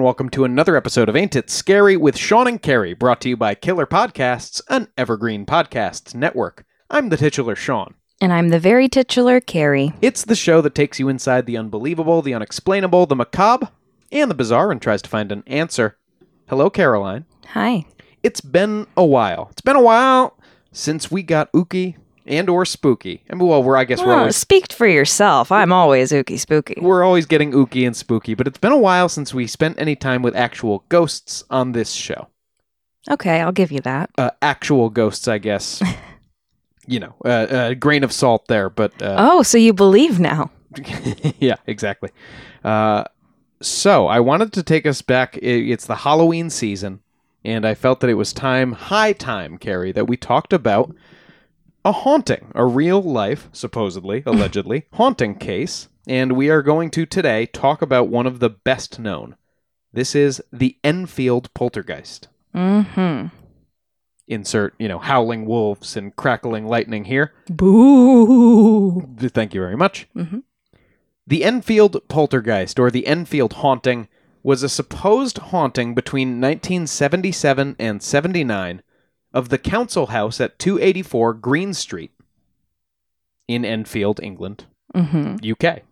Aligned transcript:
And 0.00 0.04
welcome 0.06 0.30
to 0.30 0.44
another 0.44 0.78
episode 0.78 1.10
of 1.10 1.14
Ain't 1.14 1.36
It 1.36 1.50
Scary 1.50 1.94
with 1.94 2.16
Sean 2.16 2.48
and 2.48 2.62
Carrie, 2.62 2.94
brought 2.94 3.20
to 3.20 3.28
you 3.28 3.36
by 3.36 3.54
Killer 3.54 3.84
Podcasts, 3.84 4.62
an 4.70 4.88
evergreen 4.96 5.44
podcasts 5.44 6.14
network. 6.14 6.64
I'm 6.88 7.10
the 7.10 7.18
titular 7.18 7.54
Sean. 7.54 7.92
And 8.18 8.32
I'm 8.32 8.48
the 8.48 8.58
very 8.58 8.88
titular 8.88 9.42
Carrie. 9.42 9.92
It's 10.00 10.24
the 10.24 10.34
show 10.34 10.62
that 10.62 10.74
takes 10.74 10.98
you 10.98 11.10
inside 11.10 11.44
the 11.44 11.58
unbelievable, 11.58 12.22
the 12.22 12.32
unexplainable, 12.32 13.04
the 13.04 13.14
macabre, 13.14 13.68
and 14.10 14.30
the 14.30 14.34
bizarre 14.34 14.72
and 14.72 14.80
tries 14.80 15.02
to 15.02 15.10
find 15.10 15.30
an 15.32 15.44
answer. 15.46 15.98
Hello, 16.48 16.70
Caroline. 16.70 17.26
Hi. 17.48 17.84
It's 18.22 18.40
been 18.40 18.86
a 18.96 19.04
while. 19.04 19.48
It's 19.50 19.60
been 19.60 19.76
a 19.76 19.82
while 19.82 20.38
since 20.72 21.10
we 21.10 21.22
got 21.22 21.52
ooky 21.52 21.96
and 22.26 22.48
or 22.48 22.64
spooky. 22.64 23.22
I 23.30 23.34
mean, 23.34 23.46
well, 23.48 23.62
we're 23.62 23.76
I 23.76 23.84
guess 23.84 24.00
we're 24.02 24.14
always 24.14 24.36
speak 24.36 24.72
for 24.72 24.86
yourself. 24.86 25.50
I'm 25.52 25.72
always 25.72 26.12
ooky 26.12 26.38
spooky. 26.38 26.74
we're 26.80 27.02
always 27.04 27.26
getting 27.26 27.52
ooky 27.52 27.86
and 27.86 27.96
spooky, 27.96 28.34
but 28.34 28.46
it's 28.46 28.58
been 28.58 28.72
a 28.72 28.78
while 28.78 29.08
since 29.08 29.32
we 29.34 29.46
spent 29.46 29.78
any 29.78 29.96
time 29.96 30.22
with 30.22 30.36
actual 30.36 30.84
ghosts 30.88 31.44
on 31.50 31.72
this 31.72 31.92
show. 31.92 32.28
Okay, 33.10 33.40
I'll 33.40 33.52
give 33.52 33.72
you 33.72 33.80
that. 33.80 34.10
Uh, 34.18 34.30
actual 34.42 34.90
ghosts, 34.90 35.26
I 35.26 35.38
guess. 35.38 35.82
you 36.86 37.00
know, 37.00 37.14
uh, 37.24 37.46
a 37.50 37.74
grain 37.74 38.04
of 38.04 38.12
salt 38.12 38.46
there, 38.48 38.68
but 38.68 38.92
uh, 39.02 39.16
Oh, 39.18 39.42
so 39.42 39.56
you 39.58 39.72
believe 39.72 40.20
now? 40.20 40.50
yeah, 41.38 41.56
exactly. 41.66 42.10
Uh, 42.62 43.04
so 43.62 44.06
I 44.06 44.20
wanted 44.20 44.52
to 44.52 44.62
take 44.62 44.86
us 44.86 45.02
back. 45.02 45.36
I- 45.36 45.46
It's 45.46 45.86
the 45.86 45.96
Halloween 45.96 46.50
season, 46.50 47.00
and 47.44 47.66
I 47.66 47.74
felt 47.74 48.00
that 48.00 48.10
it 48.10 48.14
was 48.14 48.32
time, 48.32 48.72
high 48.72 49.12
time, 49.14 49.56
Carrie, 49.58 49.92
that 49.92 50.06
we 50.06 50.16
talked 50.16 50.52
about 50.52 50.94
a 51.84 51.92
haunting, 51.92 52.50
a 52.54 52.64
real 52.64 53.02
life, 53.02 53.48
supposedly, 53.52 54.22
allegedly, 54.26 54.86
haunting 54.94 55.34
case. 55.36 55.88
And 56.06 56.32
we 56.32 56.50
are 56.50 56.62
going 56.62 56.90
to 56.92 57.06
today 57.06 57.46
talk 57.46 57.82
about 57.82 58.08
one 58.08 58.26
of 58.26 58.40
the 58.40 58.50
best 58.50 58.98
known. 58.98 59.36
This 59.92 60.14
is 60.14 60.42
the 60.52 60.76
Enfield 60.82 61.52
poltergeist. 61.54 62.28
Mm-hmm. 62.54 63.26
Insert, 64.26 64.74
you 64.78 64.88
know, 64.88 64.98
howling 64.98 65.46
wolves 65.46 65.96
and 65.96 66.14
crackling 66.14 66.66
lightning 66.66 67.04
here. 67.04 67.32
Boo. 67.48 69.00
Thank 69.18 69.54
you 69.54 69.60
very 69.60 69.76
much. 69.76 70.08
Mm-hmm. 70.16 70.38
The 71.26 71.44
Enfield 71.44 72.08
poltergeist, 72.08 72.78
or 72.78 72.90
the 72.90 73.06
Enfield 73.06 73.54
haunting, 73.54 74.08
was 74.42 74.62
a 74.62 74.68
supposed 74.68 75.38
haunting 75.38 75.94
between 75.94 76.40
1977 76.40 77.76
and 77.78 78.02
79 78.02 78.82
of 79.32 79.48
the 79.48 79.58
council 79.58 80.06
house 80.08 80.40
at 80.40 80.58
284 80.58 81.34
Green 81.34 81.72
Street 81.74 82.12
in 83.48 83.64
Enfield, 83.64 84.20
England, 84.22 84.64
Mm-hmm. 84.94 85.36
UK. 85.52 85.82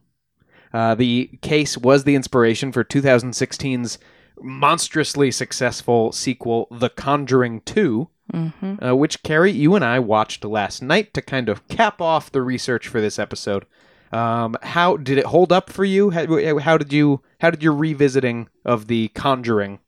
Uh, 0.75 0.95
the 0.97 1.31
case 1.41 1.79
was 1.79 2.05
the 2.05 2.15
inspiration 2.17 2.73
for 2.73 2.83
2016's 2.85 3.99
monstrously 4.41 5.31
successful 5.31 6.11
sequel, 6.13 6.67
The 6.71 6.89
Conjuring 6.91 7.61
2, 7.63 8.09
Mm-hmm. 8.33 8.85
uh, 8.85 8.95
which 8.95 9.23
Carrie, 9.23 9.53
you 9.53 9.75
and 9.75 9.83
I 9.83 9.99
watched 10.01 10.45
last 10.45 10.83
night 10.83 11.15
to 11.15 11.23
kind 11.23 11.49
of 11.49 11.67
cap 11.69 12.03
off 12.03 12.31
the 12.31 12.43
research 12.43 12.87
for 12.87 13.01
this 13.01 13.19
episode. 13.19 13.65
Um, 14.13 14.55
how 14.63 14.99
did 14.99 15.17
it 15.17 15.25
hold 15.27 15.51
up 15.51 15.71
for 15.71 15.85
you? 15.85 16.11
How, 16.11 16.59
how 16.59 16.77
did 16.77 16.93
you 16.93 17.23
how 17.41 17.51
did 17.51 17.63
your 17.63 17.73
revisiting 17.73 18.49
of 18.67 18.87
the 18.87 19.09
Conjuring? 19.15 19.79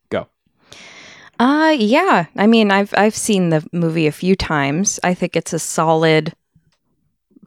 Uh 1.41 1.74
yeah. 1.78 2.27
I 2.36 2.46
mean, 2.46 2.70
I've 2.70 2.92
I've 2.94 3.16
seen 3.16 3.48
the 3.48 3.66
movie 3.72 4.06
a 4.06 4.12
few 4.12 4.36
times. 4.36 5.01
I 5.02 5.14
think 5.14 5.36
it's 5.36 5.55
a 5.55 5.58
solid 5.58 6.34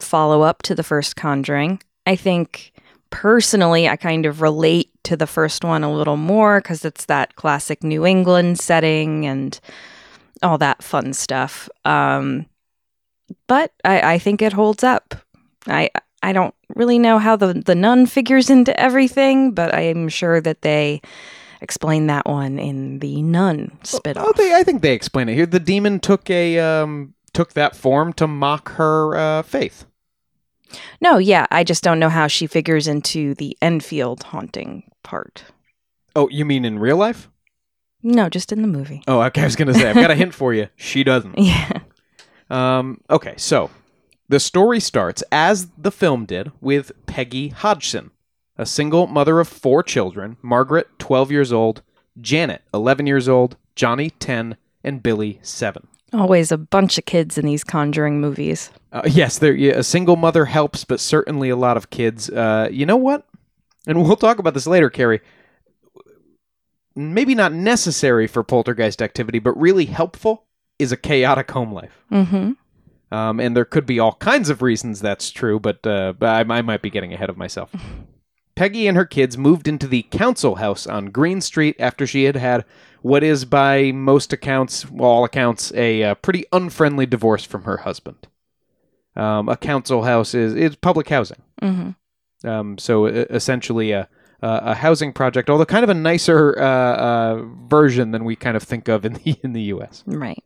follow 0.00 0.42
up 0.42 0.62
to 0.62 0.74
the 0.74 0.82
first 0.82 1.14
Conjuring. 1.14 1.80
I 2.04 2.16
think 2.16 2.72
personally 3.10 3.88
I 3.88 3.94
kind 3.94 4.26
of 4.26 4.40
relate 4.40 4.90
to 5.04 5.16
the 5.16 5.28
first 5.28 5.64
one 5.64 5.84
a 5.84 5.94
little 5.94 6.16
more 6.16 6.60
cuz 6.60 6.84
it's 6.84 7.04
that 7.04 7.36
classic 7.36 7.84
New 7.84 8.04
England 8.04 8.58
setting 8.58 9.26
and 9.26 9.60
all 10.42 10.58
that 10.58 10.82
fun 10.82 11.12
stuff. 11.12 11.68
Um 11.84 12.46
but 13.46 13.70
I, 13.84 14.14
I 14.14 14.18
think 14.18 14.42
it 14.42 14.52
holds 14.54 14.82
up. 14.82 15.14
I 15.68 15.90
I 16.20 16.32
don't 16.32 16.54
really 16.74 16.98
know 16.98 17.20
how 17.20 17.36
the 17.36 17.52
the 17.54 17.76
nun 17.76 18.06
figures 18.06 18.50
into 18.50 18.78
everything, 18.78 19.52
but 19.52 19.72
I'm 19.72 20.08
sure 20.08 20.40
that 20.40 20.62
they 20.62 21.00
explain 21.60 22.06
that 22.08 22.26
one 22.26 22.58
in 22.58 22.98
the 22.98 23.22
nun 23.22 23.78
spit-off. 23.82 24.26
Oh, 24.28 24.32
they, 24.36 24.54
I 24.54 24.62
think 24.62 24.82
they 24.82 24.92
explain 24.94 25.28
it 25.28 25.34
here. 25.34 25.46
The 25.46 25.60
demon 25.60 26.00
took 26.00 26.28
a 26.30 26.58
um, 26.58 27.14
took 27.32 27.52
that 27.54 27.76
form 27.76 28.12
to 28.14 28.26
mock 28.26 28.72
her 28.72 29.16
uh, 29.16 29.42
faith. 29.42 29.86
No, 31.00 31.18
yeah, 31.18 31.46
I 31.50 31.62
just 31.64 31.84
don't 31.84 32.00
know 32.00 32.08
how 32.08 32.26
she 32.26 32.46
figures 32.46 32.88
into 32.88 33.34
the 33.34 33.56
Enfield 33.62 34.24
haunting 34.24 34.90
part. 35.02 35.44
Oh, 36.16 36.28
you 36.30 36.44
mean 36.44 36.64
in 36.64 36.78
real 36.78 36.96
life? 36.96 37.28
No, 38.02 38.28
just 38.28 38.52
in 38.52 38.60
the 38.62 38.68
movie. 38.68 39.02
Oh, 39.08 39.20
okay. 39.22 39.42
I 39.42 39.44
was 39.44 39.56
gonna 39.56 39.74
say 39.74 39.88
I've 39.88 39.94
got 39.96 40.10
a 40.10 40.14
hint 40.14 40.34
for 40.34 40.52
you. 40.52 40.68
She 40.76 41.04
doesn't. 41.04 41.38
Yeah. 41.38 41.80
Um, 42.50 43.00
okay, 43.08 43.34
so 43.38 43.70
the 44.28 44.38
story 44.38 44.78
starts 44.78 45.22
as 45.32 45.68
the 45.78 45.90
film 45.90 46.26
did 46.26 46.52
with 46.60 46.92
Peggy 47.06 47.48
Hodgson, 47.48 48.10
a 48.56 48.66
single 48.66 49.06
mother 49.06 49.40
of 49.40 49.48
four 49.48 49.82
children 49.82 50.36
Margaret, 50.42 50.86
12 50.98 51.30
years 51.30 51.52
old, 51.52 51.82
Janet, 52.20 52.62
11 52.72 53.06
years 53.06 53.28
old, 53.28 53.56
Johnny, 53.74 54.10
10, 54.10 54.56
and 54.82 55.02
Billy, 55.02 55.40
7. 55.42 55.86
Always 56.12 56.52
a 56.52 56.58
bunch 56.58 56.96
of 56.96 57.06
kids 57.06 57.36
in 57.38 57.44
these 57.44 57.64
conjuring 57.64 58.20
movies. 58.20 58.70
Uh, 58.92 59.02
yes, 59.06 59.38
there, 59.38 59.54
yeah, 59.54 59.72
a 59.72 59.82
single 59.82 60.14
mother 60.14 60.44
helps, 60.44 60.84
but 60.84 61.00
certainly 61.00 61.48
a 61.48 61.56
lot 61.56 61.76
of 61.76 61.90
kids. 61.90 62.30
Uh, 62.30 62.68
you 62.70 62.86
know 62.86 62.96
what? 62.96 63.26
And 63.86 64.02
we'll 64.02 64.16
talk 64.16 64.38
about 64.38 64.54
this 64.54 64.66
later, 64.66 64.90
Carrie. 64.90 65.20
Maybe 66.94 67.34
not 67.34 67.52
necessary 67.52 68.28
for 68.28 68.44
poltergeist 68.44 69.02
activity, 69.02 69.40
but 69.40 69.58
really 69.58 69.86
helpful 69.86 70.44
is 70.78 70.92
a 70.92 70.96
chaotic 70.96 71.50
home 71.50 71.72
life. 71.72 72.04
Mm-hmm. 72.12 72.52
Um, 73.14 73.40
and 73.40 73.56
there 73.56 73.64
could 73.64 73.86
be 73.86 73.98
all 73.98 74.14
kinds 74.14 74.48
of 74.48 74.62
reasons 74.62 75.00
that's 75.00 75.30
true, 75.30 75.58
but, 75.58 75.84
uh, 75.84 76.14
I, 76.20 76.40
I 76.40 76.62
might 76.62 76.82
be 76.82 76.90
getting 76.90 77.12
ahead 77.12 77.30
of 77.30 77.36
myself. 77.36 77.74
Peggy 78.54 78.86
and 78.86 78.96
her 78.96 79.04
kids 79.04 79.36
moved 79.36 79.66
into 79.66 79.86
the 79.86 80.02
council 80.10 80.56
house 80.56 80.86
on 80.86 81.06
Green 81.06 81.40
Street 81.40 81.76
after 81.78 82.06
she 82.06 82.24
had 82.24 82.36
had 82.36 82.64
what 83.02 83.22
is, 83.22 83.44
by 83.44 83.92
most 83.92 84.32
accounts, 84.32 84.90
well, 84.90 85.10
all 85.10 85.24
accounts, 85.24 85.72
a 85.74 86.02
uh, 86.02 86.14
pretty 86.14 86.44
unfriendly 86.52 87.04
divorce 87.04 87.44
from 87.44 87.64
her 87.64 87.78
husband. 87.78 88.28
Um, 89.14 89.48
a 89.48 89.56
council 89.56 90.04
house 90.04 90.34
is, 90.34 90.54
is 90.54 90.74
public 90.76 91.08
housing. 91.08 91.42
Mm-hmm. 91.60 92.48
Um, 92.48 92.78
so 92.78 93.06
essentially 93.06 93.92
a, 93.92 94.08
a 94.42 94.48
a 94.48 94.74
housing 94.74 95.12
project, 95.12 95.48
although 95.48 95.64
kind 95.64 95.84
of 95.84 95.90
a 95.90 95.94
nicer 95.94 96.58
uh, 96.58 96.64
uh, 96.64 97.42
version 97.68 98.10
than 98.10 98.24
we 98.24 98.36
kind 98.36 98.56
of 98.56 98.62
think 98.62 98.88
of 98.88 99.04
in 99.04 99.14
the 99.14 99.36
in 99.42 99.52
the 99.52 99.62
U.S. 99.62 100.02
Right. 100.06 100.42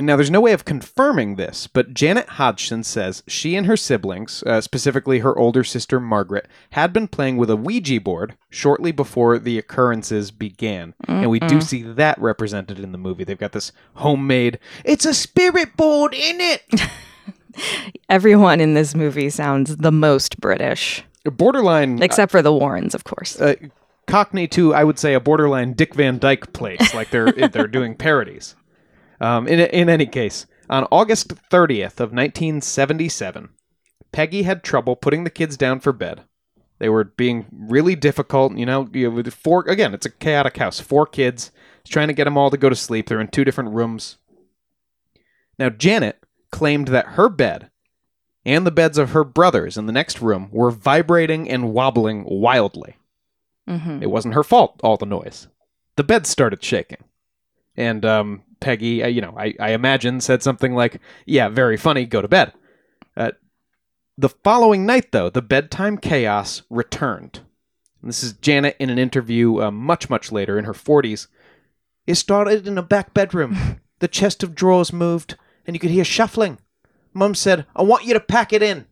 Now, 0.00 0.16
there's 0.16 0.30
no 0.30 0.40
way 0.40 0.52
of 0.52 0.64
confirming 0.64 1.36
this, 1.36 1.68
but 1.68 1.94
Janet 1.94 2.30
Hodgson 2.30 2.82
says 2.82 3.22
she 3.28 3.54
and 3.54 3.66
her 3.66 3.76
siblings, 3.76 4.42
uh, 4.44 4.60
specifically 4.60 5.20
her 5.20 5.38
older 5.38 5.62
sister 5.62 6.00
Margaret, 6.00 6.48
had 6.70 6.92
been 6.92 7.06
playing 7.06 7.36
with 7.36 7.48
a 7.48 7.54
Ouija 7.56 8.00
board 8.00 8.36
shortly 8.50 8.90
before 8.90 9.38
the 9.38 9.56
occurrences 9.56 10.32
began. 10.32 10.94
And 11.06 11.30
we 11.30 11.38
do 11.38 11.60
see 11.60 11.82
that 11.82 12.20
represented 12.20 12.80
in 12.80 12.90
the 12.90 12.98
movie. 12.98 13.22
They've 13.22 13.38
got 13.38 13.52
this 13.52 13.70
homemade, 13.94 14.58
it's 14.84 15.04
a 15.06 15.14
spirit 15.14 15.76
board 15.76 16.12
in 16.12 16.40
it! 16.40 16.62
Everyone 18.08 18.60
in 18.60 18.74
this 18.74 18.96
movie 18.96 19.30
sounds 19.30 19.76
the 19.76 19.92
most 19.92 20.40
British, 20.40 21.04
borderline, 21.24 22.02
except 22.02 22.32
for 22.32 22.42
the 22.42 22.52
Warrens, 22.52 22.96
of 22.96 23.04
course. 23.04 23.40
uh, 23.40 23.54
Cockney 24.08 24.48
to, 24.48 24.74
I 24.74 24.82
would 24.82 24.98
say, 24.98 25.14
a 25.14 25.20
borderline 25.20 25.72
Dick 25.72 25.94
Van 25.94 26.18
Dyke 26.18 26.52
place, 26.52 26.92
like 26.94 27.10
they're, 27.10 27.30
they're 27.52 27.68
doing 27.68 27.94
parodies. 27.94 28.56
Um, 29.24 29.48
in, 29.48 29.58
in 29.58 29.88
any 29.88 30.04
case, 30.04 30.44
on 30.68 30.86
August 30.90 31.28
30th 31.50 31.98
of 31.98 32.12
1977, 32.12 33.48
Peggy 34.12 34.42
had 34.42 34.62
trouble 34.62 34.96
putting 34.96 35.24
the 35.24 35.30
kids 35.30 35.56
down 35.56 35.80
for 35.80 35.94
bed. 35.94 36.24
They 36.78 36.90
were 36.90 37.04
being 37.04 37.46
really 37.50 37.96
difficult, 37.96 38.54
you 38.58 38.66
know, 38.66 38.86
you 38.92 39.10
with 39.10 39.32
four 39.32 39.62
again, 39.62 39.94
it's 39.94 40.04
a 40.04 40.10
chaotic 40.10 40.58
house. 40.58 40.78
Four 40.78 41.06
kids, 41.06 41.52
trying 41.88 42.08
to 42.08 42.14
get 42.14 42.24
them 42.24 42.36
all 42.36 42.50
to 42.50 42.58
go 42.58 42.68
to 42.68 42.76
sleep. 42.76 43.08
They're 43.08 43.20
in 43.20 43.28
two 43.28 43.44
different 43.44 43.70
rooms. 43.70 44.18
Now, 45.58 45.70
Janet 45.70 46.22
claimed 46.52 46.88
that 46.88 47.06
her 47.06 47.30
bed 47.30 47.70
and 48.44 48.66
the 48.66 48.70
beds 48.70 48.98
of 48.98 49.12
her 49.12 49.24
brothers 49.24 49.78
in 49.78 49.86
the 49.86 49.92
next 49.92 50.20
room 50.20 50.50
were 50.52 50.70
vibrating 50.70 51.48
and 51.48 51.72
wobbling 51.72 52.24
wildly. 52.26 52.98
mm-hmm. 53.66 54.02
It 54.02 54.10
wasn't 54.10 54.34
her 54.34 54.44
fault, 54.44 54.78
all 54.84 54.98
the 54.98 55.06
noise. 55.06 55.48
The 55.96 56.04
bed 56.04 56.26
started 56.26 56.62
shaking. 56.62 57.04
And 57.74 58.04
um, 58.04 58.42
Peggy, 58.64 59.04
uh, 59.04 59.08
you 59.08 59.20
know, 59.20 59.34
I, 59.38 59.54
I 59.60 59.72
imagine 59.72 60.22
said 60.22 60.42
something 60.42 60.74
like, 60.74 60.98
Yeah, 61.26 61.50
very 61.50 61.76
funny, 61.76 62.06
go 62.06 62.22
to 62.22 62.28
bed. 62.28 62.54
Uh, 63.14 63.32
the 64.16 64.30
following 64.30 64.86
night, 64.86 65.12
though, 65.12 65.28
the 65.28 65.42
bedtime 65.42 65.98
chaos 65.98 66.62
returned. 66.70 67.40
And 68.00 68.08
this 68.08 68.24
is 68.24 68.32
Janet 68.32 68.76
in 68.80 68.88
an 68.88 68.98
interview 68.98 69.60
uh, 69.60 69.70
much, 69.70 70.08
much 70.08 70.32
later 70.32 70.58
in 70.58 70.64
her 70.64 70.72
40s. 70.72 71.26
It 72.06 72.14
started 72.14 72.66
in 72.66 72.78
a 72.78 72.82
back 72.82 73.12
bedroom. 73.12 73.80
the 73.98 74.08
chest 74.08 74.42
of 74.42 74.54
drawers 74.54 74.92
moved, 74.92 75.36
and 75.66 75.76
you 75.76 75.80
could 75.80 75.90
hear 75.90 76.04
shuffling. 76.04 76.58
Mum 77.12 77.34
said, 77.34 77.66
I 77.76 77.82
want 77.82 78.04
you 78.04 78.14
to 78.14 78.20
pack 78.20 78.52
it 78.52 78.62
in. 78.62 78.86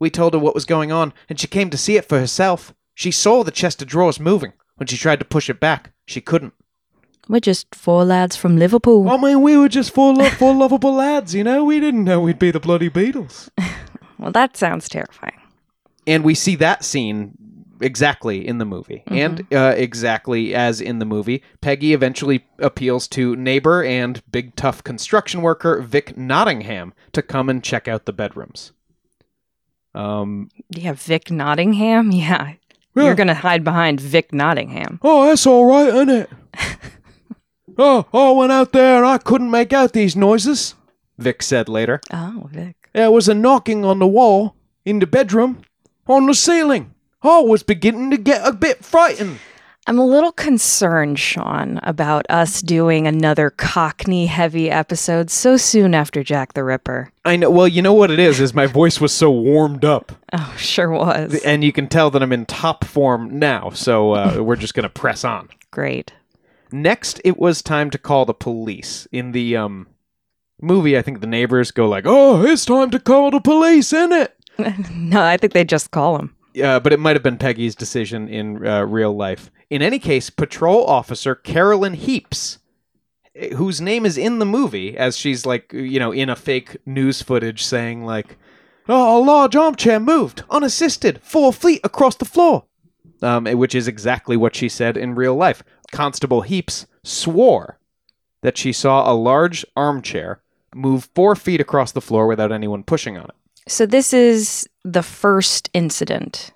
We 0.00 0.08
told 0.08 0.32
her 0.32 0.38
what 0.40 0.54
was 0.54 0.64
going 0.64 0.90
on, 0.90 1.12
and 1.28 1.38
she 1.38 1.46
came 1.46 1.68
to 1.68 1.76
see 1.76 1.96
it 1.96 2.08
for 2.08 2.18
herself. 2.18 2.74
She 2.94 3.10
saw 3.10 3.44
the 3.44 3.50
chest 3.50 3.82
of 3.82 3.88
drawers 3.88 4.18
moving. 4.18 4.54
When 4.76 4.86
she 4.86 4.96
tried 4.96 5.18
to 5.18 5.24
push 5.26 5.50
it 5.50 5.60
back, 5.60 5.92
she 6.06 6.22
couldn't. 6.22 6.54
We're 7.28 7.40
just 7.40 7.74
four 7.74 8.04
lads 8.04 8.36
from 8.36 8.56
Liverpool. 8.56 9.08
I 9.10 9.16
mean, 9.18 9.42
we 9.42 9.56
were 9.56 9.68
just 9.68 9.92
four, 9.92 10.14
lo- 10.14 10.30
four 10.30 10.54
lovable 10.54 10.94
lads, 10.94 11.34
you 11.34 11.44
know? 11.44 11.62
We 11.64 11.78
didn't 11.78 12.04
know 12.04 12.20
we'd 12.20 12.38
be 12.38 12.50
the 12.50 12.60
bloody 12.60 12.90
Beatles. 12.90 13.48
Well, 14.20 14.32
that 14.32 14.56
sounds 14.56 14.88
terrifying. 14.88 15.40
And 16.04 16.24
we 16.24 16.34
see 16.34 16.56
that 16.56 16.84
scene 16.84 17.38
exactly 17.80 18.44
in 18.44 18.58
the 18.58 18.64
movie. 18.64 19.04
And 19.06 19.46
uh, 19.54 19.74
exactly 19.76 20.56
as 20.56 20.80
in 20.80 20.98
the 20.98 21.04
movie, 21.04 21.40
Peggy 21.60 21.92
eventually 21.94 22.44
appeals 22.58 23.06
to 23.10 23.36
neighbor 23.36 23.84
and 23.84 24.20
big 24.32 24.56
tough 24.56 24.82
construction 24.82 25.40
worker 25.40 25.80
Vic 25.82 26.16
Nottingham 26.16 26.94
to 27.12 27.22
come 27.22 27.48
and 27.48 27.62
check 27.62 27.86
out 27.86 28.06
the 28.06 28.12
bedrooms. 28.12 28.72
Um, 29.94 30.48
Yeah, 30.70 30.94
Vic 30.94 31.30
Nottingham. 31.30 32.10
Yeah, 32.12 32.54
Yeah. 32.96 33.04
you're 33.04 33.14
gonna 33.14 33.34
hide 33.34 33.62
behind 33.62 34.00
Vic 34.00 34.32
Nottingham. 34.32 34.98
Oh, 35.02 35.26
that's 35.28 35.46
all 35.46 35.66
right, 35.66 35.86
isn't 35.94 36.08
it? 36.10 36.30
oh, 37.78 38.06
I 38.12 38.30
went 38.32 38.52
out 38.52 38.72
there 38.72 38.96
and 38.98 39.06
I 39.06 39.18
couldn't 39.18 39.50
make 39.50 39.72
out 39.72 39.92
these 39.92 40.16
noises, 40.16 40.74
Vic 41.18 41.42
said 41.42 41.68
later. 41.68 42.00
Oh, 42.12 42.48
Vic. 42.52 42.76
There 42.92 43.10
was 43.10 43.28
a 43.28 43.34
knocking 43.34 43.84
on 43.84 43.98
the 43.98 44.06
wall 44.06 44.56
in 44.84 44.98
the 44.98 45.06
bedroom 45.06 45.62
on 46.06 46.26
the 46.26 46.34
ceiling. 46.34 46.94
I 47.22 47.40
was 47.40 47.62
beginning 47.62 48.10
to 48.10 48.16
get 48.16 48.46
a 48.46 48.52
bit 48.52 48.84
frightened. 48.84 49.38
I'm 49.86 49.98
a 49.98 50.04
little 50.06 50.32
concerned, 50.32 51.18
Sean, 51.18 51.80
about 51.82 52.26
us 52.28 52.60
doing 52.60 53.06
another 53.06 53.48
Cockney 53.48 54.26
heavy 54.26 54.70
episode 54.70 55.30
so 55.30 55.56
soon 55.56 55.94
after 55.94 56.22
Jack 56.22 56.52
the 56.52 56.62
Ripper. 56.62 57.10
I 57.24 57.36
know. 57.36 57.48
Well, 57.50 57.66
you 57.66 57.80
know 57.80 57.94
what 57.94 58.10
it 58.10 58.18
is. 58.18 58.38
Is 58.38 58.52
my 58.52 58.66
voice 58.66 59.00
was 59.00 59.14
so 59.14 59.30
warmed 59.30 59.86
up, 59.86 60.12
Oh, 60.34 60.54
sure 60.58 60.90
was. 60.90 61.40
and 61.42 61.64
you 61.64 61.72
can 61.72 61.88
tell 61.88 62.10
that 62.10 62.22
I'm 62.22 62.34
in 62.34 62.44
top 62.44 62.84
form 62.84 63.38
now. 63.38 63.70
So 63.70 64.12
uh, 64.12 64.42
we're 64.42 64.56
just 64.56 64.74
gonna 64.74 64.90
press 64.90 65.24
on. 65.24 65.48
Great. 65.70 66.12
Next, 66.72 67.20
it 67.24 67.38
was 67.38 67.62
time 67.62 67.90
to 67.90 67.98
call 67.98 68.24
the 68.24 68.34
police. 68.34 69.06
In 69.12 69.32
the 69.32 69.56
um 69.56 69.86
movie, 70.60 70.96
I 70.98 71.02
think 71.02 71.20
the 71.20 71.26
neighbors 71.26 71.70
go 71.70 71.88
like, 71.88 72.04
"Oh, 72.06 72.42
it's 72.44 72.64
time 72.64 72.90
to 72.90 72.98
call 72.98 73.30
the 73.30 73.40
police, 73.40 73.92
isn't 73.92 74.12
it?" 74.12 74.34
no, 74.92 75.22
I 75.22 75.36
think 75.36 75.52
they 75.52 75.64
just 75.64 75.90
call 75.90 76.16
him. 76.18 76.34
uh, 76.62 76.80
but 76.80 76.92
it 76.92 76.98
might 76.98 77.14
have 77.16 77.22
been 77.22 77.38
Peggy's 77.38 77.74
decision 77.76 78.28
in 78.28 78.66
uh, 78.66 78.82
real 78.84 79.14
life. 79.16 79.50
In 79.70 79.82
any 79.82 79.98
case, 79.98 80.30
patrol 80.30 80.84
officer 80.86 81.34
Carolyn 81.34 81.94
Heeps, 81.94 82.58
eh, 83.36 83.54
whose 83.54 83.80
name 83.80 84.04
is 84.04 84.18
in 84.18 84.38
the 84.40 84.46
movie, 84.46 84.96
as 84.96 85.16
she's 85.16 85.46
like, 85.46 85.72
you 85.72 86.00
know, 86.00 86.10
in 86.10 86.28
a 86.28 86.34
fake 86.36 86.76
news 86.84 87.22
footage 87.22 87.62
saying, 87.62 88.04
like, 88.04 88.36
oh, 88.88 89.18
a 89.18 89.22
large 89.22 89.54
armchair 89.54 90.00
moved, 90.00 90.42
unassisted, 90.50 91.20
four 91.22 91.52
feet 91.52 91.80
across 91.84 92.16
the 92.16 92.24
floor. 92.24 92.64
Um, 93.20 93.46
eh, 93.46 93.52
which 93.54 93.74
is 93.74 93.86
exactly 93.88 94.36
what 94.36 94.54
she 94.56 94.68
said 94.68 94.96
in 94.96 95.14
real 95.14 95.34
life. 95.34 95.62
Constable 95.92 96.42
Heeps 96.42 96.86
swore 97.02 97.78
that 98.42 98.56
she 98.56 98.72
saw 98.72 99.10
a 99.10 99.14
large 99.14 99.64
armchair 99.76 100.40
move 100.74 101.08
four 101.14 101.34
feet 101.34 101.60
across 101.60 101.92
the 101.92 102.00
floor 102.00 102.26
without 102.26 102.52
anyone 102.52 102.82
pushing 102.82 103.16
on 103.16 103.24
it. 103.24 103.34
So 103.66 103.86
this 103.86 104.12
is 104.12 104.68
the 104.84 105.02
first 105.02 105.68
incident 105.74 106.52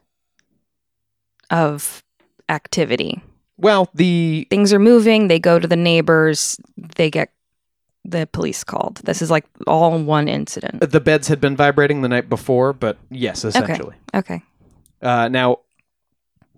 of 1.50 2.02
activity. 2.48 3.22
Well, 3.58 3.90
the 3.94 4.46
Things 4.50 4.72
are 4.72 4.78
moving, 4.78 5.28
they 5.28 5.38
go 5.38 5.58
to 5.58 5.68
the 5.68 5.76
neighbors, 5.76 6.58
they 6.76 7.10
get 7.10 7.32
the 8.04 8.26
police 8.26 8.64
called. 8.64 8.96
This 9.04 9.22
is 9.22 9.30
like 9.30 9.44
all 9.66 9.96
one 9.98 10.26
incident. 10.28 10.90
The 10.90 11.00
beds 11.00 11.28
had 11.28 11.40
been 11.40 11.56
vibrating 11.56 12.02
the 12.02 12.08
night 12.08 12.28
before, 12.28 12.72
but 12.72 12.98
yes, 13.10 13.44
essentially. 13.44 13.94
Okay. 14.14 14.42
Uh, 15.00 15.28
now, 15.28 15.58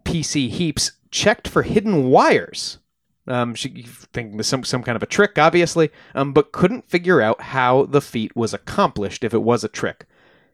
PC 0.04 0.48
Heeps 0.50 0.92
checked 1.14 1.46
for 1.46 1.62
hidden 1.62 2.08
wires. 2.10 2.78
Um, 3.26 3.54
she 3.54 3.84
thinking 4.12 4.42
some 4.42 4.64
some 4.64 4.82
kind 4.82 4.96
of 4.96 5.02
a 5.02 5.06
trick, 5.06 5.38
obviously, 5.38 5.90
um, 6.14 6.32
but 6.32 6.52
couldn't 6.52 6.90
figure 6.90 7.22
out 7.22 7.40
how 7.40 7.86
the 7.86 8.02
feat 8.02 8.36
was 8.36 8.52
accomplished 8.52 9.22
if 9.24 9.32
it 9.32 9.42
was 9.42 9.62
a 9.64 9.68
trick. 9.68 10.06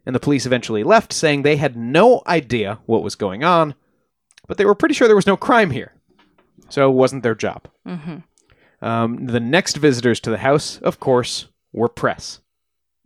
And 0.06 0.14
the 0.14 0.20
police 0.20 0.46
eventually 0.46 0.84
left, 0.84 1.12
saying 1.12 1.42
they 1.42 1.56
had 1.56 1.76
no 1.76 2.22
idea 2.26 2.78
what 2.86 3.02
was 3.02 3.14
going 3.16 3.42
on, 3.42 3.74
but 4.46 4.56
they 4.56 4.64
were 4.64 4.74
pretty 4.74 4.94
sure 4.94 5.08
there 5.08 5.16
was 5.16 5.26
no 5.26 5.36
crime 5.36 5.70
here, 5.70 5.94
so 6.68 6.88
it 6.88 6.94
wasn't 6.94 7.22
their 7.22 7.34
job. 7.34 7.66
hmm 7.84 8.18
Um, 8.82 9.26
the 9.26 9.40
next 9.40 9.76
visitors 9.78 10.20
to 10.20 10.30
the 10.30 10.38
house, 10.38 10.78
of 10.82 11.00
course, 11.00 11.48
were 11.72 11.88
press. 11.88 12.40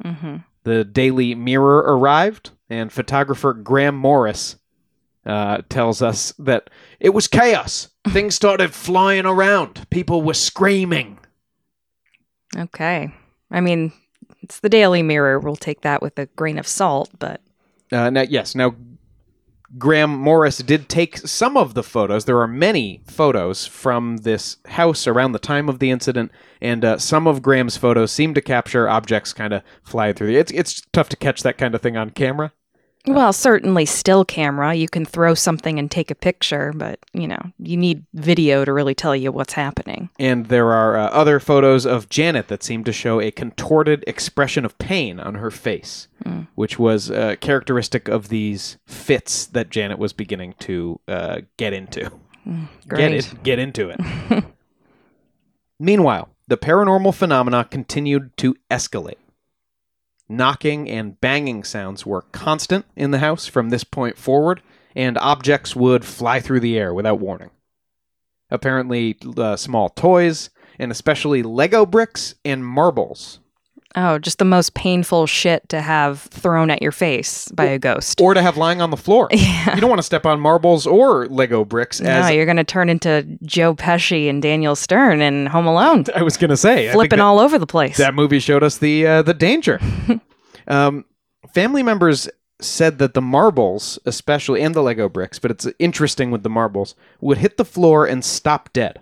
hmm 0.03 0.37
The 0.65 0.85
Daily 0.85 1.35
Mirror 1.35 1.79
arrived, 1.97 2.51
and 2.69 2.93
photographer 2.93 3.53
Graham 3.55 3.97
Morris 3.97 4.57
uh, 5.27 5.63
tells 5.69 6.03
us 6.03 6.33
that 6.39 6.71
it 7.01 7.11
was 7.11 7.27
chaos. 7.29 7.89
Things 8.09 8.35
started 8.35 8.75
flying 8.75 9.27
around. 9.27 9.87
People 9.91 10.23
were 10.23 10.35
screaming. 10.35 11.19
Okay. 12.57 13.13
I 13.51 13.61
mean, 13.61 13.93
it's 14.43 14.61
the 14.61 14.69
Daily 14.69 15.03
Mirror. 15.03 15.41
We'll 15.41 15.57
take 15.57 15.81
that 15.83 16.03
with 16.03 16.19
a 16.19 16.27
grain 16.27 16.59
of 16.59 16.67
salt, 16.67 17.11
but 17.19 17.41
Uh, 17.93 18.11
now, 18.11 18.23
yes, 18.23 18.55
now 18.55 18.75
Graham 19.77 20.17
Morris 20.17 20.59
did 20.59 20.89
take 20.89 21.19
some 21.19 21.57
of 21.57 21.75
the 21.75 21.83
photos. 21.83 22.25
There 22.27 22.41
are 22.41 22.47
many 22.49 23.03
photos 23.07 23.67
from 23.67 24.19
this 24.19 24.59
house 24.67 25.07
around 25.07 25.33
the 25.33 25.39
time 25.41 25.69
of 25.69 25.79
the 25.81 25.91
incident, 25.91 26.31
and 26.61 26.85
uh, 26.85 26.99
some 26.99 27.27
of 27.27 27.43
Graham's 27.43 27.77
photos 27.77 28.13
seem 28.13 28.35
to 28.35 28.41
capture 28.41 28.89
objects 28.89 29.33
kind 29.33 29.53
of 29.53 29.63
flying 29.83 30.15
through 30.15 30.29
the. 30.29 30.37
It's 30.37 30.53
it's 30.53 30.83
tough 30.93 31.09
to 31.09 31.17
catch 31.17 31.43
that 31.43 31.59
kind 31.59 31.75
of 31.75 31.83
thing 31.83 31.97
on 31.97 32.11
camera. 32.11 32.53
Well, 33.07 33.33
certainly 33.33 33.85
still 33.85 34.25
camera. 34.25 34.75
You 34.75 34.89
can 34.89 35.05
throw 35.05 35.35
something 35.35 35.79
and 35.79 35.91
take 35.91 36.11
a 36.11 36.15
picture, 36.15 36.73
but 36.75 36.99
you 37.13 37.29
know, 37.29 37.41
you 37.59 37.77
need 37.77 38.05
video 38.15 38.65
to 38.65 38.73
really 38.73 38.95
tell 38.95 39.15
you 39.15 39.31
what's 39.31 39.53
happening. 39.53 40.09
And 40.19 40.47
there 40.47 40.73
are 40.73 40.97
uh, 40.97 41.09
other 41.09 41.39
photos 41.39 41.85
of 41.85 42.09
Janet 42.09 42.49
that 42.49 42.63
seem 42.63 42.83
to 42.85 42.93
show 42.93 43.21
a 43.21 43.31
contorted 43.31 44.05
expression 44.07 44.65
of 44.65 44.79
pain 44.79 45.21
on 45.21 45.35
her 45.35 45.51
face, 45.51 46.09
which 46.55 46.79
was 46.79 47.11
uh, 47.11 47.37
characteristic 47.41 48.09
of 48.09 48.29
these 48.29 48.79
fits 48.87 49.47
that 49.47 49.71
Janet 49.71 49.99
was 49.99 50.13
beginning 50.13 50.55
to 50.61 51.01
uh, 51.07 51.41
get 51.59 51.73
into. 51.73 52.11
Get 52.45 52.89
Great. 52.89 53.13
it? 53.13 53.43
Get 53.43 53.59
into 53.59 53.91
it. 53.91 54.01
Meanwhile, 55.79 56.29
the 56.47 56.57
paranormal 56.57 57.15
phenomena 57.15 57.67
continued 57.71 58.37
to 58.39 58.55
escalate. 58.71 59.17
Knocking 60.29 60.89
and 60.89 61.21
banging 61.21 61.65
sounds 61.65 62.07
were 62.07 62.23
constant 62.33 62.87
in 62.97 63.11
the 63.11 63.19
house 63.19 63.47
from 63.47 63.69
this 63.69 63.85
point 63.85 64.17
forward, 64.17 64.63
and 64.97 65.19
objects 65.19 65.77
would 65.77 66.05
fly 66.05 66.41
through 66.41 66.61
the 66.61 66.79
air 66.79 66.95
without 66.95 67.21
warning. 67.21 67.51
Apparently, 68.51 69.17
uh, 69.37 69.57
small 69.57 69.89
toys, 69.91 70.51
and 70.79 70.91
especially 70.91 71.43
Lego 71.43 71.85
bricks 71.85 72.35
and 72.45 72.65
marbles, 72.65 73.41
Oh, 73.97 74.19
just 74.19 74.39
the 74.39 74.45
most 74.45 74.75
painful 74.75 75.27
shit 75.27 75.69
to 75.69 75.81
have 75.81 76.23
thrown 76.23 76.71
at 76.71 76.83
your 76.83 76.91
face 76.91 77.49
by 77.53 77.67
a 77.67 77.79
ghost. 77.79 78.21
or 78.21 78.35
to 78.35 78.43
have 78.43 78.57
lying 78.57 78.81
on 78.81 78.91
the 78.91 78.97
floor. 78.97 79.29
yeah. 79.33 79.75
You 79.75 79.81
don't 79.81 79.91
want 79.91 80.01
to 80.01 80.05
step 80.05 80.27
on 80.27 80.41
marbles 80.41 80.87
or 80.87 81.27
Lego 81.29 81.65
bricks, 81.65 82.01
No, 82.01 82.29
you're 82.29 82.45
going 82.45 82.57
to 82.57 82.65
turn 82.65 82.89
into 82.89 83.39
Joe 83.45 83.75
Pesci 83.75 84.29
and 84.29 84.43
Daniel 84.43 84.75
Stern 84.75 85.21
in 85.21 85.47
Home 85.47 85.67
Alone, 85.67 86.05
I 86.15 86.23
was 86.23 86.37
going 86.37 86.51
to 86.51 86.57
say. 86.57 86.73
I 86.73 86.77
think 86.77 86.93
flipping 86.95 87.21
all 87.21 87.39
over 87.39 87.59
the 87.59 87.67
place. 87.67 87.97
that 87.99 88.15
movie 88.15 88.41
showed 88.41 88.63
us 88.65 88.79
the 88.79 89.07
uh, 89.07 89.23
the 89.23 89.35
danger. 89.35 89.81
um, 90.67 91.05
family 91.53 91.83
members 91.83 92.29
said 92.61 92.99
that 92.99 93.15
the 93.15 93.23
marbles, 93.23 93.99
especially 94.07 94.61
and 94.63 94.75
the 94.75 94.83
Lego 94.83 95.09
bricks, 95.09 95.39
but 95.39 95.51
it's 95.51 95.67
interesting 95.79 96.31
with 96.31 96.43
the 96.43 96.51
marbles, 96.51 96.95
would 97.21 97.39
hit 97.39 97.57
the 97.57 97.65
floor 97.65 98.07
and 98.07 98.25
stop 98.25 98.73
dead. 98.73 99.01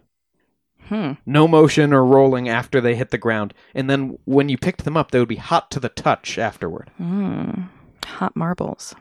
Hmm. 0.88 1.12
No 1.24 1.46
motion 1.46 1.92
or 1.92 2.04
rolling 2.04 2.48
after 2.48 2.80
they 2.80 2.94
hit 2.94 3.10
the 3.10 3.18
ground, 3.18 3.54
and 3.74 3.88
then 3.88 4.18
when 4.24 4.48
you 4.48 4.58
picked 4.58 4.84
them 4.84 4.96
up, 4.96 5.10
they 5.10 5.18
would 5.18 5.28
be 5.28 5.36
hot 5.36 5.70
to 5.70 5.80
the 5.80 5.88
touch 5.88 6.38
afterward. 6.38 6.90
Mm. 7.00 7.68
Hot 8.04 8.36
marbles. 8.36 8.94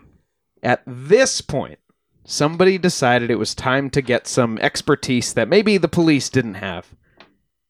At 0.63 0.83
this 0.85 1.41
point, 1.41 1.79
somebody 2.23 2.77
decided 2.77 3.31
it 3.31 3.39
was 3.39 3.55
time 3.55 3.89
to 3.91 4.01
get 4.01 4.27
some 4.27 4.57
expertise 4.59 5.33
that 5.33 5.49
maybe 5.49 5.77
the 5.77 5.87
police 5.87 6.29
didn't 6.29 6.55
have. 6.55 6.95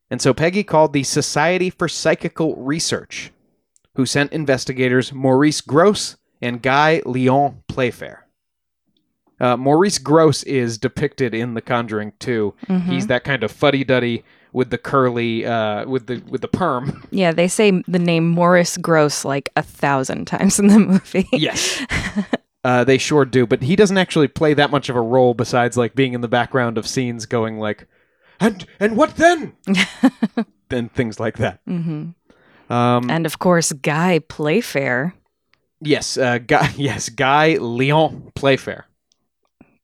And 0.10 0.22
so 0.22 0.34
Peggy 0.34 0.63
called 0.63 0.91
the 0.91 1.03
Society 1.03 1.70
for 1.70 1.88
Psychical 1.88 2.56
Research, 2.58 3.32
who 3.96 4.06
sent 4.06 4.34
investigators 4.34 5.13
Maurice 5.13 5.62
Grosse 5.62 6.18
and 6.41 6.62
Guy 6.62 7.01
Lyon 7.06 7.63
Playfair. 7.70 8.21
Uh, 9.42 9.58
Maurice 9.58 9.98
Grosse 9.98 10.44
is 10.44 10.78
depicted 10.78 11.34
in 11.34 11.56
The 11.56 11.62
Conjuring 11.62 12.14
2. 12.20 12.54
Mhm. 12.70 12.84
He's 12.86 13.08
that 13.08 13.24
kind 13.26 13.44
of 13.44 13.52
fuddy-duddy 13.52 14.24
with 14.54 14.70
the 14.70 14.78
curly, 14.78 15.46
uh, 15.46 15.86
with 15.88 16.06
the 16.08 16.22
with 16.30 16.42
the 16.42 16.48
perm. 16.48 17.04
Yeah, 17.12 17.32
they 17.34 17.48
say 17.48 17.82
the 17.88 18.00
name 18.00 18.28
Maurice 18.30 18.78
Grosse 18.78 19.26
like 19.26 19.50
a 19.56 19.64
thousand 19.64 20.26
times 20.26 20.60
in 20.60 20.68
the 20.68 20.80
movie. 20.80 21.28
Yes. 21.34 21.84
Uh, 22.64 22.84
they 22.84 23.00
sure 23.00 23.26
do, 23.26 23.48
but 23.48 23.64
he 23.64 23.76
doesn't 23.76 23.98
actually 23.98 24.28
play 24.28 24.54
that 24.54 24.70
much 24.70 24.88
of 24.90 24.96
a 24.96 25.02
role 25.02 25.34
besides 25.34 25.76
like 25.76 25.96
being 25.96 26.14
in 26.14 26.22
the 26.22 26.28
background 26.28 26.78
of 26.78 26.86
scenes 26.86 27.26
going 27.26 27.58
like, 27.58 27.88
and 28.40 28.66
and 28.80 28.96
what 28.96 29.16
then? 29.16 29.54
and 30.70 30.92
things 30.94 31.20
like 31.20 31.38
that. 31.38 31.60
hmm 31.66 32.10
Um, 32.70 33.10
And 33.10 33.26
of 33.26 33.40
course, 33.40 33.72
Guy 33.74 34.20
Playfair. 34.20 35.16
yes, 35.82 36.18
uh, 36.18 36.38
Guy. 36.38 36.70
Yes, 36.78 37.10
Guy 37.10 37.58
Lyon 37.60 38.32
Playfair. 38.36 38.86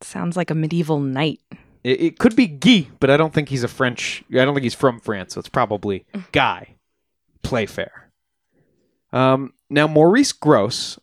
Sounds 0.01 0.37
like 0.37 0.51
a 0.51 0.55
medieval 0.55 0.99
knight. 0.99 1.39
It, 1.83 2.01
it 2.01 2.19
could 2.19 2.35
be 2.35 2.47
Guy, 2.47 2.87
but 2.99 3.09
I 3.09 3.17
don't 3.17 3.33
think 3.33 3.49
he's 3.49 3.63
a 3.63 3.67
French. 3.67 4.23
I 4.31 4.45
don't 4.45 4.53
think 4.53 4.63
he's 4.63 4.73
from 4.73 4.99
France, 4.99 5.33
so 5.33 5.39
it's 5.39 5.49
probably 5.49 6.05
Guy 6.31 6.75
Playfair. 7.43 8.11
Um, 9.11 9.53
now, 9.69 9.87
Maurice 9.87 10.33
Grosse, 10.33 10.99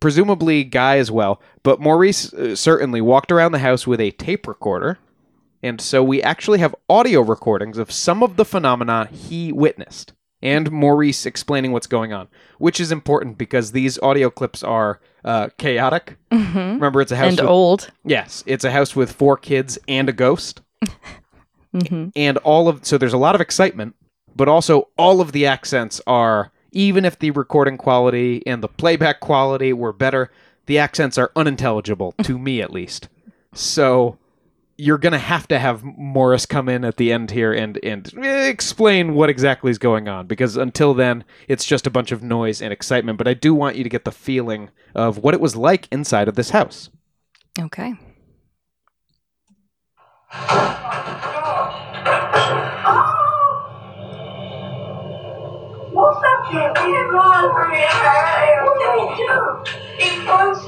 presumably 0.00 0.64
Guy 0.64 0.96
as 0.96 1.10
well, 1.10 1.40
but 1.62 1.80
Maurice 1.80 2.32
uh, 2.32 2.56
certainly 2.56 3.00
walked 3.00 3.30
around 3.30 3.52
the 3.52 3.58
house 3.58 3.86
with 3.86 4.00
a 4.00 4.10
tape 4.12 4.48
recorder, 4.48 4.98
and 5.62 5.80
so 5.80 6.02
we 6.02 6.22
actually 6.22 6.58
have 6.58 6.74
audio 6.88 7.20
recordings 7.20 7.78
of 7.78 7.92
some 7.92 8.22
of 8.22 8.36
the 8.36 8.44
phenomena 8.44 9.08
he 9.12 9.52
witnessed, 9.52 10.12
and 10.42 10.70
Maurice 10.70 11.24
explaining 11.26 11.72
what's 11.72 11.86
going 11.86 12.12
on, 12.12 12.28
which 12.58 12.80
is 12.80 12.90
important 12.92 13.38
because 13.38 13.72
these 13.72 13.98
audio 14.00 14.28
clips 14.30 14.62
are 14.62 15.00
uh, 15.24 15.48
chaotic. 15.58 16.16
hmm 16.32 16.56
Remember, 16.74 17.00
it's 17.00 17.12
a 17.12 17.16
house. 17.16 17.28
And 17.30 17.40
with- 17.40 17.48
old. 17.48 17.90
yes, 18.04 18.42
it's 18.46 18.64
a 18.64 18.70
house 18.72 18.96
with 18.96 19.12
four 19.12 19.36
kids 19.36 19.78
and 19.88 20.08
a 20.08 20.12
ghost 20.12 20.60
hmm 21.88 22.08
and 22.16 22.36
all 22.38 22.68
of 22.68 22.84
so 22.84 22.98
there's 22.98 23.12
a 23.14 23.18
lot 23.18 23.34
of 23.34 23.40
excitement 23.40 23.94
but 24.36 24.48
also 24.48 24.88
all 24.98 25.20
of 25.22 25.32
the 25.32 25.46
accents 25.46 26.00
are 26.06 26.50
even 26.72 27.04
if 27.04 27.18
the 27.18 27.30
recording 27.30 27.76
quality 27.78 28.42
and 28.46 28.62
the 28.62 28.68
playback 28.68 29.20
quality 29.20 29.72
were 29.72 29.92
better 29.92 30.30
the 30.66 30.76
accents 30.78 31.16
are 31.16 31.30
unintelligible 31.36 32.12
to 32.22 32.38
me 32.38 32.60
at 32.60 32.70
least 32.72 33.08
so 33.54 34.18
you're 34.82 34.98
gonna 34.98 35.18
have 35.18 35.46
to 35.46 35.58
have 35.58 35.84
morris 35.84 36.44
come 36.44 36.68
in 36.68 36.84
at 36.84 36.96
the 36.96 37.12
end 37.12 37.30
here 37.30 37.52
and 37.52 37.78
and 37.84 38.12
eh, 38.18 38.48
explain 38.48 39.14
what 39.14 39.30
exactly 39.30 39.70
is 39.70 39.78
going 39.78 40.08
on 40.08 40.26
because 40.26 40.56
until 40.56 40.92
then 40.92 41.24
it's 41.46 41.64
just 41.64 41.86
a 41.86 41.90
bunch 41.90 42.10
of 42.10 42.22
noise 42.22 42.60
and 42.60 42.72
excitement 42.72 43.16
but 43.16 43.28
i 43.28 43.34
do 43.34 43.54
want 43.54 43.76
you 43.76 43.84
to 43.84 43.88
get 43.88 44.04
the 44.04 44.10
feeling 44.10 44.70
of 44.94 45.18
what 45.18 45.34
it 45.34 45.40
was 45.40 45.54
like 45.54 45.86
inside 45.92 46.26
of 46.28 46.34
this 46.34 46.50
house 46.50 46.90
Okay. 47.60 47.94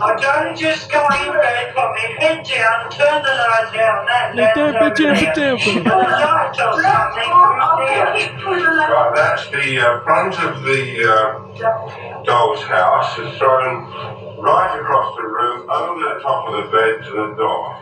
I 0.00 0.16
don't 0.16 0.56
just 0.56 0.90
go 0.90 1.04
in 1.04 1.32
bed, 1.32 1.74
put 1.74 1.92
my 1.92 2.16
head 2.20 2.40
down, 2.44 2.90
turn 2.90 3.22
the 3.22 3.28
light 3.28 3.70
down. 3.74 4.06
That. 4.06 4.34
Right, 8.88 9.12
that's 9.14 9.50
the 9.50 9.78
uh, 9.80 10.00
front 10.04 10.38
of 10.40 10.62
the 10.62 11.04
uh, 11.04 12.22
doll's 12.24 12.62
house. 12.62 13.18
It's 13.18 13.36
thrown 13.36 13.84
right 14.40 14.80
across 14.80 15.16
the 15.16 15.22
room, 15.24 15.68
over 15.70 16.00
the 16.00 16.20
top 16.22 16.48
of 16.48 16.64
the 16.64 16.70
bed 16.70 17.04
to 17.04 17.12
the 17.12 17.34
door. 17.36 17.76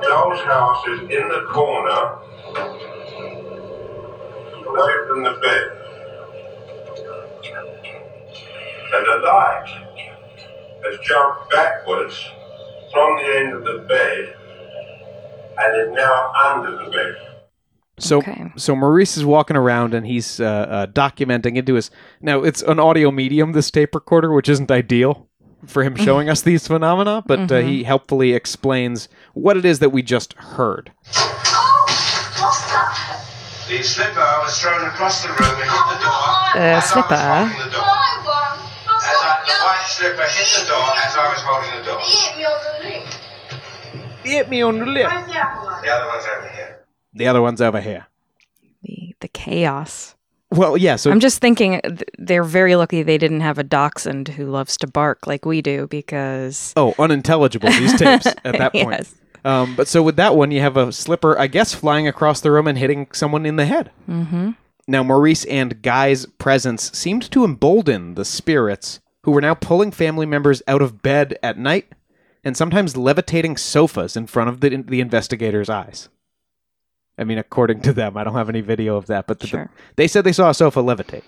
The 0.00 0.08
doll's 0.08 0.40
house 0.40 0.86
is 0.88 1.00
in 1.00 1.28
the 1.28 1.46
corner, 1.48 2.18
away 4.66 4.92
from 5.08 5.22
the 5.22 5.38
bed. 5.40 5.81
And 8.94 9.06
the 9.06 9.26
light 9.26 9.64
has 10.84 10.98
jumped 11.06 11.50
backwards 11.50 12.24
from 12.92 13.16
the 13.16 13.36
end 13.38 13.52
of 13.54 13.64
the 13.64 13.86
bed 13.88 14.34
and 15.58 15.90
is 15.90 15.96
now 15.96 16.32
under 16.46 16.70
the 16.84 16.90
bed. 16.90 17.16
So, 17.98 18.18
Okay. 18.18 18.50
so 18.56 18.74
Maurice 18.74 19.16
is 19.16 19.24
walking 19.24 19.56
around 19.56 19.94
and 19.94 20.06
he's 20.06 20.40
uh, 20.40 20.44
uh, 20.44 20.86
documenting 20.86 21.56
into 21.56 21.74
his. 21.74 21.90
Now 22.20 22.42
it's 22.42 22.62
an 22.62 22.80
audio 22.80 23.10
medium, 23.10 23.52
this 23.52 23.70
tape 23.70 23.94
recorder, 23.94 24.32
which 24.32 24.48
isn't 24.48 24.70
ideal 24.70 25.28
for 25.66 25.84
him 25.84 25.94
showing 26.06 26.28
us 26.28 26.42
these 26.42 26.66
phenomena, 26.66 27.22
but 27.26 27.52
uh, 27.52 27.58
he 27.60 27.84
helpfully 27.84 28.32
explains 28.32 29.08
what 29.34 29.56
it 29.56 29.64
is 29.64 29.78
that 29.78 29.90
we 29.90 30.02
just 30.02 30.32
heard. 30.34 30.90
The 33.68 33.82
slipper 33.82 34.28
was 34.42 34.60
thrown 34.60 34.84
across 34.86 35.22
the 35.22 35.28
room 35.28 35.38
and 35.40 35.70
hit 35.70 35.86
the 35.88 35.98
door. 36.02 36.28
Uh, 36.54 36.58
as 36.58 36.62
I 36.62 36.74
was 36.74 36.84
slipper? 36.90 37.16
holding 37.16 37.58
the 37.58 37.70
door. 37.70 37.82
As 37.82 39.18
I, 39.22 39.42
the 39.46 39.54
white 39.64 39.86
slipper 39.88 40.28
hit 40.28 40.48
the 40.60 40.66
door 40.68 40.90
as 41.06 41.16
I 41.16 41.28
was 41.30 41.40
holding 41.42 41.72
the 41.78 41.84
door. 41.86 42.00
Hit 44.24 44.48
me 44.48 44.62
on 44.62 44.78
the 44.78 44.86
lip. 44.86 45.08
The 45.08 45.90
other 45.90 46.06
one's 46.06 46.24
over 46.26 46.48
here. 46.54 46.84
The 47.14 47.26
other 47.28 47.42
one's 47.42 47.60
over 47.60 47.80
here. 47.80 48.06
The 48.82 49.14
the 49.20 49.28
chaos. 49.28 50.16
Well, 50.50 50.76
yeah. 50.76 50.96
So 50.96 51.10
I'm 51.10 51.20
just 51.20 51.40
thinking 51.40 51.80
they're 52.18 52.44
very 52.44 52.76
lucky 52.76 53.02
they 53.02 53.16
didn't 53.16 53.40
have 53.40 53.58
a 53.58 53.62
dachshund 53.62 54.28
who 54.28 54.46
loves 54.46 54.76
to 54.78 54.86
bark 54.86 55.26
like 55.26 55.46
we 55.46 55.62
do 55.62 55.86
because 55.86 56.74
oh, 56.76 56.94
unintelligible 56.98 57.70
these 57.70 57.94
tapes 57.98 58.26
at 58.26 58.58
that 58.58 58.72
point. 58.74 58.90
Yes. 58.90 59.14
Um, 59.44 59.74
but 59.76 59.88
so 59.88 60.02
with 60.02 60.16
that 60.16 60.36
one, 60.36 60.50
you 60.50 60.60
have 60.60 60.76
a 60.76 60.92
slipper, 60.92 61.38
I 61.38 61.46
guess, 61.48 61.74
flying 61.74 62.06
across 62.06 62.40
the 62.40 62.50
room 62.52 62.66
and 62.68 62.78
hitting 62.78 63.08
someone 63.12 63.44
in 63.44 63.56
the 63.56 63.66
head. 63.66 63.90
Mm-hmm. 64.08 64.50
Now, 64.86 65.02
Maurice 65.02 65.44
and 65.46 65.82
Guy's 65.82 66.26
presence 66.26 66.90
seemed 66.96 67.30
to 67.32 67.44
embolden 67.44 68.14
the 68.14 68.24
spirits 68.24 69.00
who 69.24 69.30
were 69.30 69.40
now 69.40 69.54
pulling 69.54 69.90
family 69.92 70.26
members 70.26 70.62
out 70.66 70.82
of 70.82 71.02
bed 71.02 71.38
at 71.42 71.58
night 71.58 71.92
and 72.44 72.56
sometimes 72.56 72.96
levitating 72.96 73.56
sofas 73.56 74.16
in 74.16 74.26
front 74.26 74.50
of 74.50 74.60
the, 74.60 74.76
the 74.82 75.00
investigators' 75.00 75.70
eyes. 75.70 76.08
I 77.18 77.24
mean, 77.24 77.38
according 77.38 77.82
to 77.82 77.92
them, 77.92 78.16
I 78.16 78.24
don't 78.24 78.34
have 78.34 78.48
any 78.48 78.60
video 78.62 78.96
of 78.96 79.06
that, 79.06 79.26
but 79.26 79.38
the- 79.40 79.46
Sure. 79.46 79.70
they 79.96 80.08
said 80.08 80.24
they 80.24 80.32
saw 80.32 80.50
a 80.50 80.54
sofa 80.54 80.80
levitate. 80.80 81.22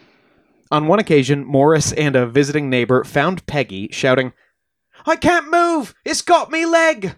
On 0.70 0.86
one 0.88 0.98
occasion, 0.98 1.44
Morris 1.44 1.92
and 1.92 2.16
a 2.16 2.26
visiting 2.26 2.68
neighbor 2.70 3.04
found 3.04 3.46
Peggy 3.46 3.88
shouting, 3.92 4.32
I 5.06 5.16
can't 5.16 5.50
move! 5.50 5.94
It's 6.04 6.22
got 6.22 6.50
me 6.50 6.64
leg! 6.66 7.16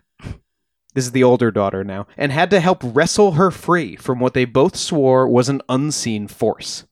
This 0.97 1.05
is 1.05 1.13
the 1.13 1.25
older 1.25 1.51
daughter 1.51 1.85
now, 1.85 2.07
and 2.17 2.33
had 2.33 2.49
to 2.49 2.59
help 2.59 2.81
wrestle 2.83 3.33
her 3.33 3.51
free 3.51 3.97
from 3.97 4.19
what 4.19 4.33
they 4.33 4.47
both 4.47 4.77
swore 4.77 5.29
was 5.29 5.51
an 5.51 5.61
unseen 5.69 6.27
force. 6.27 6.87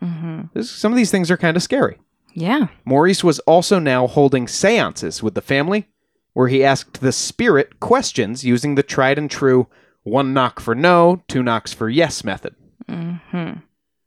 Mm-hmm. 0.00 0.42
This, 0.54 0.70
some 0.70 0.92
of 0.92 0.96
these 0.96 1.10
things 1.10 1.28
are 1.28 1.36
kind 1.36 1.56
of 1.56 1.64
scary. 1.64 1.98
Yeah. 2.32 2.68
Maurice 2.84 3.24
was 3.24 3.40
also 3.40 3.80
now 3.80 4.06
holding 4.06 4.46
seances 4.46 5.20
with 5.20 5.34
the 5.34 5.40
family, 5.40 5.88
where 6.32 6.46
he 6.46 6.62
asked 6.62 7.00
the 7.00 7.10
spirit 7.10 7.80
questions 7.80 8.44
using 8.44 8.76
the 8.76 8.84
tried 8.84 9.18
and 9.18 9.28
true 9.28 9.66
one 10.04 10.32
knock 10.32 10.60
for 10.60 10.76
no, 10.76 11.20
two 11.26 11.42
knocks 11.42 11.72
for 11.72 11.88
yes 11.88 12.22
method. 12.22 12.54
Mm-hmm. 12.88 13.54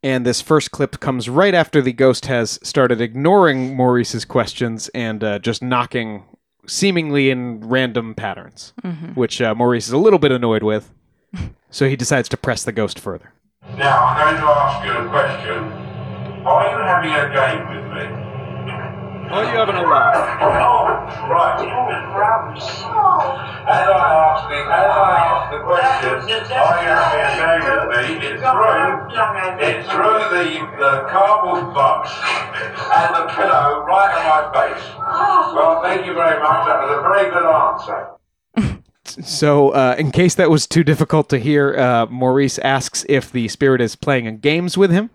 And 0.02 0.24
this 0.24 0.40
first 0.40 0.70
clip 0.70 1.00
comes 1.00 1.28
right 1.28 1.52
after 1.52 1.82
the 1.82 1.92
ghost 1.92 2.24
has 2.24 2.58
started 2.62 3.02
ignoring 3.02 3.76
Maurice's 3.76 4.24
questions 4.24 4.88
and 4.94 5.22
uh, 5.22 5.38
just 5.38 5.62
knocking 5.62 6.24
seemingly 6.66 7.30
in 7.30 7.60
random 7.60 8.14
patterns, 8.14 8.72
Mm-hmm. 8.84 9.12
which 9.14 9.40
uh, 9.40 9.54
Maurice 9.54 9.86
is 9.86 9.92
a 9.92 9.98
little 9.98 10.18
bit 10.18 10.32
annoyed 10.32 10.62
with. 10.62 10.92
so 11.70 11.88
he 11.88 11.96
decides 11.96 12.28
to 12.30 12.36
press 12.36 12.62
the 12.64 12.72
ghost 12.72 12.98
further. 12.98 13.32
Now, 13.76 14.04
I'm 14.04 14.34
going 14.34 14.42
to 14.42 14.48
ask 14.48 14.84
you 14.86 14.92
a 14.92 15.08
question. 15.08 15.62
Are 16.44 16.70
you 16.70 16.78
having 16.84 17.12
a 17.12 17.32
game 17.32 17.68
with 17.70 17.86
me? 17.94 18.31
Are 19.32 19.44
you 19.44 19.56
having 19.56 19.76
a 19.76 19.82
laugh? 19.82 20.42
Oh, 20.44 20.92
right. 21.32 21.56
As 23.64 23.88
I 23.88 24.12
ask 24.12 24.44
the, 24.52 24.60
as 24.60 24.92
I 24.92 25.16
ask 25.24 25.48
the 25.52 25.60
question, 25.64 26.20
are 26.52 26.84
with 27.64 27.96
me? 27.96 28.28
It's 28.28 28.44
through, 28.44 29.08
it's 29.56 29.88
through 29.88 30.20
the, 30.36 30.60
the 30.76 31.08
cardboard 31.08 31.72
box 31.72 32.12
and 32.12 33.14
the 33.16 33.24
pillow 33.32 33.84
right 33.88 34.12
on 34.12 34.24
my 34.28 34.52
face. 34.52 34.84
Well, 35.56 35.80
thank 35.82 36.04
you 36.04 36.12
very 36.12 36.38
much. 36.38 36.66
That 36.66 36.82
was 36.82 36.92
a 36.92 37.00
very 37.00 37.30
good 37.30 37.46
answer. 37.48 38.08
So, 39.26 39.70
uh, 39.70 39.96
in 39.98 40.10
case 40.10 40.34
that 40.34 40.50
was 40.50 40.66
too 40.66 40.84
difficult 40.84 41.30
to 41.30 41.38
hear, 41.38 41.74
uh, 41.74 42.06
Maurice 42.10 42.58
asks 42.58 43.06
if 43.08 43.32
the 43.32 43.48
spirit 43.48 43.80
is 43.80 43.96
playing 43.96 44.36
games 44.38 44.76
with 44.76 44.90
him, 44.90 45.08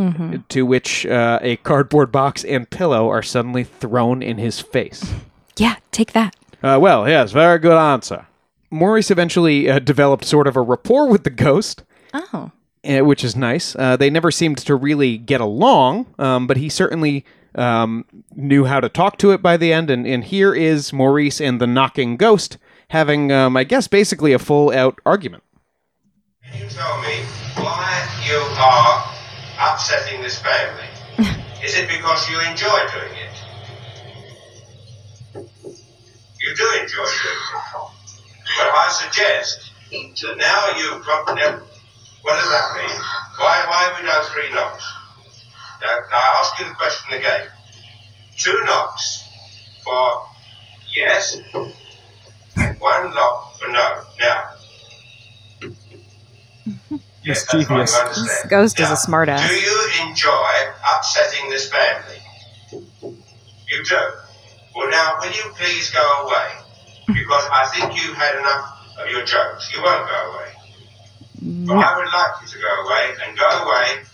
Mm-hmm. 0.00 0.36
to 0.48 0.64
which 0.64 1.04
uh, 1.04 1.38
a 1.42 1.56
cardboard 1.56 2.10
box 2.10 2.42
and 2.42 2.70
pillow 2.70 3.10
are 3.10 3.22
suddenly 3.22 3.64
thrown 3.64 4.22
in 4.22 4.38
his 4.38 4.58
face. 4.58 5.12
Yeah, 5.58 5.76
take 5.92 6.12
that. 6.12 6.34
Uh, 6.62 6.78
well, 6.80 7.06
yes, 7.06 7.32
very 7.32 7.58
good 7.58 7.76
answer. 7.76 8.26
Maurice 8.70 9.10
eventually 9.10 9.68
uh, 9.68 9.78
developed 9.78 10.24
sort 10.24 10.46
of 10.46 10.56
a 10.56 10.62
rapport 10.62 11.06
with 11.08 11.24
the 11.24 11.30
ghost, 11.30 11.82
Oh. 12.14 12.50
uh, 12.82 13.00
which 13.04 13.22
is 13.22 13.36
nice. 13.36 13.76
Uh, 13.76 13.96
they 13.96 14.08
never 14.08 14.30
seemed 14.30 14.56
to 14.58 14.74
really 14.74 15.18
get 15.18 15.42
along, 15.42 16.06
um, 16.18 16.46
but 16.46 16.56
he 16.56 16.70
certainly 16.70 17.26
um, 17.54 18.06
knew 18.34 18.64
how 18.64 18.80
to 18.80 18.88
talk 18.88 19.18
to 19.18 19.32
it 19.32 19.42
by 19.42 19.58
the 19.58 19.70
end. 19.70 19.90
And, 19.90 20.06
and 20.06 20.24
here 20.24 20.54
is 20.54 20.92
Maurice 20.94 21.42
and 21.42 21.60
the 21.60 21.66
knocking 21.66 22.16
ghost 22.16 22.56
having, 22.88 23.30
um, 23.32 23.54
I 23.56 23.64
guess, 23.64 23.86
basically 23.86 24.32
a 24.32 24.38
full 24.38 24.70
out 24.72 24.98
argument. 25.04 25.42
Can 26.50 26.62
you 26.62 26.68
tell 26.70 27.00
me 27.02 27.20
why 27.56 28.08
you 28.26 28.38
are 28.58 29.19
upsetting 29.60 30.22
this 30.22 30.38
family? 30.38 30.88
Is 31.62 31.76
it 31.76 31.88
because 31.88 32.28
you 32.30 32.40
enjoy 32.40 32.78
doing 32.92 33.14
it? 33.20 33.36
You 36.40 36.54
do 36.56 36.66
enjoy 36.80 37.04
doing 37.04 37.36
it. 37.36 37.70
But 38.56 38.68
I 38.74 38.88
suggest 38.90 39.70
that 39.90 40.36
now 40.38 40.78
you've 40.78 41.04
got 41.04 41.26
now, 41.36 41.60
what 42.22 42.34
does 42.34 42.50
that 42.50 42.76
mean? 42.76 43.00
Why 43.38 43.64
why 43.68 43.82
have 43.84 44.00
we 44.00 44.06
done 44.06 44.24
three 44.32 44.54
knocks? 44.54 44.84
Now, 45.82 45.96
now 46.10 46.16
I 46.16 46.40
ask 46.40 46.58
you 46.58 46.66
the 46.68 46.74
question 46.74 47.18
again. 47.18 47.46
Two 48.38 48.58
knocks 48.64 49.28
for 49.84 50.24
yes, 50.94 51.38
one 52.78 53.14
knock 53.14 53.58
for 53.58 53.68
no. 53.68 54.02
Now. 54.18 54.50
Yes, 56.90 56.90
that's 56.90 56.90
what 56.90 57.00
you 57.19 57.19
Mischievous. 57.30 57.96
understand. 57.96 58.26
This 58.26 58.46
ghost 58.48 58.80
is 58.80 58.90
a 58.90 58.94
smartass. 58.94 59.46
Do 59.48 59.54
you 59.54 60.08
enjoy 60.08 60.52
upsetting 60.96 61.50
this 61.50 61.70
family? 61.70 62.18
You 63.02 63.84
do. 63.84 63.98
Well, 64.74 64.90
now, 64.90 65.16
will 65.20 65.32
you 65.32 65.44
please 65.56 65.90
go 65.90 66.24
away? 66.24 66.48
Because 67.06 67.44
I 67.50 67.66
think 67.74 68.00
you've 68.00 68.16
had 68.16 68.38
enough 68.38 68.96
of 68.98 69.10
your 69.10 69.24
jokes. 69.24 69.72
You 69.74 69.82
won't 69.82 70.08
go 70.08 70.32
away. 70.34 70.46
But 71.66 71.76
I 71.78 71.96
would 71.96 72.12
like 72.12 72.42
you 72.42 72.48
to 72.48 72.58
go 72.58 72.68
away 72.84 73.14
and 73.24 73.38
go 73.38 73.48
away 73.64 74.04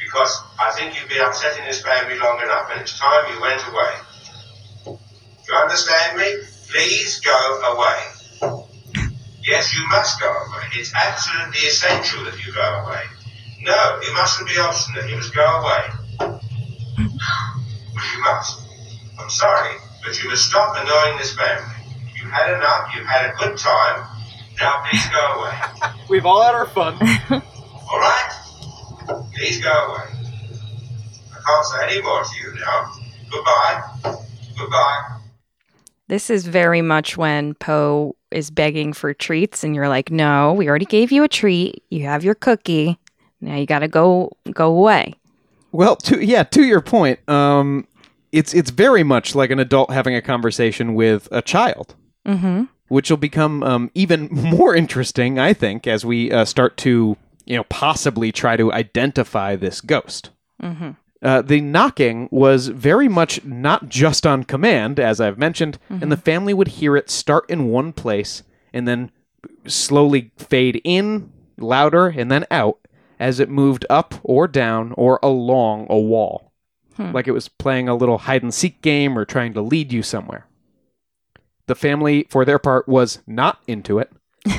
because 0.00 0.42
I 0.58 0.72
think 0.72 0.98
you've 0.98 1.08
been 1.08 1.24
upsetting 1.24 1.64
this 1.64 1.80
family 1.80 2.18
long 2.18 2.42
enough 2.42 2.68
and 2.72 2.80
it's 2.80 2.98
time 2.98 3.32
you 3.32 3.40
went 3.40 3.62
away. 3.68 4.98
You 5.48 5.54
understand 5.54 6.18
me? 6.18 6.42
Please 6.70 7.20
go 7.20 7.74
away. 7.74 7.98
Yes, 9.44 9.74
you 9.74 9.86
must 9.88 10.20
go 10.20 10.28
away. 10.28 10.64
It's 10.74 10.94
absolutely 10.94 11.60
essential 11.66 12.24
that 12.24 12.44
you 12.44 12.52
go 12.52 12.62
away. 12.62 13.02
No, 13.62 14.00
you 14.02 14.14
mustn't 14.14 14.48
be 14.48 14.58
obstinate. 14.58 15.10
You 15.10 15.16
must 15.16 15.34
go 15.34 15.44
away. 15.44 15.82
You 17.00 18.20
must. 18.22 18.60
I'm 19.18 19.30
sorry, 19.30 19.76
but 20.04 20.22
you 20.22 20.28
must 20.30 20.46
stop 20.48 20.76
annoying 20.76 21.18
this 21.18 21.34
family. 21.34 21.74
You've 22.16 22.30
had 22.30 22.54
enough. 22.54 22.92
You've 22.94 23.06
had 23.06 23.30
a 23.30 23.34
good 23.36 23.58
time. 23.58 24.06
Now 24.60 24.82
please 24.88 25.06
go 25.08 25.40
away. 25.40 25.92
We've 26.08 26.26
all 26.26 26.42
had 26.42 26.54
our 26.54 26.66
fun. 26.66 26.94
All 27.92 27.98
right? 27.98 28.30
Please 29.34 29.60
go 29.60 29.70
away. 29.70 30.04
I 31.30 31.40
can't 31.44 31.66
say 31.66 31.96
any 31.96 32.02
more 32.02 32.22
to 32.22 32.30
you 32.38 32.54
now. 32.54 32.92
Goodbye. 33.30 33.82
Goodbye. 34.58 35.18
This 36.08 36.30
is 36.30 36.46
very 36.46 36.80
much 36.80 37.16
when 37.16 37.54
Poe 37.54 38.16
is 38.32 38.50
begging 38.50 38.92
for 38.92 39.12
treats, 39.14 39.62
and 39.62 39.74
you're 39.74 39.88
like, 39.88 40.10
"No, 40.10 40.52
we 40.52 40.68
already 40.68 40.84
gave 40.86 41.12
you 41.12 41.22
a 41.24 41.28
treat. 41.28 41.82
You 41.90 42.04
have 42.06 42.24
your 42.24 42.34
cookie. 42.34 42.98
Now 43.40 43.56
you 43.56 43.66
got 43.66 43.80
to 43.80 43.88
go 43.88 44.32
go 44.52 44.68
away." 44.70 45.14
Well, 45.72 45.96
to 45.96 46.24
yeah, 46.24 46.42
to 46.44 46.64
your 46.64 46.80
point, 46.80 47.26
um, 47.28 47.86
it's 48.32 48.54
it's 48.54 48.70
very 48.70 49.02
much 49.02 49.34
like 49.34 49.50
an 49.50 49.58
adult 49.58 49.90
having 49.90 50.14
a 50.14 50.22
conversation 50.22 50.94
with 50.94 51.28
a 51.32 51.42
child, 51.42 51.94
Mm-hmm. 52.26 52.64
which 52.88 53.10
will 53.10 53.16
become 53.16 53.62
um, 53.62 53.90
even 53.94 54.28
more 54.30 54.74
interesting, 54.74 55.38
I 55.38 55.52
think, 55.52 55.86
as 55.86 56.04
we 56.04 56.30
uh, 56.30 56.44
start 56.44 56.76
to 56.78 57.16
you 57.46 57.56
know 57.56 57.64
possibly 57.64 58.32
try 58.32 58.56
to 58.56 58.72
identify 58.72 59.56
this 59.56 59.80
ghost. 59.80 60.30
Mm-hmm. 60.62 60.90
Uh, 61.22 61.40
the 61.40 61.60
knocking 61.60 62.28
was 62.32 62.66
very 62.68 63.08
much 63.08 63.44
not 63.44 63.88
just 63.88 64.26
on 64.26 64.42
command, 64.42 64.98
as 64.98 65.20
I've 65.20 65.38
mentioned, 65.38 65.78
and 65.88 66.10
the 66.10 66.16
family 66.16 66.52
would 66.52 66.68
hear 66.68 66.96
it 66.96 67.10
start 67.10 67.48
in 67.48 67.68
one 67.68 67.92
place 67.92 68.42
and 68.72 68.88
then 68.88 69.12
slowly 69.66 70.32
fade 70.36 70.80
in, 70.82 71.30
louder, 71.58 72.08
and 72.08 72.30
then 72.30 72.44
out 72.50 72.78
as 73.20 73.38
it 73.38 73.48
moved 73.48 73.86
up 73.88 74.16
or 74.24 74.48
down 74.48 74.92
or 74.96 75.20
along 75.22 75.86
a 75.88 75.96
wall. 75.98 76.52
Hmm. 76.96 77.12
Like 77.12 77.28
it 77.28 77.32
was 77.32 77.48
playing 77.48 77.88
a 77.88 77.94
little 77.94 78.18
hide 78.18 78.42
and 78.42 78.52
seek 78.52 78.82
game 78.82 79.16
or 79.16 79.24
trying 79.24 79.54
to 79.54 79.62
lead 79.62 79.92
you 79.92 80.02
somewhere. 80.02 80.46
The 81.66 81.76
family, 81.76 82.26
for 82.28 82.44
their 82.44 82.58
part, 82.58 82.88
was 82.88 83.20
not 83.26 83.62
into 83.68 84.00
it. 84.00 84.10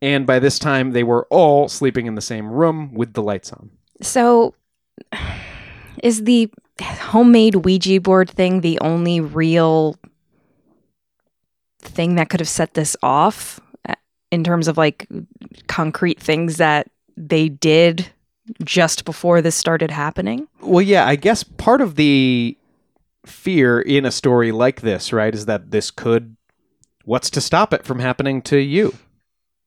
and 0.00 0.24
by 0.24 0.38
this 0.38 0.60
time, 0.60 0.92
they 0.92 1.02
were 1.02 1.26
all 1.30 1.68
sleeping 1.68 2.06
in 2.06 2.14
the 2.14 2.20
same 2.20 2.48
room 2.48 2.94
with 2.94 3.14
the 3.14 3.22
lights 3.22 3.52
on. 3.52 3.70
So, 4.00 4.54
is 6.02 6.24
the 6.24 6.50
homemade 6.80 7.56
Ouija 7.56 8.00
board 8.00 8.30
thing 8.30 8.60
the 8.60 8.78
only 8.80 9.20
real 9.20 9.96
thing 11.80 12.16
that 12.16 12.28
could 12.28 12.40
have 12.40 12.48
set 12.48 12.74
this 12.74 12.96
off 13.02 13.60
uh, 13.88 13.94
in 14.30 14.44
terms 14.44 14.68
of 14.68 14.76
like 14.76 15.08
concrete 15.66 16.20
things 16.20 16.56
that 16.56 16.90
they 17.16 17.48
did 17.48 18.08
just 18.64 19.04
before 19.04 19.42
this 19.42 19.56
started 19.56 19.90
happening? 19.90 20.48
Well, 20.60 20.82
yeah, 20.82 21.06
I 21.06 21.16
guess 21.16 21.42
part 21.42 21.80
of 21.80 21.96
the 21.96 22.56
fear 23.26 23.80
in 23.80 24.04
a 24.04 24.10
story 24.10 24.52
like 24.52 24.80
this, 24.80 25.12
right, 25.12 25.34
is 25.34 25.46
that 25.46 25.70
this 25.70 25.90
could. 25.90 26.36
What's 27.04 27.30
to 27.30 27.40
stop 27.40 27.72
it 27.72 27.84
from 27.84 28.00
happening 28.00 28.42
to 28.42 28.58
you? 28.58 28.94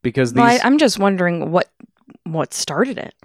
Because 0.04 0.34
these. 0.34 0.42
Well, 0.42 0.48
I, 0.48 0.60
I'm 0.64 0.78
just 0.78 1.00
wondering 1.00 1.52
what 1.52 1.70
what 2.24 2.54
started 2.54 2.98
it. 2.98 3.16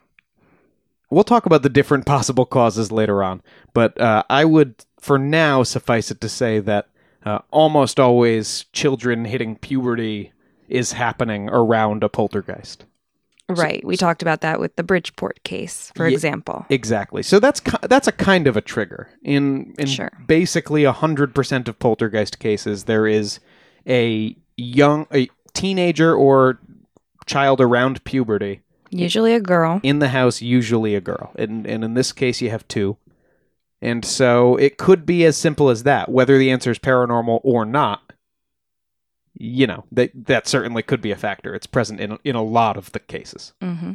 We'll 1.11 1.25
talk 1.25 1.47
about 1.47 1.63
the 1.63 1.69
different 1.69 2.07
possible 2.15 2.47
causes 2.47 2.91
later 2.93 3.23
on, 3.23 3.43
but 3.75 4.01
uh, 4.01 4.23
I 4.29 4.45
would, 4.45 4.75
for 5.01 5.19
now, 5.19 5.63
suffice 5.63 6.11
it 6.11 6.21
to 6.21 6.29
say 6.29 6.61
that 6.61 6.89
uh, 7.25 7.41
almost 7.51 7.99
always 7.99 8.65
children 8.73 9.25
hitting 9.25 9.57
puberty 9.57 10.33
is 10.69 10.93
happening 10.93 11.49
around 11.51 12.03
a 12.05 12.09
poltergeist. 12.09 12.85
Right. 13.49 13.85
We 13.85 13.97
talked 13.97 14.23
about 14.23 14.41
that 14.41 14.59
with 14.59 14.75
the 14.75 14.83
Bridgeport 14.83 15.45
case, 15.45 15.93
for 15.95 16.09
Ye- 16.09 16.15
example. 16.15 16.67
Exactly. 16.69 17.23
So 17.23 17.39
that's 17.39 17.61
that's 17.83 18.09
a 18.09 18.13
kind 18.13 18.49
of 18.49 18.57
a 18.57 18.61
trigger. 18.61 19.09
In 19.23 19.73
in 19.79 19.87
Sure. 19.87 20.11
basically 20.27 20.83
hundred 20.83 21.33
percent 21.33 21.69
of 21.69 21.79
poltergeist 21.79 22.41
cases, 22.41 22.85
there 22.85 23.07
is 23.07 23.39
a 23.89 24.37
young 24.57 25.07
a 25.15 25.29
teenager 25.55 26.13
or 26.13 26.59
child 27.27 27.61
around 27.61 28.03
puberty 28.03 28.63
Usually 28.91 29.35
a 29.35 29.41
girl. 29.41 29.81
in 29.83 29.99
the 29.99 30.09
house, 30.09 30.41
usually 30.43 30.95
a 30.95 31.01
girl, 31.01 31.33
and 31.37 31.67
and 31.67 31.85
in 31.85 31.95
this 31.95 32.13
case, 32.13 32.41
you 32.41 32.51
have 32.51 32.67
two. 32.69 32.97
And 33.83 34.05
so 34.05 34.57
it 34.57 34.79
could 34.79 35.05
be 35.05 35.25
as 35.25 35.37
simple 35.37 35.69
as 35.69 35.83
that. 35.83 36.09
Whether 36.09 36.39
the 36.39 36.51
answer 36.51 36.71
is 36.71 36.79
paranormal 36.79 37.41
or 37.45 37.67
not, 37.67 38.13
you 39.35 39.67
know 39.67 39.85
that 39.93 40.11
that 40.27 40.47
certainly 40.49 40.83
could 40.83 41.03
be 41.03 41.11
a 41.11 41.17
factor. 41.17 41.55
It's 41.55 41.67
present 41.67 42.01
in 42.01 42.19
in 42.25 42.37
a 42.37 42.43
lot 42.43 42.77
of 42.77 42.93
the 42.93 43.01
cases. 43.01 43.53
hmm 43.61 43.93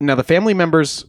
Now, 0.00 0.14
the 0.14 0.24
family 0.24 0.54
members, 0.54 1.04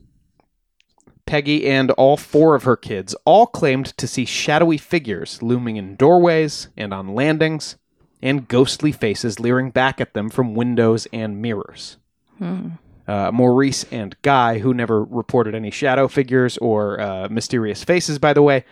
Peggy 1.26 1.66
and 1.68 1.92
all 1.92 2.18
four 2.18 2.56
of 2.56 2.64
her 2.64 2.76
kids, 2.76 3.16
all 3.24 3.48
claimed 3.48 3.98
to 3.98 4.08
see 4.08 4.26
shadowy 4.26 4.78
figures 4.78 5.42
looming 5.42 5.78
in 5.78 5.96
doorways 5.96 6.68
and 6.76 6.94
on 6.94 7.16
landings, 7.16 7.78
and 8.22 8.48
ghostly 8.50 8.92
faces 8.92 9.40
leering 9.40 9.72
back 9.72 10.02
at 10.02 10.14
them 10.14 10.30
from 10.30 10.56
windows 10.56 11.08
and 11.14 11.42
mirrors. 11.42 11.98
Hmm. 12.38 12.70
Uh, 13.12 13.30
Maurice 13.30 13.84
and 13.92 14.16
Guy, 14.22 14.60
who 14.60 14.74
never 14.74 15.04
reported 15.04 15.54
any 15.54 15.70
shadow 15.70 16.08
figures 16.08 16.58
or 16.60 16.98
uh, 17.02 17.28
mysterious 17.30 17.84
faces, 17.84 18.18
by 18.20 18.32
the 18.32 18.42
way, 18.42 18.64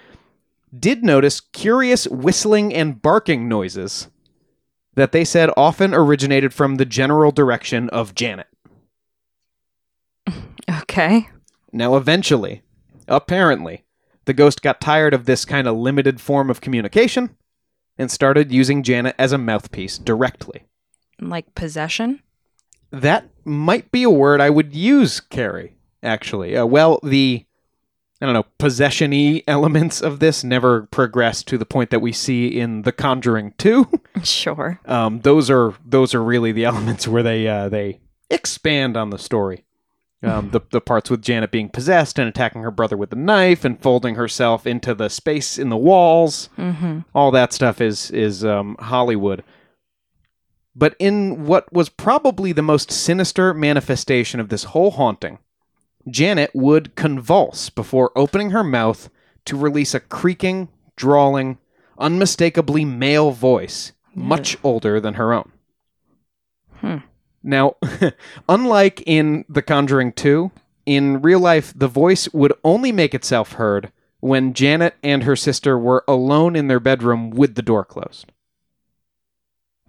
did 0.78 1.04
notice 1.04 1.42
curious 1.42 2.08
whistling 2.08 2.74
and 2.74 3.02
barking 3.02 3.50
noises 3.50 4.08
that 4.94 5.12
they 5.12 5.26
said 5.26 5.50
often 5.58 5.94
originated 5.94 6.54
from 6.54 6.76
the 6.76 6.86
general 6.86 7.34
direction 7.34 7.90
of 7.90 8.16
Janet. 8.16 8.48
Okay. 10.84 11.28
Now, 11.74 11.96
eventually, 11.96 12.62
apparently, 13.08 13.84
the 14.26 14.34
ghost 14.34 14.62
got 14.62 14.80
tired 14.80 15.16
of 15.16 15.26
this 15.26 15.44
kind 15.44 15.68
of 15.68 15.76
limited 15.76 16.22
form 16.22 16.50
of 16.50 16.62
communication 16.62 17.36
and 17.98 18.12
started 18.12 18.52
using 18.52 18.84
Janet 18.84 19.16
as 19.18 19.32
a 19.32 19.38
mouthpiece 19.40 19.98
directly. 19.98 20.66
Like 21.20 21.56
possession? 21.56 22.22
That 22.92 23.30
might 23.46 23.92
be 23.92 24.04
a 24.04 24.10
word 24.10 24.42
I 24.42 24.50
would 24.50 24.74
use, 24.76 25.20
Carrie, 25.20 25.76
actually. 26.02 26.56
Uh, 26.58 26.66
well, 26.66 27.00
the, 27.04 27.46
I 28.22 28.26
don't 28.26 28.34
know, 28.34 28.46
possession 28.58 29.12
y 29.12 29.44
elements 29.48 30.02
of 30.02 30.20
this 30.20 30.44
never 30.44 30.84
progressed 30.88 31.48
to 31.48 31.58
the 31.58 31.66
point 31.66 31.90
that 31.92 32.02
we 32.02 32.12
see 32.12 32.48
in 32.60 32.82
The 32.84 32.92
Conjuring 32.92 33.54
2. 33.58 33.90
Sure. 34.24 34.82
um, 34.86 35.22
those 35.22 35.50
are 35.50 35.74
those 35.86 36.14
are 36.14 36.22
really 36.22 36.52
the 36.52 36.66
elements 36.72 37.08
where 37.08 37.24
they 37.24 37.48
uh, 37.48 37.70
they 37.70 38.02
expand 38.30 38.98
on 38.98 39.12
the 39.12 39.18
story. 39.18 39.64
Um, 40.22 40.50
the 40.50 40.60
the 40.72 40.82
parts 40.82 41.10
with 41.10 41.22
Janet 41.22 41.50
being 41.52 41.70
possessed 41.70 42.20
and 42.20 42.28
attacking 42.28 42.62
her 42.64 42.72
brother 42.72 42.98
with 42.98 43.14
a 43.14 43.16
knife 43.16 43.64
and 43.64 43.82
folding 43.82 44.16
herself 44.16 44.68
into 44.68 44.94
the 44.94 45.08
space 45.10 45.58
in 45.58 45.70
the 45.70 45.78
walls, 45.78 46.50
hmm 46.58 47.00
all 47.16 47.32
that 47.32 47.54
stuff 47.54 47.80
is 47.80 48.12
is 48.12 48.44
um, 48.44 48.76
Hollywood. 48.80 49.42
But 50.76 50.96
in 51.00 51.46
what 51.46 51.72
was 51.74 51.90
probably 51.90 52.52
the 52.52 52.62
most 52.62 52.92
sinister 52.92 53.54
manifestation 53.54 54.40
of 54.40 54.50
this 54.50 54.66
whole 54.66 54.92
haunting, 54.92 55.40
Janet 56.10 56.52
would 56.54 56.96
convulse 56.96 57.70
before 57.70 58.12
opening 58.16 58.52
her 58.52 58.64
mouth 58.64 59.10
to 59.46 59.58
release 59.58 59.94
a 59.94 60.00
creaking, 60.00 60.70
drawling, 60.96 61.58
unmistakably 61.98 62.86
male 62.86 63.32
voice, 63.32 63.94
much 64.16 64.58
older 64.64 65.00
than 65.00 65.16
her 65.16 65.34
own. 65.34 65.52
Hmm. 66.76 66.98
Now, 67.44 67.76
unlike 68.50 69.04
in 69.06 69.46
The 69.50 69.62
Conjuring 69.62 70.14
2, 70.14 70.52
in 70.86 71.22
real 71.22 71.40
life, 71.40 71.74
the 71.76 71.88
voice 71.88 72.32
would 72.34 72.54
only 72.64 72.92
make 72.92 73.14
itself 73.14 73.54
heard 73.54 73.92
when 74.20 74.54
Janet 74.54 74.96
and 75.04 75.24
her 75.24 75.36
sister 75.36 75.78
were 75.78 76.04
alone 76.08 76.56
in 76.56 76.68
their 76.68 76.80
bedroom 76.80 77.30
with 77.30 77.56
the 77.56 77.62
door 77.62 77.86
closed. 77.86 78.32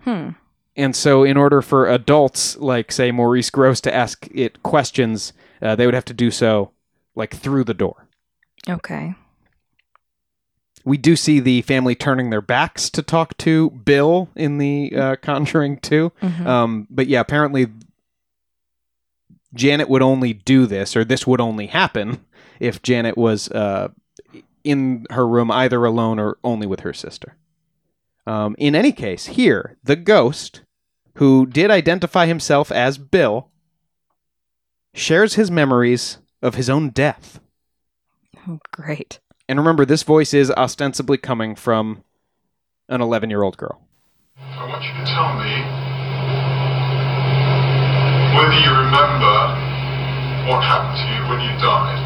Hmm. 0.01 0.31
And 0.77 0.95
so, 0.95 1.25
in 1.25 1.37
order 1.37 1.61
for 1.63 1.89
adults 1.89 2.57
like, 2.59 2.93
say, 2.93 3.11
Maurice 3.11 3.51
Grosse 3.51 3.81
to 3.83 3.95
ask 3.95 4.29
it 4.33 4.63
questions, 4.63 5.33
uh, 5.61 5.75
they 5.77 5.85
would 5.85 5.95
have 5.95 6.05
to 6.07 6.15
do 6.15 6.31
so 6.31 6.71
like 7.15 7.35
through 7.35 7.65
the 7.65 7.75
door. 7.75 8.07
Okay. 8.69 9.15
we 10.85 10.97
do 10.97 11.15
see 11.15 11.41
the 11.41 11.61
family 11.63 11.95
turning 11.95 12.31
their 12.31 12.41
backs 12.41 12.89
to 12.89 13.03
talk 13.03 13.37
to 13.37 13.69
Bill 13.71 14.31
in 14.35 14.57
the 14.57 14.91
uh, 14.97 15.17
Conjuring 15.17 15.77
2. 15.79 16.11
Mhm. 16.23 16.47
Um, 16.47 16.87
but 16.89 17.07
yeah, 17.07 17.21
apparently 17.21 17.67
Janet 19.55 19.89
would 19.91 20.01
only 20.03 20.33
do 20.33 20.65
this, 20.67 20.97
or 20.97 21.05
this 21.05 21.27
would 21.27 21.41
only 21.41 21.67
happen 21.67 22.25
if 22.61 22.81
Janet 22.83 23.19
was 23.19 23.51
uh, 23.51 23.89
in 24.65 25.05
her 25.11 25.27
room 25.29 25.51
either 25.51 25.85
alone 25.85 26.19
or 26.19 26.39
only 26.45 26.67
with 26.67 26.81
her 26.81 26.93
sister. 26.95 27.37
Um, 28.31 28.55
in 28.59 28.77
any 28.77 28.93
case, 28.93 29.27
here, 29.27 29.77
the 29.83 29.97
ghost, 29.97 30.62
who 31.14 31.47
did 31.47 31.69
identify 31.69 32.27
himself 32.27 32.71
as 32.71 32.97
Bill, 32.97 33.51
shares 34.95 35.35
his 35.35 35.51
memories 35.51 36.19
of 36.40 36.55
his 36.55 36.71
own 36.71 36.90
death. 36.90 37.40
Oh, 38.47 38.61
great. 38.71 39.19
And 39.49 39.59
remember, 39.59 39.85
this 39.85 40.05
voice 40.05 40.33
is 40.33 40.49
ostensibly 40.53 41.19
coming 41.19 41.57
from 41.57 42.05
an 42.88 43.01
11 43.01 43.31
year 43.31 43.43
old 43.43 43.57
girl. 43.57 43.83
I 44.38 44.64
want 44.64 44.85
you 44.85 44.95
to 44.95 45.05
tell 45.11 45.35
me 45.35 45.51
whether 48.38 48.59
you 48.62 48.71
remember 48.71 49.35
what 50.47 50.62
happened 50.62 51.03
to 51.03 51.07
you 51.19 51.23
when 51.35 51.40
you 51.43 51.55
died. 51.59 51.99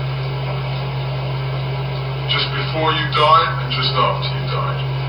Just 2.32 2.48
before 2.48 2.92
you 2.96 3.12
died 3.12 3.60
and 3.60 3.70
just 3.76 3.92
after 3.92 4.32
you 4.32 4.46
died. 4.48 5.03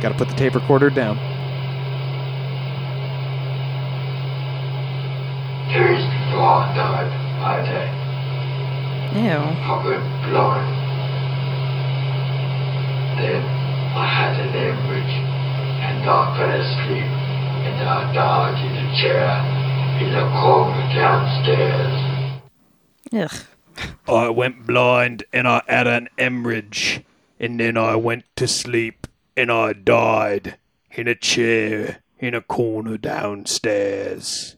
Got 0.00 0.10
to 0.10 0.14
put 0.14 0.28
the 0.28 0.34
tape 0.34 0.54
recorder 0.54 0.90
down. 0.90 1.16
Days 5.68 6.04
before 6.04 6.40
I 6.40 6.74
died, 6.74 7.12
I 7.42 7.62
had 7.64 7.98
Ew. 9.16 9.22
I 9.22 9.86
went 9.86 10.04
blind. 10.30 10.68
Then 13.18 13.42
I 13.96 14.06
had 14.06 14.38
an 14.38 14.52
hemorrhage 14.52 15.16
and 15.80 16.08
I 16.08 16.36
fell 16.36 16.60
asleep 16.60 17.08
and 17.66 17.88
I 17.88 18.12
died 18.12 18.58
in 18.64 18.76
a 18.76 18.88
chair 19.00 19.28
in 20.00 20.12
the 20.12 20.24
corner 20.40 20.84
downstairs. 20.94 21.96
Ugh. 23.12 23.46
I 24.06 24.28
went 24.28 24.66
blind 24.66 25.24
and 25.32 25.48
I 25.48 25.62
had 25.66 25.86
an 25.86 26.08
hemorrhage, 26.18 27.02
and 27.40 27.58
then 27.60 27.76
I 27.76 27.96
went 27.96 28.24
to 28.36 28.46
sleep 28.48 29.06
and 29.36 29.50
I 29.50 29.72
died 29.72 30.56
in 30.92 31.06
a 31.08 31.14
chair 31.14 31.98
in 32.18 32.34
a 32.34 32.40
corner 32.40 32.96
downstairs. 32.98 34.56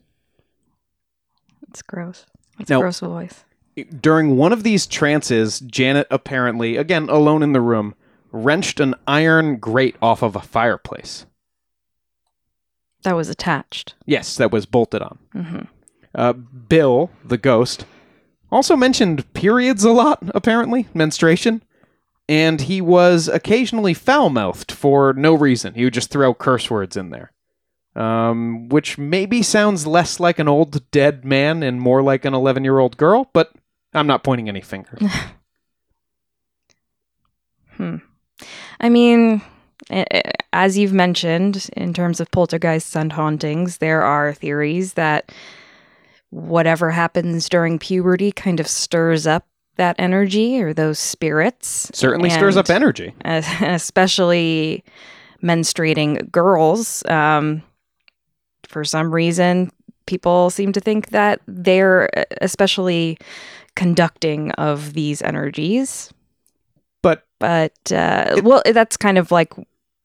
It's 1.69 1.83
gross. 1.83 2.27
It's 2.59 2.71
Now- 2.71 2.79
a 2.79 2.83
gross 2.83 3.01
voice. 3.01 3.45
During 4.01 4.37
one 4.37 4.53
of 4.53 4.63
these 4.63 4.87
trances, 4.87 5.61
Janet 5.61 6.07
apparently, 6.11 6.77
again 6.77 7.09
alone 7.09 7.43
in 7.43 7.53
the 7.53 7.61
room, 7.61 7.95
wrenched 8.33 8.81
an 8.81 8.95
iron 9.07 9.57
grate 9.57 9.97
off 10.03 10.23
of 10.23 10.35
a 10.37 10.41
fireplace. 10.41 11.25
That 13.03 13.17
was 13.17 13.29
attached. 13.29 13.95
Yes, 14.05 14.37
that 14.37 14.51
was 14.53 14.67
bolted 14.67 15.03
on. 15.03 15.19
hmm 15.33 15.59
Uh, 16.15 16.33
Bill, 16.33 17.11
the 17.25 17.39
ghost, 17.39 17.85
also 18.51 18.77
mentioned 18.77 19.33
periods 19.33 19.85
a 19.85 19.93
lot, 19.93 20.19
apparently, 20.35 20.89
menstruation. 20.93 21.63
And 22.31 22.61
he 22.61 22.81
was 22.81 23.27
occasionally 23.27 23.93
foul 23.93 24.31
mouthed 24.31 24.71
for 24.71 25.13
no 25.13 25.35
reason. 25.35 25.75
He 25.75 25.83
would 25.83 25.93
just 25.93 26.11
throw 26.11 26.33
curse 26.33 26.71
words 26.71 26.97
in 26.97 27.11
there. 27.11 27.33
Um, 27.97 28.69
which 28.69 28.97
maybe 28.97 29.43
sounds 29.43 29.85
less 29.85 30.21
like 30.21 30.39
an 30.39 30.47
old 30.47 30.89
dead 30.93 31.25
man 31.25 31.65
and 31.65 31.81
more 31.81 32.05
like 32.05 32.25
an 32.25 32.33
11 32.33 32.63
year 32.63 32.79
old 32.79 32.97
girl, 32.97 33.29
but 33.33 33.53
I'm 33.93 34.07
not 34.07 34.23
pointing 34.23 34.49
any 34.49 34.61
fingers. 34.61 35.03
Hmm. 37.77 37.97
I 38.79 38.91
mean, 38.91 39.41
as 40.53 40.77
you've 40.77 40.93
mentioned, 40.93 41.71
in 41.75 41.95
terms 41.95 42.21
of 42.21 42.31
poltergeists 42.31 42.95
and 42.95 43.11
hauntings, 43.11 43.79
there 43.79 44.03
are 44.03 44.35
theories 44.35 44.95
that 44.95 45.33
whatever 46.29 46.91
happens 46.91 47.49
during 47.49 47.79
puberty 47.79 48.33
kind 48.33 48.61
of 48.61 48.69
stirs 48.69 49.27
up 49.27 49.47
that 49.81 49.97
energy 49.99 50.63
or 50.63 50.75
those 50.75 50.99
spirits. 50.99 51.91
Certainly 51.95 52.29
stirs 52.31 52.59
up 52.59 52.69
energy. 52.69 53.15
especially 53.25 54.85
menstruating 55.43 56.31
girls. 56.31 57.03
Um, 57.07 57.63
for 58.69 58.85
some 58.85 59.13
reason, 59.13 59.73
people 60.05 60.51
seem 60.51 60.73
to 60.75 60.81
think 60.81 61.09
that 61.09 61.41
they're 61.47 62.11
uh, 62.17 62.25
especially 62.43 63.17
conducting 63.75 64.51
of 64.53 64.93
these 64.93 65.23
energies. 65.23 66.13
But 67.03 67.25
But 67.39 67.91
uh, 67.91 68.43
well, 68.45 68.63
that's 68.67 68.99
kind 68.99 69.17
of 69.17 69.33
like 69.33 69.55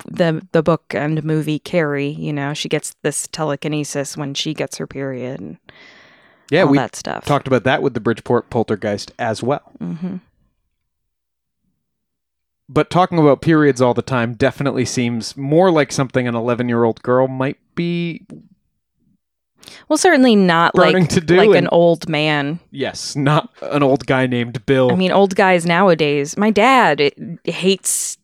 the 0.06 0.42
the 0.54 0.64
book 0.64 0.96
and 0.96 1.22
movie 1.26 1.60
Carrie. 1.60 2.16
You 2.18 2.32
know, 2.32 2.54
she 2.54 2.70
gets 2.70 2.96
this 3.04 3.28
telekinesis 3.28 4.16
when 4.16 4.36
she 4.36 4.54
gets 4.54 4.78
her 4.78 4.88
period 4.88 5.42
and 5.42 5.58
yeah, 6.50 6.62
all 6.64 6.70
we 6.70 6.78
that 6.78 6.96
stuff. 6.96 7.26
talked 7.26 7.48
about 7.48 7.64
that 7.64 7.82
with 7.82 7.94
the 7.94 8.00
Bridgeport 8.00 8.50
poltergeist 8.50 9.12
as 9.20 9.42
well. 9.44 9.72
hmm 9.80 10.18
But 12.68 12.90
talking 12.90 13.20
about 13.20 13.42
periods 13.42 13.82
all 13.82 13.94
the 13.94 14.02
time 14.02 14.34
definitely 14.34 14.86
seems 14.86 15.38
more 15.38 15.72
like 15.72 15.92
something 15.92 16.28
an 16.28 16.36
11 16.36 16.68
year 16.70 16.84
old 16.84 17.02
girl 17.04 17.28
might 17.28 17.58
be 17.76 18.26
Well, 19.88 19.98
certainly 19.98 20.36
not 20.36 20.76
like 20.76 21.10
to 21.10 21.22
do 21.22 21.36
like 21.38 21.48
and- 21.50 21.58
an 21.58 21.68
old 21.72 22.10
man. 22.10 22.60
Yes, 22.72 23.16
not 23.16 23.50
an 23.62 23.84
old 23.84 24.06
guy 24.08 24.26
named 24.28 24.66
Bill. 24.66 24.92
I 24.92 24.96
mean, 24.96 25.12
old 25.12 25.36
guys 25.36 25.66
nowadays. 25.66 26.38
My 26.38 26.50
dad 26.52 27.02
it, 27.02 27.18
hates 27.46 28.18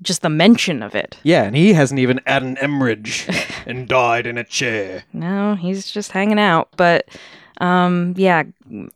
just 0.00 0.22
the 0.22 0.28
mention 0.30 0.80
of 0.82 0.94
it. 0.94 1.16
yeah, 1.24 1.42
and 1.42 1.56
he 1.56 1.72
hasn't 1.72 1.98
even 1.98 2.20
had 2.24 2.44
an 2.44 2.54
hemorrhage 2.54 3.26
and 3.66 3.88
died 3.88 4.28
in 4.28 4.38
a 4.38 4.44
chair. 4.44 5.02
No, 5.12 5.56
he's 5.56 5.90
just 5.90 6.12
hanging 6.12 6.38
out. 6.38 6.68
But 6.76 7.08
um, 7.58 8.14
yeah, 8.16 8.44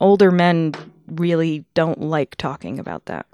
older 0.01 0.31
men 0.31 0.75
really 1.07 1.65
don't 1.75 2.01
like 2.01 2.37
talking 2.37 2.79
about 2.79 3.07
that. 3.07 3.27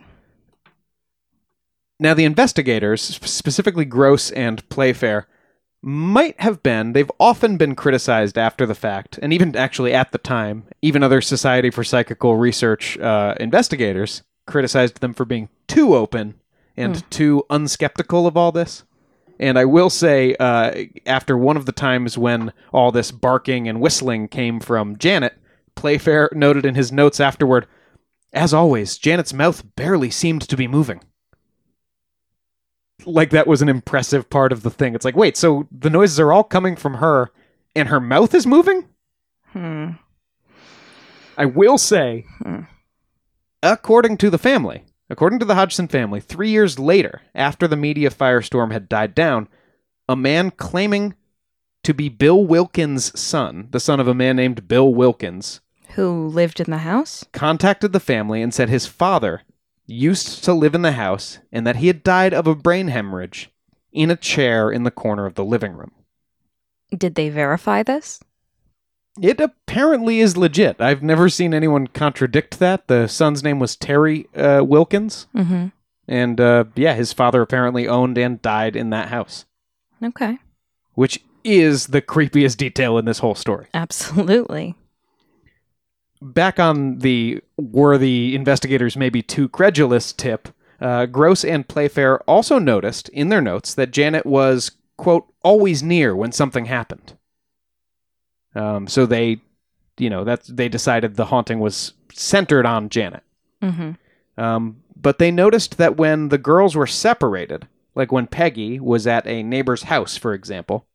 Now, 2.00 2.14
the 2.14 2.24
investigators, 2.24 3.02
specifically 3.02 3.84
Grosse 3.84 4.30
and 4.30 4.66
Playfair, 4.68 5.26
might 5.82 6.40
have 6.40 6.62
been, 6.62 6.92
they've 6.92 7.10
often 7.20 7.56
been 7.56 7.74
criticized 7.74 8.38
after 8.38 8.66
the 8.66 8.74
fact, 8.74 9.18
and 9.20 9.32
even 9.32 9.54
actually 9.56 9.94
at 9.94 10.12
the 10.12 10.18
time, 10.18 10.64
even 10.82 11.02
other 11.02 11.20
Society 11.20 11.70
for 11.70 11.84
Psychical 11.84 12.36
Research 12.36 12.98
uh, 12.98 13.34
investigators 13.38 14.22
criticized 14.46 15.00
them 15.00 15.14
for 15.14 15.24
being 15.24 15.48
too 15.66 15.94
open 15.94 16.34
and 16.76 17.08
too 17.10 17.44
unskeptical 17.50 18.26
of 18.26 18.36
all 18.36 18.52
this. 18.52 18.84
And 19.40 19.58
I 19.58 19.64
will 19.64 19.90
say, 19.90 20.34
uh, 20.40 20.84
after 21.06 21.38
one 21.38 21.56
of 21.56 21.66
the 21.66 21.72
times 21.72 22.18
when 22.18 22.52
all 22.72 22.90
this 22.90 23.12
barking 23.12 23.68
and 23.68 23.80
whistling 23.80 24.28
came 24.28 24.58
from 24.60 24.96
Janet, 24.98 25.38
Playfair 25.76 26.30
noted 26.32 26.66
in 26.66 26.74
his 26.74 26.90
notes 26.90 27.20
afterward, 27.20 27.66
as 28.32 28.52
always, 28.52 28.98
Janet's 28.98 29.32
mouth 29.32 29.62
barely 29.76 30.10
seemed 30.10 30.42
to 30.42 30.56
be 30.56 30.66
moving. 30.66 31.00
Like 33.06 33.30
that 33.30 33.46
was 33.46 33.62
an 33.62 33.68
impressive 33.68 34.28
part 34.28 34.52
of 34.52 34.62
the 34.64 34.70
thing. 34.70 34.94
It's 34.94 35.04
like, 35.04 35.16
wait, 35.16 35.36
so 35.36 35.68
the 35.70 35.88
noises 35.88 36.18
are 36.18 36.32
all 36.32 36.42
coming 36.44 36.74
from 36.74 36.94
her 36.94 37.30
and 37.76 37.88
her 37.88 38.00
mouth 38.00 38.34
is 38.34 38.46
moving? 38.46 38.88
Hmm. 39.52 39.90
I 41.36 41.44
will 41.46 41.78
say, 41.78 42.26
Hmm. 42.42 42.62
according 43.62 44.16
to 44.18 44.30
the 44.30 44.38
family, 44.38 44.82
according 45.10 45.38
to 45.38 45.44
the 45.44 45.54
Hodgson 45.54 45.88
family, 45.88 46.20
three 46.20 46.50
years 46.50 46.78
later, 46.78 47.22
after 47.34 47.66
the 47.66 47.76
media 47.76 48.10
firestorm 48.10 48.72
had 48.72 48.88
died 48.88 49.14
down, 49.14 49.48
a 50.08 50.16
man 50.16 50.50
claiming 50.50 51.14
to 51.84 51.94
be 51.94 52.08
Bill 52.08 52.44
Wilkins' 52.44 53.18
son, 53.18 53.68
the 53.70 53.80
son 53.80 54.00
of 54.00 54.08
a 54.08 54.14
man 54.14 54.36
named 54.36 54.68
Bill 54.68 54.92
Wilkins, 54.92 55.60
Who 55.94 56.28
lived 56.28 56.60
in 56.60 56.70
the 56.70 56.78
house? 56.78 57.24
contacted 57.32 57.92
the 57.92 58.00
family 58.00 58.42
and 58.42 58.52
said 58.52 58.68
his 58.68 58.86
father 58.86 59.42
used 59.86 60.44
to 60.44 60.52
live 60.52 60.74
in 60.74 60.82
the 60.82 60.92
house 60.92 61.38
and 61.50 61.66
that 61.66 61.76
he 61.76 61.86
had 61.86 62.02
died 62.02 62.34
of 62.34 62.46
a 62.46 62.54
brain 62.54 62.88
hemorrhage 62.88 63.50
in 63.92 64.10
a 64.10 64.16
chair 64.16 64.70
in 64.70 64.82
the 64.82 64.90
corner 64.90 65.24
of 65.24 65.34
the 65.34 65.44
living 65.44 65.72
room. 65.72 65.92
Did 66.96 67.14
they 67.14 67.30
verify 67.30 67.82
this? 67.82 68.20
It 69.20 69.40
apparently 69.72 70.20
is 70.20 70.36
legit. 70.36 70.80
I've 70.80 71.02
never 71.02 71.28
seen 71.28 71.52
anyone 71.52 71.88
contradict 71.88 72.58
that. 72.58 72.88
The 72.88 73.06
son's 73.06 73.42
name 73.42 73.58
was 73.58 73.76
Terry 73.76 74.26
uh, 74.34 74.62
Wilkins, 74.64 75.26
Mm-hmm. 75.36 75.66
and 76.08 76.40
uh, 76.40 76.64
yeah, 76.74 76.94
his 76.94 77.12
father 77.12 77.42
apparently 77.42 77.86
owned 77.86 78.16
and 78.18 78.40
died 78.40 78.76
in 78.76 78.90
that 78.90 79.08
house, 79.08 79.44
Okay. 80.02 80.38
which 80.94 81.20
is 81.44 81.88
the 81.88 82.00
creepiest 82.02 82.56
detail 82.56 82.96
in 82.98 83.04
this 83.04 83.18
whole 83.18 83.34
story. 83.34 83.66
Absolutely. 83.74 84.74
back 86.20 86.58
on 86.58 86.98
the 86.98 87.40
were 87.56 87.96
the 87.98 88.34
investigators 88.34 88.96
maybe 88.96 89.22
too 89.22 89.48
credulous 89.50 90.12
tip, 90.12 90.48
uh, 90.80 91.06
Grosse 91.06 91.44
and 91.44 91.68
Playfair 91.68 92.20
also 92.20 92.58
noticed 92.58 93.08
in 93.10 93.28
their 93.28 93.40
notes 93.42 93.74
that 93.74 93.90
Janet 93.92 94.24
was, 94.26 94.70
quote, 94.96 95.26
always 95.42 95.82
near 95.82 96.16
when 96.16 96.32
something 96.32 96.64
happened. 96.66 97.16
Um, 98.54 98.88
so 98.88 99.04
they 99.06 99.40
you 100.00 100.10
know, 100.10 100.24
that's 100.24 100.48
they 100.48 100.68
decided 100.68 101.14
the 101.16 101.26
haunting 101.26 101.60
was 101.60 101.94
centered 102.12 102.66
on 102.66 102.88
Janet. 102.88 103.22
hmm 103.62 103.92
Um, 104.36 104.82
but 105.00 105.18
they 105.18 105.30
noticed 105.30 105.78
that 105.78 105.96
when 105.96 106.28
the 106.28 106.38
girls 106.38 106.74
were 106.74 106.86
separated, 106.86 107.68
like 107.94 108.12
when 108.12 108.26
Peggy 108.26 108.80
was 108.80 109.06
at 109.06 109.26
a 109.26 109.42
neighbor's 109.42 109.84
house, 109.84 110.16
for 110.16 110.34
example, 110.34 110.86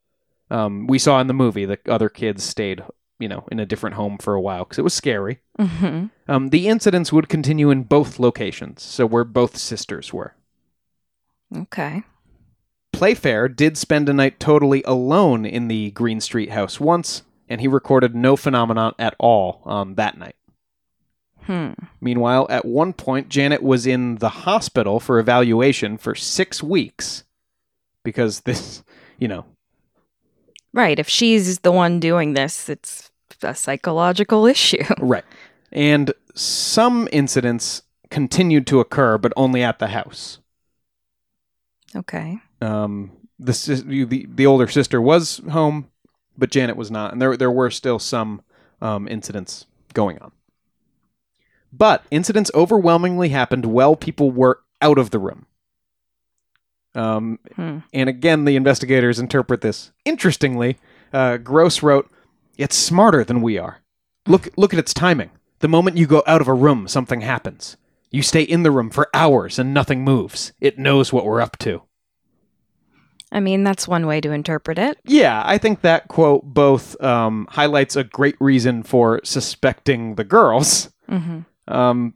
um, 0.50 0.88
we 0.88 1.00
saw 1.00 1.20
in 1.22 1.28
the 1.28 1.34
movie 1.34 1.66
the 1.66 1.80
other 1.88 2.10
kids 2.10 2.44
stayed, 2.44 2.84
you 3.20 3.28
know, 3.28 3.46
in 3.52 3.60
a 3.60 3.66
different 3.66 3.96
home 3.96 4.18
for 4.18 4.34
a 4.34 4.42
while 4.42 4.64
because 4.64 4.78
it 4.78 4.84
was 4.84 4.94
scary. 4.94 5.40
hmm 5.60 6.08
Um, 6.28 6.50
the 6.50 6.68
incidents 6.68 7.12
would 7.12 7.28
continue 7.30 7.70
in 7.70 7.84
both 7.84 8.20
locations, 8.20 8.82
so 8.82 9.06
where 9.06 9.24
both 9.26 9.58
sisters 9.58 10.14
were. 10.14 10.36
Okay. 11.56 12.04
Playfair 12.92 13.48
did 13.50 13.78
spend 13.78 14.08
a 14.08 14.14
night 14.14 14.40
totally 14.40 14.84
alone 14.84 15.46
in 15.46 15.68
the 15.68 15.92
Green 15.92 16.22
Street 16.22 16.52
house 16.52 16.80
once, 16.80 17.24
and 17.54 17.62
he 17.62 17.68
recorded 17.68 18.16
no 18.16 18.36
phenomenon 18.36 18.96
at 18.98 19.14
all 19.20 19.62
on 19.64 19.94
that 19.94 20.18
night. 20.18 20.36
Hmm. 21.44 21.74
Meanwhile, 22.02 22.48
at 22.50 22.66
one 22.66 22.94
point, 22.94 23.30
Janet 23.30 23.62
was 23.62 23.86
in 23.86 24.16
the 24.16 24.30
hospital 24.30 25.00
for 25.00 25.20
evaluation 25.20 26.00
for 26.00 26.16
six 26.16 26.64
weeks 26.64 27.26
because 28.04 28.40
this, 28.42 28.84
you 29.20 29.28
know, 29.28 29.46
Right. 30.74 30.98
If 30.98 31.08
she's 31.08 31.60
the 31.60 31.72
one 31.72 32.00
doing 32.00 32.34
this, 32.34 32.68
it's 32.68 33.12
a 33.44 33.54
psychological 33.54 34.48
issue. 34.56 34.84
right. 35.00 35.24
And 35.72 36.12
some 36.34 37.08
incidents 37.12 37.84
continued 38.10 38.66
to 38.68 38.80
occur, 38.80 39.20
but 39.20 39.32
only 39.38 39.62
at 39.62 39.78
the 39.78 39.90
house. 39.90 40.40
okay. 41.96 42.40
Um, 42.62 43.12
the, 43.38 43.84
the 43.86 44.26
the 44.28 44.46
older 44.48 44.68
sister 44.68 45.00
was 45.00 45.40
home, 45.52 45.90
but 46.38 46.52
Janet 46.52 46.76
was 46.76 46.92
not, 46.92 47.12
and 47.12 47.22
there 47.22 47.38
there 47.38 47.52
were 47.52 47.70
still 47.70 48.00
some 48.00 48.42
um, 48.82 49.08
incidents 49.08 49.66
going 49.94 50.20
on. 50.20 50.32
But 51.72 52.04
incidents 52.12 52.52
overwhelmingly 52.54 53.30
happened 53.30 53.66
while 53.66 53.96
people 53.96 54.32
were 54.32 54.62
out 54.82 54.98
of 54.98 55.10
the 55.10 55.20
room. 55.20 55.46
Um, 56.96 57.40
Hmm. 57.56 57.80
And 57.94 58.10
again, 58.10 58.46
the 58.46 58.56
investigators 58.56 59.20
interpret 59.20 59.62
this 59.62 59.92
interestingly. 60.06 60.78
Uh, 61.12 61.38
Grosse 61.38 61.82
wrote, 61.82 62.10
"It's 62.58 62.76
smarter 62.76 63.24
than 63.24 63.42
we 63.42 63.58
are. 63.58 63.80
Look, 64.28 64.50
look 64.58 64.74
at 64.74 64.80
its 64.80 64.94
timing. 64.94 65.32
The 65.60 65.68
moment 65.68 65.98
you 65.98 66.06
go 66.06 66.24
out 66.28 66.42
of 66.42 66.48
a 66.48 66.54
room, 66.54 66.88
something 66.88 67.22
happens. 67.22 67.78
You 68.12 68.22
stay 68.22 68.44
in 68.44 68.62
the 68.64 68.72
room 68.72 68.92
for 68.92 69.10
hours 69.14 69.58
and 69.58 69.74
nothing 69.74 70.04
moves. 70.04 70.54
It 70.62 70.78
knows 70.78 71.12
what 71.12 71.26
we're 71.26 71.42
up 71.42 71.58
to." 71.60 71.82
I 73.34 73.40
mean, 73.40 73.64
that's 73.64 73.88
one 73.88 74.06
way 74.06 74.22
to 74.22 74.32
interpret 74.32 74.78
it. 74.78 75.00
Yeah, 75.04 75.42
I 75.44 75.58
think 75.58 75.82
that 75.82 76.08
quote 76.08 76.44
both 76.46 77.02
um, 77.04 77.48
highlights 77.50 77.96
a 77.96 78.04
great 78.04 78.36
reason 78.40 78.84
for 78.84 79.20
suspecting 79.24 80.16
the 80.16 80.24
girls, 80.24 80.90
hmm 81.10 81.40
um, 81.68 82.14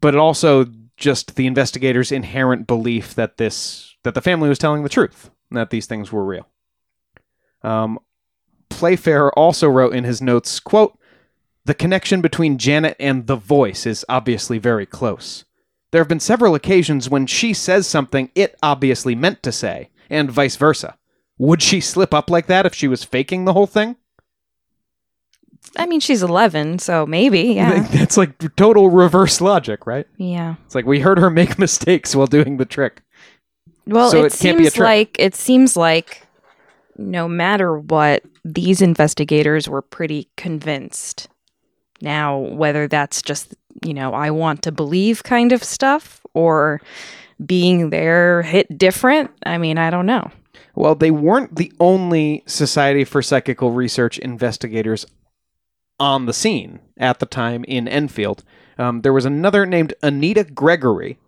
but 0.00 0.14
it 0.14 0.18
also 0.18 0.66
just 0.96 1.36
the 1.36 1.46
investigators' 1.46 2.12
inherent 2.12 2.66
belief 2.66 3.14
that 3.14 3.38
this 3.38 3.96
that 4.02 4.14
the 4.14 4.20
family 4.20 4.48
was 4.48 4.58
telling 4.58 4.82
the 4.82 4.88
truth, 4.88 5.30
that 5.50 5.70
these 5.70 5.86
things 5.86 6.12
were 6.12 6.24
real. 6.24 6.46
Um, 7.62 7.98
Playfair 8.68 9.30
also 9.32 9.68
wrote 9.68 9.94
in 9.94 10.04
his 10.04 10.20
notes, 10.20 10.60
"quote 10.60 10.98
The 11.64 11.74
connection 11.74 12.20
between 12.20 12.58
Janet 12.58 12.96
and 13.00 13.26
the 13.26 13.36
voice 13.36 13.86
is 13.86 14.04
obviously 14.08 14.58
very 14.58 14.84
close. 14.84 15.44
There 15.92 16.00
have 16.02 16.08
been 16.08 16.20
several 16.20 16.54
occasions 16.54 17.08
when 17.08 17.26
she 17.26 17.54
says 17.54 17.86
something 17.86 18.30
it 18.34 18.56
obviously 18.62 19.14
meant 19.14 19.42
to 19.44 19.52
say, 19.52 19.88
and 20.10 20.30
vice 20.30 20.56
versa. 20.56 20.96
Would 21.38 21.62
she 21.62 21.80
slip 21.80 22.12
up 22.12 22.30
like 22.30 22.46
that 22.46 22.66
if 22.66 22.74
she 22.74 22.88
was 22.88 23.04
faking 23.04 23.44
the 23.44 23.52
whole 23.52 23.66
thing? 23.66 23.96
I 25.76 25.86
mean, 25.86 26.00
she's 26.00 26.22
11, 26.22 26.78
so 26.78 27.06
maybe, 27.06 27.40
yeah. 27.54 27.86
That's 27.88 28.16
like 28.16 28.38
total 28.56 28.90
reverse 28.90 29.40
logic, 29.40 29.86
right? 29.86 30.06
yeah. 30.16 30.56
It's 30.66 30.74
like 30.74 30.86
we 30.86 31.00
heard 31.00 31.18
her 31.18 31.30
make 31.30 31.58
mistakes 31.58 32.16
while 32.16 32.26
doing 32.26 32.56
the 32.56 32.64
trick. 32.64 33.02
Well, 33.86 34.10
So 34.10 34.24
it, 34.24 34.34
it 34.34 34.38
can't 34.38 34.58
be 34.58 34.66
a 34.66 34.70
seems 34.70 34.78
like 34.84 35.16
it 35.18 35.34
seems 35.34 35.76
like 35.76 36.26
no 36.98 37.28
matter 37.28 37.78
what, 37.78 38.22
these 38.44 38.82
investigators 38.82 39.68
were 39.68 39.82
pretty 39.82 40.28
convinced. 40.36 41.28
Now, 42.00 42.38
whether 42.38 42.88
that's 42.88 43.22
just, 43.22 43.54
you 43.84 43.94
know, 43.94 44.12
I 44.14 44.30
want 44.30 44.62
to 44.62 44.72
believe 44.72 45.22
kind 45.22 45.52
of 45.52 45.62
stuff 45.64 46.24
or 46.34 46.80
being 47.44 47.90
there 47.90 48.42
hit 48.42 48.76
different, 48.78 49.30
I 49.44 49.58
mean, 49.58 49.78
I 49.78 49.90
don't 49.90 50.06
know. 50.06 50.30
Well, 50.74 50.94
they 50.94 51.10
weren't 51.10 51.56
the 51.56 51.72
only 51.80 52.42
Society 52.46 53.04
for 53.04 53.20
Psychical 53.22 53.70
Research 53.72 54.18
investigators 54.18 55.06
on 56.00 56.26
the 56.26 56.32
scene 56.32 56.78
at 56.96 57.18
the 57.18 57.26
time 57.26 57.64
in 57.64 57.88
Enfield. 57.88 58.44
Um, 58.78 59.00
there 59.02 59.12
was 59.12 59.24
another 59.24 59.66
named 59.66 59.94
Anita 60.02 60.44
Gregory. 60.44 61.18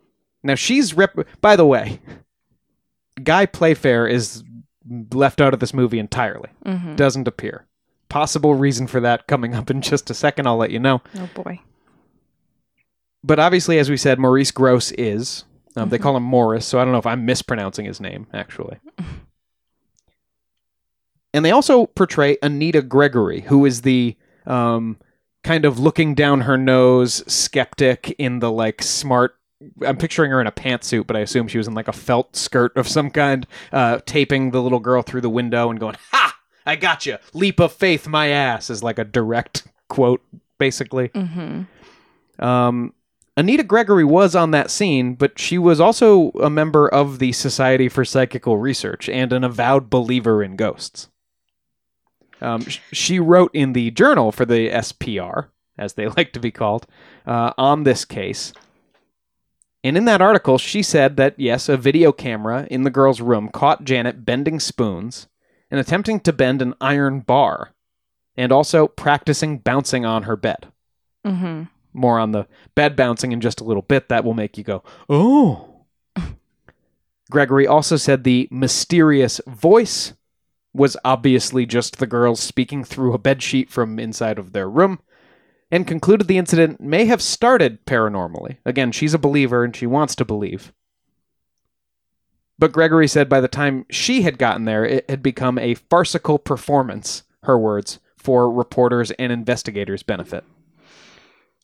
Now 0.42 0.54
she's 0.54 0.94
rep. 0.94 1.16
By 1.40 1.56
the 1.56 1.66
way, 1.66 2.00
Guy 3.22 3.46
Playfair 3.46 4.06
is 4.06 4.44
left 5.12 5.40
out 5.40 5.52
of 5.52 5.60
this 5.60 5.74
movie 5.74 5.98
entirely. 5.98 6.50
hmm 6.64 6.94
Doesn't 6.94 7.28
appear. 7.28 7.66
Possible 8.08 8.54
reason 8.54 8.86
for 8.86 9.00
that 9.00 9.26
coming 9.26 9.54
up 9.54 9.70
in 9.70 9.82
just 9.82 10.10
a 10.10 10.14
second. 10.14 10.46
I'll 10.46 10.56
let 10.56 10.70
you 10.70 10.78
know. 10.80 11.02
Oh 11.16 11.28
boy. 11.34 11.60
But 13.22 13.38
obviously, 13.38 13.78
as 13.78 13.90
we 13.90 13.96
said, 13.96 14.18
Maurice 14.18 14.50
Grosse 14.50 14.92
is. 14.92 15.44
Um, 15.76 15.88
They 15.88 15.98
call 15.98 16.16
him 16.16 16.22
Morris, 16.24 16.66
so 16.66 16.78
I 16.78 16.84
don't 16.84 16.92
know 16.92 16.98
if 16.98 17.06
I'm 17.06 17.24
mispronouncing 17.24 17.84
his 17.84 18.00
name, 18.00 18.26
actually. 18.32 18.78
and 21.34 21.44
they 21.44 21.50
also 21.50 21.86
portray 21.86 22.36
Anita 22.42 22.82
Gregory, 22.82 23.42
who 23.42 23.64
is 23.64 23.82
the 23.82 24.16
um, 24.46 24.98
kind 25.44 25.64
of 25.64 25.78
looking 25.78 26.14
down 26.14 26.42
her 26.42 26.56
nose 26.56 27.22
skeptic 27.32 28.14
in 28.18 28.40
the 28.40 28.50
like 28.50 28.82
smart. 28.82 29.36
I'm 29.86 29.98
picturing 29.98 30.30
her 30.30 30.40
in 30.40 30.46
a 30.46 30.52
pantsuit, 30.52 31.06
but 31.06 31.16
I 31.16 31.20
assume 31.20 31.46
she 31.46 31.58
was 31.58 31.68
in 31.68 31.74
like 31.74 31.88
a 31.88 31.92
felt 31.92 32.34
skirt 32.34 32.74
of 32.76 32.88
some 32.88 33.10
kind, 33.10 33.46
uh, 33.72 34.00
taping 34.06 34.50
the 34.52 34.62
little 34.62 34.80
girl 34.80 35.02
through 35.02 35.20
the 35.20 35.30
window 35.30 35.70
and 35.70 35.78
going, 35.78 35.96
"Ha! 36.12 36.36
I 36.66 36.76
got 36.76 37.04
you! 37.06 37.18
Leap 37.34 37.60
of 37.60 37.72
faith, 37.72 38.08
my 38.08 38.28
ass!" 38.28 38.70
is 38.70 38.82
like 38.82 38.98
a 38.98 39.04
direct 39.04 39.68
quote, 39.88 40.22
basically. 40.58 41.08
hmm 41.14 41.62
Um, 42.38 42.94
Anita 43.40 43.62
Gregory 43.62 44.04
was 44.04 44.36
on 44.36 44.50
that 44.50 44.70
scene, 44.70 45.14
but 45.14 45.38
she 45.38 45.56
was 45.56 45.80
also 45.80 46.28
a 46.32 46.50
member 46.50 46.86
of 46.86 47.18
the 47.18 47.32
Society 47.32 47.88
for 47.88 48.04
Psychical 48.04 48.58
Research 48.58 49.08
and 49.08 49.32
an 49.32 49.44
avowed 49.44 49.88
believer 49.88 50.42
in 50.42 50.56
ghosts. 50.56 51.08
Um, 52.42 52.60
she 52.92 53.18
wrote 53.18 53.50
in 53.54 53.72
the 53.72 53.92
journal 53.92 54.30
for 54.30 54.44
the 54.44 54.68
SPR, 54.68 55.48
as 55.78 55.94
they 55.94 56.06
like 56.16 56.34
to 56.34 56.38
be 56.38 56.50
called, 56.50 56.86
uh, 57.26 57.54
on 57.56 57.84
this 57.84 58.04
case. 58.04 58.52
And 59.82 59.96
in 59.96 60.04
that 60.04 60.20
article, 60.20 60.58
she 60.58 60.82
said 60.82 61.16
that 61.16 61.34
yes, 61.38 61.70
a 61.70 61.78
video 61.78 62.12
camera 62.12 62.68
in 62.70 62.82
the 62.82 62.90
girl's 62.90 63.22
room 63.22 63.48
caught 63.48 63.84
Janet 63.84 64.26
bending 64.26 64.60
spoons 64.60 65.28
and 65.70 65.80
attempting 65.80 66.20
to 66.20 66.32
bend 66.34 66.60
an 66.60 66.74
iron 66.78 67.20
bar, 67.20 67.70
and 68.36 68.52
also 68.52 68.86
practicing 68.86 69.56
bouncing 69.56 70.04
on 70.04 70.24
her 70.24 70.36
bed 70.36 70.66
hmm 71.24 71.62
more 71.92 72.18
on 72.18 72.32
the 72.32 72.46
bed 72.74 72.96
bouncing 72.96 73.32
in 73.32 73.40
just 73.40 73.60
a 73.60 73.64
little 73.64 73.82
bit. 73.82 74.08
That 74.08 74.24
will 74.24 74.34
make 74.34 74.58
you 74.58 74.64
go, 74.64 74.82
oh. 75.08 75.84
Gregory 77.30 77.66
also 77.66 77.96
said 77.96 78.24
the 78.24 78.48
mysterious 78.50 79.40
voice 79.46 80.14
was 80.72 80.96
obviously 81.04 81.66
just 81.66 81.98
the 81.98 82.06
girls 82.06 82.40
speaking 82.40 82.84
through 82.84 83.12
a 83.12 83.18
bedsheet 83.18 83.70
from 83.70 83.98
inside 83.98 84.38
of 84.38 84.52
their 84.52 84.68
room, 84.68 85.00
and 85.70 85.86
concluded 85.86 86.26
the 86.26 86.38
incident 86.38 86.80
may 86.80 87.04
have 87.06 87.22
started 87.22 87.84
paranormally. 87.86 88.58
Again, 88.64 88.92
she's 88.92 89.14
a 89.14 89.18
believer 89.18 89.64
and 89.64 89.74
she 89.74 89.86
wants 89.86 90.14
to 90.16 90.24
believe. 90.24 90.72
But 92.58 92.72
Gregory 92.72 93.08
said 93.08 93.28
by 93.28 93.40
the 93.40 93.48
time 93.48 93.86
she 93.90 94.22
had 94.22 94.38
gotten 94.38 94.64
there, 94.64 94.84
it 94.84 95.08
had 95.08 95.22
become 95.22 95.58
a 95.58 95.74
farcical 95.74 96.38
performance, 96.38 97.22
her 97.44 97.58
words, 97.58 98.00
for 98.16 98.52
reporters 98.52 99.10
and 99.12 99.32
investigators' 99.32 100.02
benefit. 100.02 100.44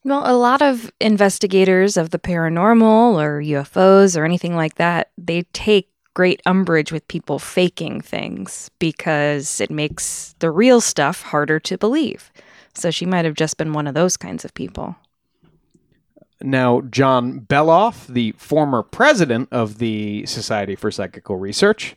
Well, 0.06 0.22
a 0.24 0.38
lot 0.38 0.62
of 0.62 0.88
investigators 1.00 1.96
of 1.96 2.10
the 2.10 2.18
paranormal 2.20 3.20
or 3.20 3.42
UFOs 3.42 4.16
or 4.16 4.24
anything 4.24 4.54
like 4.54 4.76
that, 4.76 5.10
they 5.18 5.42
take 5.52 5.90
great 6.14 6.40
umbrage 6.46 6.92
with 6.92 7.08
people 7.08 7.40
faking 7.40 8.02
things 8.02 8.70
because 8.78 9.60
it 9.60 9.68
makes 9.68 10.36
the 10.38 10.52
real 10.52 10.80
stuff 10.80 11.22
harder 11.22 11.58
to 11.58 11.76
believe. 11.76 12.30
So 12.72 12.92
she 12.92 13.04
might 13.04 13.24
have 13.24 13.34
just 13.34 13.56
been 13.56 13.72
one 13.72 13.88
of 13.88 13.94
those 13.94 14.16
kinds 14.16 14.44
of 14.44 14.54
people. 14.54 14.94
Now, 16.40 16.82
John 16.82 17.40
Beloff, 17.40 18.06
the 18.06 18.30
former 18.38 18.84
president 18.84 19.48
of 19.50 19.78
the 19.78 20.24
Society 20.26 20.76
for 20.76 20.92
Psychical 20.92 21.34
Research, 21.34 21.96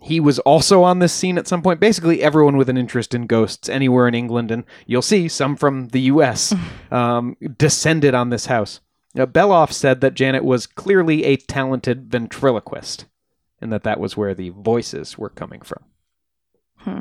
he 0.00 0.20
was 0.20 0.38
also 0.40 0.82
on 0.82 1.00
this 1.00 1.12
scene 1.12 1.38
at 1.38 1.48
some 1.48 1.62
point. 1.62 1.80
Basically, 1.80 2.22
everyone 2.22 2.56
with 2.56 2.68
an 2.68 2.76
interest 2.76 3.14
in 3.14 3.26
ghosts 3.26 3.68
anywhere 3.68 4.06
in 4.06 4.14
England, 4.14 4.50
and 4.50 4.64
you'll 4.86 5.02
see 5.02 5.28
some 5.28 5.56
from 5.56 5.88
the 5.88 6.02
U.S., 6.02 6.54
um, 6.90 7.36
descended 7.56 8.14
on 8.14 8.30
this 8.30 8.46
house. 8.46 8.80
Now, 9.14 9.26
Beloff 9.26 9.72
said 9.72 10.00
that 10.00 10.14
Janet 10.14 10.44
was 10.44 10.66
clearly 10.66 11.24
a 11.24 11.36
talented 11.36 12.10
ventriloquist, 12.10 13.06
and 13.60 13.72
that 13.72 13.82
that 13.82 13.98
was 13.98 14.16
where 14.16 14.34
the 14.34 14.50
voices 14.50 15.18
were 15.18 15.30
coming 15.30 15.62
from. 15.62 15.84
Hmm. 16.76 17.00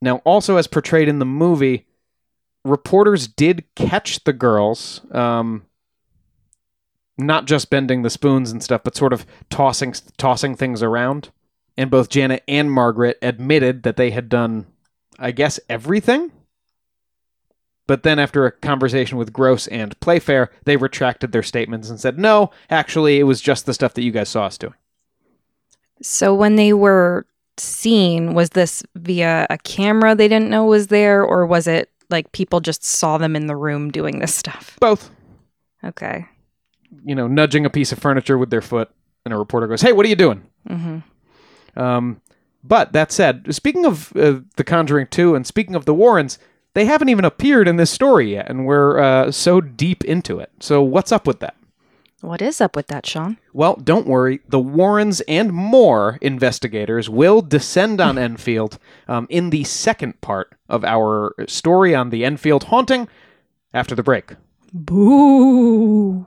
Now, 0.00 0.16
also 0.18 0.56
as 0.56 0.66
portrayed 0.66 1.08
in 1.08 1.20
the 1.20 1.24
movie, 1.24 1.86
reporters 2.64 3.28
did 3.28 3.64
catch 3.76 4.24
the 4.24 4.32
girls, 4.32 5.00
um, 5.12 5.66
not 7.16 7.46
just 7.46 7.70
bending 7.70 8.02
the 8.02 8.10
spoons 8.10 8.50
and 8.50 8.62
stuff, 8.62 8.82
but 8.82 8.96
sort 8.96 9.12
of 9.12 9.26
tossing 9.50 9.94
tossing 10.16 10.56
things 10.56 10.82
around. 10.82 11.30
And 11.78 11.92
both 11.92 12.08
Janet 12.08 12.42
and 12.48 12.72
Margaret 12.72 13.18
admitted 13.22 13.84
that 13.84 13.96
they 13.96 14.10
had 14.10 14.28
done, 14.28 14.66
I 15.16 15.30
guess, 15.30 15.60
everything. 15.70 16.32
But 17.86 18.02
then, 18.02 18.18
after 18.18 18.44
a 18.44 18.52
conversation 18.52 19.16
with 19.16 19.32
Grosse 19.32 19.68
and 19.68 19.98
Playfair, 20.00 20.50
they 20.64 20.76
retracted 20.76 21.30
their 21.30 21.44
statements 21.44 21.88
and 21.88 22.00
said, 22.00 22.18
no, 22.18 22.50
actually, 22.68 23.20
it 23.20 23.22
was 23.22 23.40
just 23.40 23.64
the 23.64 23.72
stuff 23.72 23.94
that 23.94 24.02
you 24.02 24.10
guys 24.10 24.28
saw 24.28 24.46
us 24.46 24.58
doing. 24.58 24.74
So 26.02 26.34
when 26.34 26.56
they 26.56 26.72
were 26.72 27.26
seen, 27.56 28.34
was 28.34 28.50
this 28.50 28.82
via 28.96 29.46
a 29.48 29.56
camera 29.58 30.16
they 30.16 30.28
didn't 30.28 30.50
know 30.50 30.64
was 30.64 30.88
there, 30.88 31.22
or 31.22 31.46
was 31.46 31.68
it 31.68 31.92
like 32.10 32.32
people 32.32 32.58
just 32.58 32.84
saw 32.84 33.18
them 33.18 33.36
in 33.36 33.46
the 33.46 33.56
room 33.56 33.92
doing 33.92 34.18
this 34.18 34.34
stuff? 34.34 34.76
Both. 34.80 35.10
Okay. 35.84 36.26
You 37.04 37.14
know, 37.14 37.28
nudging 37.28 37.64
a 37.64 37.70
piece 37.70 37.92
of 37.92 38.00
furniture 38.00 38.36
with 38.36 38.50
their 38.50 38.62
foot, 38.62 38.90
and 39.24 39.32
a 39.32 39.38
reporter 39.38 39.68
goes, 39.68 39.80
hey, 39.80 39.92
what 39.92 40.04
are 40.04 40.08
you 40.08 40.16
doing? 40.16 40.44
hmm 40.66 40.98
Um, 41.76 42.20
but 42.64 42.92
that 42.92 43.12
said, 43.12 43.54
speaking 43.54 43.86
of 43.86 44.14
uh, 44.16 44.40
The 44.56 44.64
Conjuring 44.64 45.08
2 45.08 45.34
and 45.34 45.46
speaking 45.46 45.74
of 45.74 45.84
the 45.84 45.94
Warrens, 45.94 46.38
they 46.74 46.84
haven't 46.84 47.08
even 47.08 47.24
appeared 47.24 47.66
in 47.66 47.76
this 47.76 47.90
story 47.90 48.32
yet, 48.32 48.48
and 48.48 48.66
we're 48.66 48.98
uh, 48.98 49.32
so 49.32 49.60
deep 49.60 50.04
into 50.04 50.38
it. 50.38 50.50
So, 50.60 50.82
what's 50.82 51.12
up 51.12 51.26
with 51.26 51.40
that? 51.40 51.56
What 52.20 52.42
is 52.42 52.60
up 52.60 52.74
with 52.74 52.88
that, 52.88 53.06
Sean? 53.06 53.38
Well, 53.52 53.76
don't 53.76 54.06
worry. 54.06 54.40
The 54.48 54.58
Warrens 54.58 55.20
and 55.22 55.52
more 55.52 56.18
investigators 56.20 57.08
will 57.08 57.42
descend 57.42 58.00
on 58.00 58.18
Enfield 58.18 58.78
um, 59.06 59.26
in 59.30 59.50
the 59.50 59.64
second 59.64 60.20
part 60.20 60.56
of 60.68 60.84
our 60.84 61.34
story 61.46 61.94
on 61.94 62.10
the 62.10 62.24
Enfield 62.24 62.64
haunting 62.64 63.08
after 63.72 63.94
the 63.94 64.02
break. 64.02 64.32
Boo. 64.72 66.26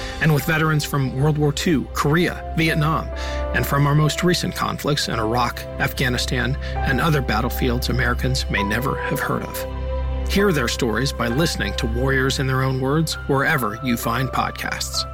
and 0.21 0.33
with 0.33 0.45
veterans 0.45 0.85
from 0.85 1.19
World 1.19 1.37
War 1.37 1.53
II, 1.65 1.85
Korea, 1.93 2.53
Vietnam, 2.55 3.07
and 3.53 3.65
from 3.65 3.85
our 3.85 3.95
most 3.95 4.23
recent 4.23 4.55
conflicts 4.55 5.09
in 5.09 5.19
Iraq, 5.19 5.59
Afghanistan, 5.79 6.55
and 6.75 7.01
other 7.01 7.21
battlefields 7.21 7.89
Americans 7.89 8.45
may 8.49 8.63
never 8.63 9.01
have 9.03 9.19
heard 9.19 9.43
of. 9.43 10.31
Hear 10.31 10.53
their 10.53 10.69
stories 10.69 11.11
by 11.11 11.27
listening 11.27 11.73
to 11.73 11.87
Warriors 11.87 12.39
in 12.39 12.47
Their 12.47 12.61
Own 12.61 12.79
Words 12.79 13.15
wherever 13.27 13.79
you 13.83 13.97
find 13.97 14.29
podcasts. 14.29 15.05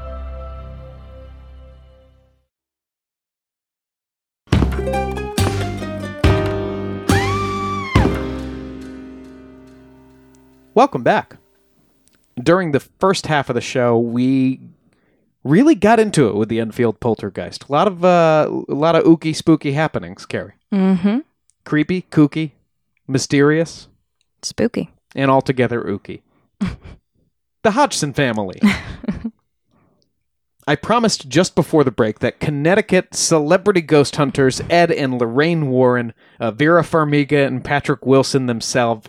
Welcome 10.76 11.02
back. 11.02 11.38
During 12.36 12.72
the 12.72 12.80
first 12.80 13.26
half 13.26 13.50
of 13.50 13.56
the 13.56 13.62
show, 13.62 13.98
we 13.98 14.60
really 15.48 15.76
got 15.76 16.00
into 16.00 16.28
it 16.28 16.36
with 16.36 16.50
the 16.50 16.60
Enfield 16.60 17.00
poltergeist. 17.00 17.68
A 17.68 17.72
lot 17.72 17.88
of 17.88 18.04
uh, 18.04 18.50
a 18.68 18.74
lot 18.74 18.96
of 18.96 19.04
ooky 19.04 19.36
spooky 19.36 19.74
happenings, 19.74 20.26
Carrie. 20.26 20.54
Mm-hmm. 20.74 21.20
Creepy, 21.66 22.04
kooky, 22.12 22.52
mysterious, 23.08 23.88
Spooky. 24.42 24.92
and 25.16 25.32
altogether 25.32 25.82
ooky. 25.84 26.22
the 27.64 27.72
Hodgson 27.72 28.14
family. 28.14 28.62
I 30.70 30.76
promised 30.76 31.30
just 31.30 31.56
before 31.56 31.86
the 31.86 31.92
break 31.92 32.20
that 32.20 32.42
Connecticut 32.42 33.16
celebrity 33.16 33.80
ghost 33.80 34.18
hunters 34.18 34.62
Ed 34.70 34.92
and 34.92 35.18
Lorraine 35.18 35.70
Warren, 35.70 36.14
uh, 36.42 36.52
Vera 36.52 36.84
Farmiga, 36.84 37.48
and 37.48 37.64
Patrick 37.64 38.06
Wilson 38.06 38.48
themselves 38.48 39.08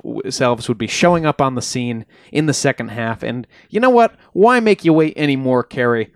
would 0.68 0.78
be 0.78 0.86
showing 0.86 1.26
up 1.26 1.40
on 1.42 1.56
the 1.56 1.62
scene 1.62 2.06
in 2.30 2.46
the 2.46 2.54
second 2.54 2.90
half. 2.90 3.24
And 3.24 3.44
you 3.70 3.80
know 3.80 3.90
what? 3.90 4.14
Why 4.34 4.60
make 4.60 4.84
you 4.84 4.92
wait 4.92 5.14
anymore, 5.18 5.64
Carrie? 5.64 6.12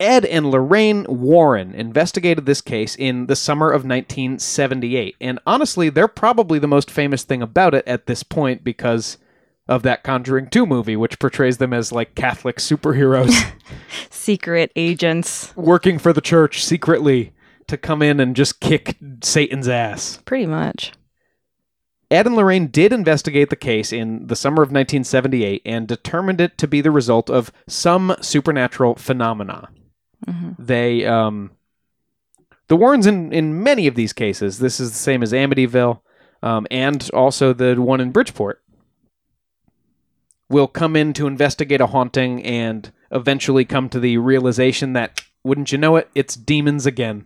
Ed 0.00 0.24
and 0.24 0.50
Lorraine 0.50 1.04
Warren 1.08 1.74
investigated 1.74 2.46
this 2.46 2.60
case 2.60 2.94
in 2.94 3.26
the 3.26 3.34
summer 3.34 3.70
of 3.70 3.82
1978. 3.84 5.16
And 5.20 5.40
honestly, 5.46 5.90
they're 5.90 6.06
probably 6.06 6.58
the 6.58 6.68
most 6.68 6.90
famous 6.90 7.24
thing 7.24 7.42
about 7.42 7.74
it 7.74 7.86
at 7.86 8.06
this 8.06 8.22
point 8.22 8.62
because 8.62 9.18
of 9.66 9.82
that 9.82 10.04
Conjuring 10.04 10.48
2 10.48 10.66
movie, 10.66 10.96
which 10.96 11.18
portrays 11.18 11.58
them 11.58 11.72
as 11.72 11.92
like 11.92 12.14
Catholic 12.14 12.56
superheroes 12.56 13.52
Secret 14.10 14.70
agents. 14.76 15.54
working 15.56 15.98
for 15.98 16.12
the 16.12 16.20
church 16.20 16.64
secretly 16.64 17.32
to 17.66 17.76
come 17.76 18.00
in 18.00 18.20
and 18.20 18.36
just 18.36 18.60
kick 18.60 18.96
Satan's 19.22 19.68
ass. 19.68 20.20
Pretty 20.24 20.46
much. 20.46 20.92
Ed 22.10 22.26
and 22.26 22.36
Lorraine 22.36 22.68
did 22.68 22.92
investigate 22.92 23.50
the 23.50 23.56
case 23.56 23.92
in 23.92 24.28
the 24.28 24.36
summer 24.36 24.62
of 24.62 24.68
1978 24.68 25.60
and 25.66 25.86
determined 25.86 26.40
it 26.40 26.56
to 26.56 26.66
be 26.66 26.80
the 26.80 26.90
result 26.90 27.28
of 27.28 27.52
some 27.66 28.16
supernatural 28.22 28.94
phenomena. 28.94 29.68
They, 30.58 31.04
um, 31.06 31.52
the 32.68 32.76
Warrens 32.76 33.06
in, 33.06 33.32
in 33.32 33.62
many 33.62 33.86
of 33.86 33.94
these 33.94 34.12
cases, 34.12 34.58
this 34.58 34.80
is 34.80 34.90
the 34.90 34.98
same 34.98 35.22
as 35.22 35.32
Amityville, 35.32 36.00
um, 36.42 36.66
and 36.70 37.08
also 37.12 37.52
the 37.52 37.74
one 37.76 38.00
in 38.00 38.10
Bridgeport, 38.10 38.62
will 40.48 40.66
come 40.66 40.96
in 40.96 41.12
to 41.14 41.26
investigate 41.26 41.80
a 41.80 41.86
haunting 41.86 42.42
and 42.44 42.92
eventually 43.10 43.64
come 43.64 43.88
to 43.88 44.00
the 44.00 44.18
realization 44.18 44.92
that, 44.94 45.22
wouldn't 45.44 45.72
you 45.72 45.78
know 45.78 45.96
it, 45.96 46.10
it's 46.14 46.34
demons 46.34 46.86
again. 46.86 47.24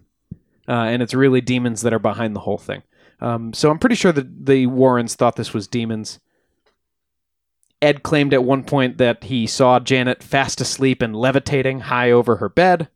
Uh, 0.68 0.85
and 0.85 1.02
it's 1.02 1.12
really 1.12 1.40
demons 1.40 1.83
that 1.83 1.92
are 1.92 1.98
behind 1.98 2.37
the 2.37 2.40
whole 2.40 2.59
thing. 2.59 2.83
Um, 3.20 3.52
so 3.52 3.68
I'm 3.68 3.81
pretty 3.81 3.96
sure 3.96 4.12
that 4.12 4.46
the 4.46 4.66
Warrens 4.66 5.16
thought 5.16 5.35
this 5.35 5.52
was 5.52 5.66
demons. 5.66 6.20
Ed 7.83 8.03
claimed 8.05 8.33
at 8.33 8.45
one 8.45 8.62
point 8.64 8.97
that 8.99 9.25
he 9.25 9.47
saw 9.47 9.79
Janet 9.81 10.23
fast 10.23 10.61
asleep 10.61 11.03
and 11.03 11.14
levitating 11.16 11.81
high 11.81 12.11
over 12.12 12.37
her 12.37 12.49
bed. 12.49 12.88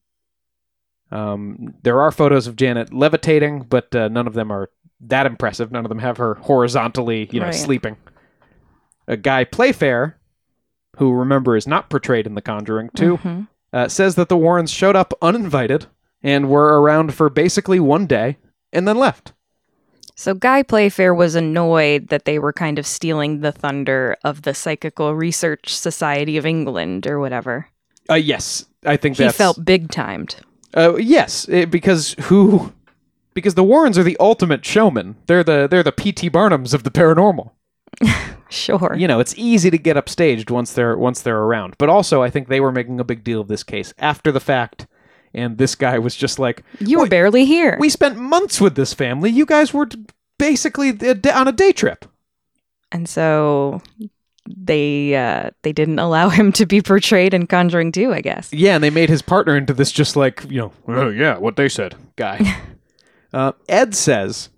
Um, 1.10 1.74
there 1.82 2.00
are 2.00 2.10
photos 2.10 2.46
of 2.46 2.56
Janet 2.56 2.92
levitating, 2.92 3.62
but 3.68 3.94
uh, 3.94 4.08
none 4.08 4.26
of 4.26 4.34
them 4.34 4.50
are 4.50 4.70
that 5.00 5.26
impressive. 5.26 5.70
None 5.70 5.84
of 5.84 5.88
them 5.88 5.98
have 5.98 6.16
her 6.16 6.34
horizontally, 6.34 7.28
you 7.32 7.40
know, 7.40 7.46
Right. 7.46 7.54
sleeping. 7.54 7.96
A 9.06 9.16
guy 9.16 9.44
Playfair, 9.44 10.16
who 10.96 11.12
remember 11.12 11.56
is 11.56 11.66
not 11.66 11.90
portrayed 11.90 12.26
in 12.26 12.34
The 12.34 12.42
Conjuring 12.42 12.90
2, 12.94 13.18
Mhm. 13.18 13.46
uh, 13.72 13.88
says 13.88 14.14
that 14.16 14.28
the 14.28 14.36
Warrens 14.36 14.70
showed 14.70 14.96
up 14.96 15.12
uninvited 15.22 15.86
and 16.22 16.48
were 16.48 16.80
around 16.80 17.14
for 17.14 17.28
basically 17.28 17.78
one 17.78 18.06
day 18.06 18.38
and 18.72 18.88
then 18.88 18.96
left. 18.96 19.32
So 20.16 20.34
Guy 20.34 20.62
Playfair 20.62 21.14
was 21.14 21.34
annoyed 21.34 22.08
that 22.08 22.24
they 22.24 22.38
were 22.38 22.52
kind 22.52 22.78
of 22.78 22.86
stealing 22.86 23.40
the 23.40 23.52
thunder 23.52 24.16
of 24.24 24.42
the 24.42 24.54
Psychical 24.54 25.14
Research 25.14 25.76
Society 25.76 26.38
of 26.38 26.46
England 26.46 27.06
or 27.06 27.20
whatever. 27.20 27.68
Uh, 28.08 28.14
yes, 28.14 28.64
I 28.84 28.96
think 28.96 29.18
He 29.18 29.28
felt 29.28 29.64
big 29.64 29.90
timed. 29.90 30.36
Uh, 30.74 30.96
yes, 30.96 31.46
it, 31.48 31.70
because 31.70 32.14
who? 32.22 32.72
Because 33.34 33.54
the 33.54 33.64
Warrens 33.64 33.98
are 33.98 34.02
the 34.02 34.16
ultimate 34.18 34.64
showmen. 34.64 35.16
They're 35.26 35.44
the 35.44 35.68
they're 35.70 35.82
the 35.82 35.92
P.T. 35.92 36.30
Barnums 36.30 36.72
of 36.72 36.82
the 36.82 36.90
paranormal. 36.90 37.50
Sure. 38.48 38.94
You 38.96 39.08
know, 39.08 39.18
it's 39.18 39.34
easy 39.36 39.70
to 39.70 39.78
get 39.78 39.96
upstaged 39.96 40.50
once 40.50 40.72
they're 40.72 40.96
once 40.96 41.22
they're 41.22 41.38
around. 41.38 41.74
But 41.78 41.88
also, 41.88 42.22
I 42.22 42.30
think 42.30 42.48
they 42.48 42.60
were 42.60 42.72
making 42.72 43.00
a 43.00 43.04
big 43.04 43.24
deal 43.24 43.40
of 43.40 43.48
this 43.48 43.64
case 43.64 43.92
after 43.98 44.30
the 44.30 44.40
fact, 44.40 44.86
and 45.36 45.58
this 45.58 45.74
guy 45.74 45.98
was 45.98 46.16
just 46.16 46.38
like, 46.38 46.64
You 46.80 46.98
were 46.98 47.08
barely 47.08 47.44
here. 47.44 47.76
We 47.78 47.88
spent 47.88 48.16
months 48.16 48.60
with 48.60 48.74
this 48.74 48.92
family. 48.92 49.30
You 49.30 49.46
guys 49.46 49.72
were 49.72 49.88
basically 50.38 50.90
on 51.32 51.48
a 51.48 51.52
day 51.52 51.72
trip." 51.72 52.06
and 52.92 53.08
so 53.08 53.82
they 54.48 55.14
uh, 55.14 55.50
they 55.62 55.72
didn't 55.72 55.98
allow 55.98 56.28
him 56.38 56.52
to 56.52 56.66
be 56.66 56.80
portrayed 56.80 57.34
in 57.34 57.46
Conjuring 57.46 57.92
2, 57.92 58.12
I 58.12 58.20
guess. 58.20 58.52
Yeah, 58.52 58.74
and 58.74 58.84
they 58.84 58.90
made 58.90 59.08
his 59.08 59.22
partner 59.22 59.56
into 59.56 59.74
this 59.74 59.92
just 59.92 60.16
like, 60.16 60.44
you 60.48 60.60
know, 60.60 60.72
oh, 60.88 61.08
yeah, 61.08 61.38
what 61.38 61.56
they 61.56 61.68
said 61.68 61.94
guy. 62.16 62.60
uh, 63.32 63.52
Ed 63.68 63.94
says 63.94 64.50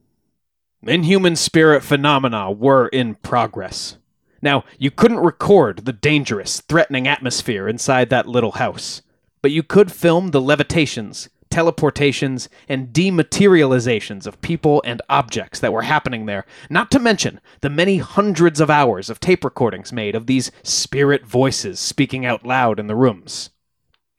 inhuman 0.82 1.36
spirit 1.36 1.82
phenomena 1.82 2.50
were 2.50 2.88
in 2.88 3.16
progress. 3.16 3.96
Now, 4.40 4.64
you 4.78 4.92
couldn't 4.92 5.18
record 5.18 5.84
the 5.84 5.92
dangerous, 5.92 6.60
threatening 6.60 7.08
atmosphere 7.08 7.66
inside 7.66 8.08
that 8.10 8.28
little 8.28 8.52
house, 8.52 9.02
but 9.42 9.50
you 9.50 9.62
could 9.62 9.92
film 9.92 10.30
the 10.30 10.40
levitations, 10.40 11.28
teleportations, 11.50 12.48
and 12.68 12.88
dematerializations 12.88 14.26
of 14.26 14.40
people 14.40 14.82
and 14.84 15.02
objects 15.08 15.60
that 15.60 15.72
were 15.72 15.82
happening 15.82 16.26
there, 16.26 16.44
not 16.68 16.90
to 16.90 16.98
mention 16.98 17.40
the 17.60 17.70
many 17.70 17.98
hundreds 17.98 18.60
of 18.60 18.70
hours 18.70 19.10
of 19.10 19.20
tape 19.20 19.44
recordings 19.44 19.92
made 19.92 20.14
of 20.14 20.26
these 20.26 20.50
spirit 20.62 21.26
voices 21.26 21.80
speaking 21.80 22.26
out 22.26 22.44
loud 22.44 22.78
in 22.78 22.86
the 22.86 22.96
rooms. 22.96 23.50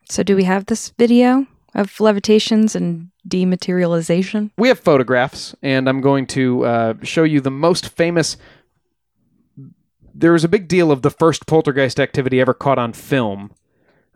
So, 0.10 0.24
do 0.24 0.36
we 0.36 0.44
have 0.46 0.66
this 0.66 0.90
video 0.98 1.46
of 1.76 2.00
levitations 2.00 2.76
and 2.76 3.12
dematerialization? 3.28 4.50
We 4.58 4.70
have 4.70 4.80
photographs, 4.80 5.54
and 5.62 5.88
I'm 5.88 6.02
going 6.02 6.26
to 6.28 6.66
uh, 6.66 6.94
show 7.04 7.24
you 7.24 7.42
the 7.42 7.52
most 7.52 7.90
famous. 7.90 8.38
There 10.16 10.34
was 10.34 10.44
a 10.44 10.50
big 10.50 10.68
deal 10.68 10.92
of 10.92 11.04
the 11.04 11.12
first 11.12 11.46
poltergeist 11.46 12.00
activity 12.00 12.42
ever 12.42 12.56
caught 12.56 12.80
on 12.80 12.94
film, 12.94 13.52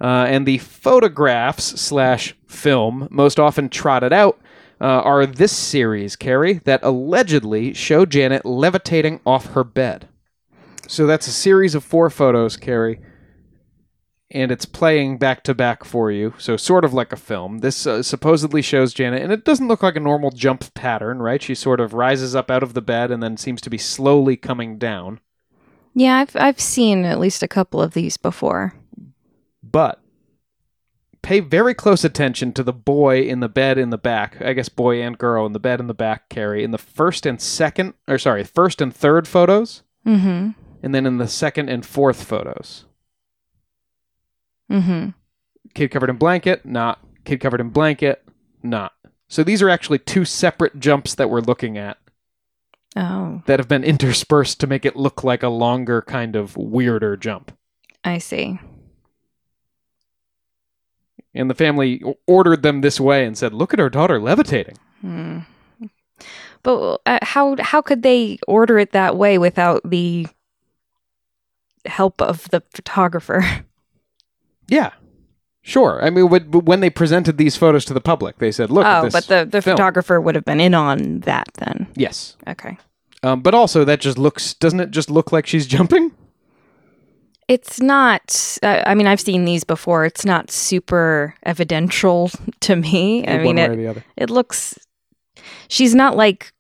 uh, 0.04 0.26
and 0.28 0.46
the 0.46 0.58
photographs 0.58 1.80
slash 1.80 2.36
film 2.46 3.08
most 3.10 3.40
often 3.40 3.70
trotted 3.70 4.12
out 4.12 4.38
uh, 4.82 4.86
are 4.86 5.26
this 5.26 5.54
series, 5.54 6.18
Carrie, 6.18 6.60
that 6.66 6.84
allegedly 6.84 7.74
show 7.74 8.06
Janet 8.06 8.46
levitating 8.46 9.22
off 9.26 9.54
her 9.54 9.64
bed. 9.64 10.10
So 10.90 11.08
that's 11.08 11.28
a 11.28 11.32
series 11.32 11.74
of 11.74 11.86
four 11.86 12.10
photos, 12.10 12.58
Carrie, 12.58 13.00
and 14.30 14.52
it's 14.52 14.66
playing 14.66 15.20
back 15.20 15.42
to 15.44 15.54
back 15.54 15.86
for 15.86 16.12
you, 16.12 16.34
so 16.38 16.58
sort 16.58 16.84
of 16.84 16.94
like 16.94 17.14
a 17.14 17.18
film. 17.18 17.60
This 17.60 17.88
uh, 17.88 18.04
supposedly 18.04 18.62
shows 18.62 18.94
Janet, 18.94 19.22
and 19.22 19.32
it 19.32 19.46
doesn't 19.46 19.70
look 19.70 19.82
like 19.82 19.96
a 19.96 20.02
normal 20.02 20.32
jump 20.32 20.74
pattern, 20.74 21.20
right? 21.20 21.42
She 21.42 21.56
sort 21.56 21.80
of 21.80 21.94
rises 21.94 22.36
up 22.36 22.52
out 22.52 22.64
of 22.64 22.74
the 22.74 22.82
bed 22.82 23.10
and 23.10 23.24
then 23.24 23.38
seems 23.38 23.62
to 23.62 23.70
be 23.70 23.78
slowly 23.78 24.36
coming 24.36 24.78
down. 24.78 25.22
Yeah, 25.96 26.18
I've 26.18 26.36
I've 26.36 26.60
seen 26.60 27.06
at 27.06 27.20
least 27.20 27.42
a 27.42 27.48
couple 27.48 27.82
of 27.82 27.94
these 27.94 28.18
before. 28.18 28.74
But 29.74 30.00
pay 31.22 31.42
very 31.42 31.74
close 31.74 32.06
attention 32.06 32.54
to 32.54 32.64
the 32.64 32.72
boy 32.74 33.22
in 33.24 33.42
the 33.42 33.50
bed 33.50 33.78
in 33.78 33.90
the 33.90 33.98
back. 33.98 34.42
I 34.42 34.54
guess 34.54 34.70
boy 34.70 35.02
and 35.02 35.18
girl 35.18 35.46
in 35.46 35.52
the 35.54 35.60
bed 35.60 35.80
in 35.82 35.88
the 35.88 35.94
back, 35.94 36.30
Carrie, 36.30 36.64
in 36.64 36.72
the 36.72 36.78
first 36.78 37.26
and 37.26 37.42
second, 37.42 37.96
or 38.08 38.18
sorry, 38.18 38.44
first 38.46 38.80
and 38.82 38.96
third 38.96 39.28
photos, 39.28 39.84
Mm-hmm. 40.06 40.50
and 40.84 40.94
then 40.96 41.06
in 41.06 41.18
the 41.18 41.28
second 41.30 41.70
and 41.70 41.86
fourth 41.86 42.24
photos. 42.24 42.86
Mm-hmm. 44.72 45.10
Kid 45.74 45.90
covered 45.92 46.10
in 46.10 46.18
blanket, 46.18 46.66
not. 46.66 47.00
Kid 47.26 47.40
covered 47.40 47.62
in 47.62 47.70
blanket, 47.70 48.24
not. 48.62 48.92
So 49.30 49.44
these 49.44 49.62
are 49.62 49.70
actually 49.70 50.00
two 50.00 50.26
separate 50.26 50.80
jumps 50.80 51.16
that 51.16 51.30
we're 51.30 51.40
looking 51.40 51.78
at 51.78 51.98
Oh, 52.96 53.42
that 53.48 53.60
have 53.60 53.68
been 53.70 53.84
interspersed 53.84 54.60
to 54.60 54.68
make 54.68 54.86
it 54.86 54.96
look 54.96 55.24
like 55.24 55.42
a 55.42 55.48
longer, 55.50 56.02
kind 56.02 56.36
of 56.36 56.56
weirder 56.58 57.18
jump. 57.18 57.52
I 58.04 58.18
see. 58.20 58.60
And 61.36 61.50
the 61.50 61.56
family 61.56 62.02
ordered 62.28 62.62
them 62.62 62.82
this 62.82 63.00
way 63.00 63.26
and 63.26 63.38
said, 63.38 63.54
"Look 63.54 63.74
at 63.74 63.80
our 63.80 63.90
daughter 63.90 64.20
levitating." 64.20 64.78
Hmm. 65.02 65.40
But 66.62 67.02
uh, 67.06 67.20
how 67.22 67.56
how 67.60 67.82
could 67.82 68.04
they 68.04 68.40
order 68.48 68.78
it 68.80 68.92
that 68.92 69.18
way 69.18 69.38
without 69.38 69.82
the 69.84 70.28
help 71.86 72.22
of 72.22 72.50
the 72.50 72.62
photographer? 72.74 73.44
Yeah, 74.70 74.92
sure. 75.62 76.00
I 76.02 76.10
mean, 76.10 76.30
when 76.30 76.80
they 76.80 76.90
presented 76.90 77.38
these 77.38 77.58
photos 77.58 77.84
to 77.86 77.94
the 77.94 78.00
public, 78.00 78.38
they 78.38 78.50
said, 78.50 78.72
"Look." 78.72 78.86
at 78.86 79.04
oh, 79.04 79.10
but 79.10 79.26
the 79.28 79.46
the 79.46 79.62
film." 79.62 79.76
photographer 79.76 80.22
would 80.22 80.36
have 80.36 80.46
been 80.46 80.62
in 80.62 80.74
on 80.74 81.20
that 81.22 81.50
then. 81.56 81.88
Yes, 81.96 82.38
Okay. 82.48 82.78
um, 83.24 83.42
but 83.42 83.54
also 83.54 83.84
that 83.84 84.00
just 84.00 84.18
looks. 84.18 84.54
Doesn't 84.54 84.80
it 84.80 84.92
just 84.92 85.10
look 85.10 85.34
like 85.34 85.46
she's 85.46 85.68
jumping? 85.68 86.12
It's 87.48 87.82
not. 87.82 88.58
Uh, 88.64 88.84
I 88.86 88.96
mean, 88.96 89.08
I've 89.08 89.20
seen 89.22 89.46
these 89.46 89.64
before. 89.64 90.06
It's 90.06 90.26
not 90.26 90.50
super 90.52 91.36
evidential 91.44 92.30
to 92.62 92.76
me. 92.76 93.26
I 93.28 93.36
One 93.36 93.44
mean, 93.44 93.58
it, 93.58 93.70
or 93.72 93.76
the 93.76 93.88
other. 93.88 94.06
it 94.16 94.30
looks. 94.30 94.78
She's 95.68 95.94
not 95.94 96.16
like 96.16 96.54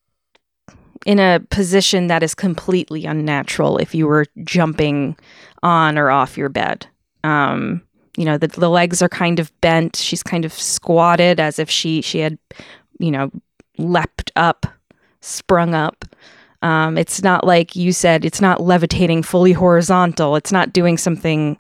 in 1.05 1.19
a 1.19 1.39
position 1.49 2.07
that 2.07 2.23
is 2.23 2.33
completely 2.35 3.05
unnatural. 3.05 3.77
If 3.77 3.93
you 3.93 4.07
were 4.07 4.25
jumping 4.43 5.17
on 5.61 5.97
or 5.97 6.09
off 6.09 6.37
your 6.37 6.49
bed, 6.49 6.87
um, 7.23 7.81
you 8.17 8.25
know, 8.25 8.37
the 8.37 8.47
the 8.47 8.69
legs 8.69 9.01
are 9.01 9.09
kind 9.09 9.39
of 9.39 9.51
bent. 9.61 9.95
She's 9.95 10.23
kind 10.23 10.45
of 10.45 10.53
squatted 10.53 11.39
as 11.39 11.59
if 11.59 11.69
she 11.69 12.01
she 12.01 12.19
had, 12.19 12.37
you 12.99 13.11
know, 13.11 13.31
leapt 13.77 14.31
up, 14.35 14.65
sprung 15.21 15.73
up. 15.73 16.05
Um, 16.63 16.97
it's 16.97 17.21
not 17.21 17.45
like 17.45 17.75
you 17.75 17.91
said, 17.91 18.25
it's 18.25 18.41
not 18.41 18.61
levitating 18.61 19.21
fully 19.21 19.51
horizontal. 19.51 20.35
It's 20.35 20.51
not 20.51 20.73
doing 20.73 20.97
something 20.97 21.57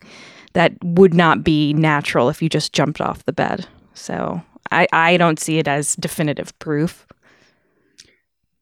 that 0.53 0.73
would 0.83 1.13
not 1.13 1.43
be 1.43 1.73
natural 1.73 2.29
if 2.29 2.41
you 2.41 2.49
just 2.49 2.73
jumped 2.73 3.01
off 3.01 3.25
the 3.25 3.33
bed. 3.33 3.67
So 3.93 4.41
I, 4.71 4.87
I 4.93 5.17
don't 5.17 5.39
see 5.39 5.59
it 5.59 5.67
as 5.67 5.95
definitive 5.97 6.57
proof. 6.59 7.05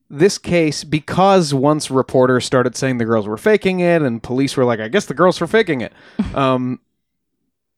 this 0.10 0.38
case 0.38 0.84
because 0.84 1.54
once 1.54 1.90
reporters 1.92 2.44
started 2.44 2.76
saying 2.76 2.98
the 2.98 3.06
girls 3.06 3.28
were 3.28 3.38
faking 3.38 3.80
it 3.80 4.02
and 4.02 4.22
police 4.22 4.58
were 4.58 4.66
like 4.66 4.82
i 4.82 4.90
guess 4.90 5.06
the 5.06 5.14
girls 5.14 5.40
were 5.40 5.48
faking 5.48 5.80
it 5.80 5.94
um, 6.36 6.82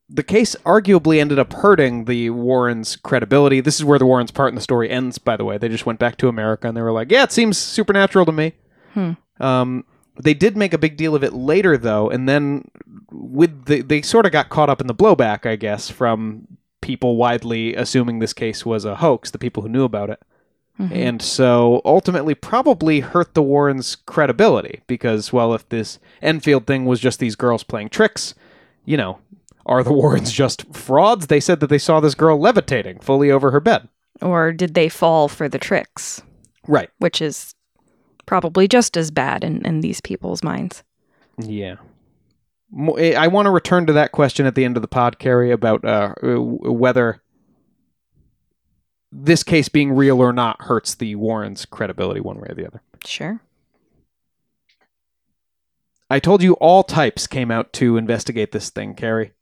the 0.10 0.24
case 0.24 0.56
arguably 0.66 1.20
ended 1.20 1.40
up 1.40 1.54
hurting 1.54 2.06
the 2.06 2.30
warrens 2.30 2.96
credibility. 2.96 3.62
This 3.62 3.76
is 3.80 3.86
where 3.86 4.00
the 4.00 4.06
warrens 4.06 4.32
part 4.32 4.50
in 4.50 4.56
the 4.56 4.62
story 4.62 4.90
ends 4.90 5.18
by 5.18 5.38
the 5.38 5.46
way. 5.46 5.58
They 5.58 5.70
just 5.70 5.86
went 5.86 6.00
back 6.00 6.18
to 6.18 6.28
america 6.28 6.68
and 6.68 6.78
they 6.78 6.82
were 6.82 6.92
like 6.92 7.12
yeah 7.12 7.24
it 7.24 7.32
seems 7.32 7.58
supernatural 7.58 8.26
to 8.26 8.32
me. 8.32 8.54
Hmm. 8.94 9.12
um, 9.40 9.86
they 10.22 10.36
did 10.36 10.56
make 10.56 10.74
a 10.74 10.78
big 10.78 10.98
deal 10.98 11.16
of 11.16 11.24
it 11.24 11.34
later 11.34 11.78
though 11.78 12.10
and 12.10 12.30
then 12.30 12.70
with 13.12 13.66
the 13.66 13.82
they 13.82 14.04
sort 14.04 14.28
of 14.28 14.32
got 14.32 14.50
caught 14.50 14.70
up 14.70 14.80
in 14.80 14.86
the 14.86 14.94
blowback 14.94 15.48
i 15.48 15.56
guess 15.56 15.90
from 15.90 16.48
people 16.84 17.16
widely 17.16 17.74
assuming 17.74 18.20
this 18.20 18.34
case 18.34 18.66
was 18.66 18.86
a 18.86 18.98
hoax 18.98 19.32
the 19.32 19.40
people 19.40 19.64
who 19.64 19.70
knew 19.70 19.84
about 19.84 20.10
it. 20.10 20.22
And 20.92 21.22
so 21.22 21.82
ultimately 21.86 22.34
probably 22.34 23.00
hurt 23.02 23.36
the 23.36 23.44
Warrens' 23.44 23.96
credibility 23.96 24.82
because, 24.88 25.32
well, 25.32 25.54
if 25.54 25.70
this 25.70 26.00
Enfield 26.22 26.66
thing 26.66 26.86
was 26.86 27.00
just 27.00 27.20
these 27.20 27.36
girls 27.36 27.64
playing 27.64 27.90
tricks, 27.90 28.34
you 28.84 28.98
know, 28.98 29.20
are 29.66 29.84
the 29.84 29.94
Warrens 29.94 30.32
just 30.32 30.74
frauds? 30.76 31.28
They 31.28 31.40
said 31.40 31.60
that 31.60 31.68
they 31.68 31.78
saw 31.78 32.00
this 32.00 32.16
girl 32.16 32.40
levitating 32.40 33.00
fully 33.00 33.32
over 33.32 33.52
her 33.52 33.60
bed. 33.60 33.88
Or 34.22 34.52
did 34.52 34.74
they 34.74 34.90
fall 34.90 35.28
for 35.28 35.50
the 35.50 35.58
tricks, 35.60 36.22
Right. 36.68 36.90
which 37.00 37.22
is 37.22 37.56
probably 38.26 38.68
just 38.68 38.96
as 38.96 39.12
bad 39.12 39.44
in, 39.44 39.66
in 39.66 39.82
these 39.82 40.00
people's 40.02 40.44
minds? 40.44 40.84
Yeah. 41.38 41.76
Eh, 42.98 43.16
I 43.16 43.28
want 43.28 43.48
to 43.48 43.52
return 43.52 43.86
to 43.88 43.94
that 43.94 44.12
question 44.12 44.46
at 44.46 44.56
the 44.56 44.66
end 44.66 44.78
of 44.78 44.82
the 44.82 44.88
pod, 44.88 45.20
Carrie, 45.20 45.52
about 45.52 45.84
uh, 45.84 46.14
whether 46.22 47.22
this 49.12 49.44
case 49.44 49.70
being 49.70 49.92
real 49.94 50.22
or 50.22 50.34
not 50.34 50.62
hurts 50.64 50.96
the 50.96 51.16
Warrens' 51.16 51.66
credibility 51.66 52.20
one 52.20 52.38
way 52.40 52.48
or 52.50 52.56
the 52.56 52.66
other. 52.68 52.82
Sure. 53.06 53.42
I 56.10 56.20
told 56.20 56.44
you 56.44 56.54
all 56.54 56.84
types 56.84 57.28
came 57.28 57.52
out 57.52 57.74
to 57.74 57.98
investigate 57.98 58.52
this 58.52 58.70
thing, 58.70 58.94
Carrie. 58.96 59.34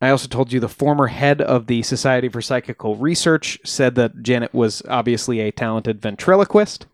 I 0.00 0.10
also 0.10 0.28
told 0.28 0.52
you 0.52 0.60
the 0.60 0.68
former 0.68 1.08
head 1.08 1.42
of 1.42 1.66
the 1.66 1.82
Society 1.82 2.28
for 2.28 2.40
Psychical 2.40 2.96
Research 2.96 3.58
said 3.64 3.96
that 3.96 4.22
Janet 4.22 4.54
was 4.54 4.82
obviously 4.88 5.40
a 5.40 5.52
talented 5.52 6.00
ventriloquist. 6.00 6.86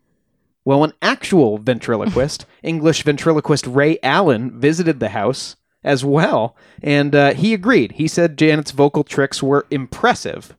Well, 0.65 0.83
an 0.83 0.93
actual 1.01 1.59
ventriloquist, 1.59 2.47
English 2.65 3.05
ventriloquist 3.05 3.67
Ray 3.69 3.99
Alan, 4.03 4.59
visited 4.59 4.99
the 4.99 5.11
house 5.11 5.55
as 5.85 6.05
well, 6.05 6.57
and 6.83 7.15
uh, 7.15 7.35
he 7.35 7.55
agreed. 7.55 7.93
He 7.93 8.09
said 8.09 8.37
Janet's 8.37 8.73
vocal 8.73 9.05
tricks 9.05 9.41
were 9.41 9.69
impressive, 9.71 10.57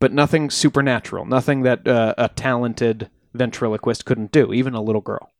but 0.00 0.12
nothing 0.12 0.50
supernatural, 0.50 1.24
nothing 1.24 1.62
that 1.62 1.86
uh, 1.86 2.14
a 2.18 2.28
talented 2.28 3.10
ventriloquist 3.32 4.04
couldn't 4.04 4.32
do, 4.32 4.52
even 4.52 4.74
a 4.74 4.82
little 4.82 5.00
girl. 5.00 5.30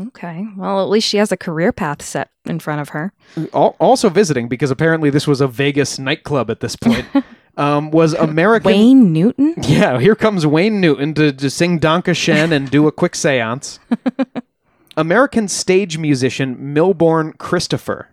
Okay. 0.00 0.46
Well, 0.56 0.82
at 0.82 0.88
least 0.88 1.08
she 1.08 1.16
has 1.16 1.32
a 1.32 1.36
career 1.36 1.72
path 1.72 2.02
set 2.02 2.30
in 2.44 2.60
front 2.60 2.80
of 2.80 2.90
her. 2.90 3.12
Also 3.52 4.08
visiting 4.08 4.48
because 4.48 4.70
apparently 4.70 5.10
this 5.10 5.26
was 5.26 5.40
a 5.40 5.48
Vegas 5.48 5.98
nightclub 5.98 6.50
at 6.50 6.60
this 6.60 6.76
point. 6.76 7.06
um, 7.56 7.90
was 7.90 8.14
American. 8.14 8.70
Wayne 8.70 9.12
Newton? 9.12 9.54
Yeah, 9.62 9.98
here 9.98 10.14
comes 10.14 10.46
Wayne 10.46 10.80
Newton 10.80 11.14
to, 11.14 11.32
to 11.32 11.50
sing 11.50 11.78
Danke 11.78 12.14
Schoen 12.14 12.52
and 12.52 12.70
do 12.70 12.86
a 12.86 12.92
quick 12.92 13.14
seance. 13.14 13.80
American 14.96 15.48
stage 15.48 15.98
musician 15.98 16.74
Milbourne 16.74 17.36
Christopher 17.38 18.08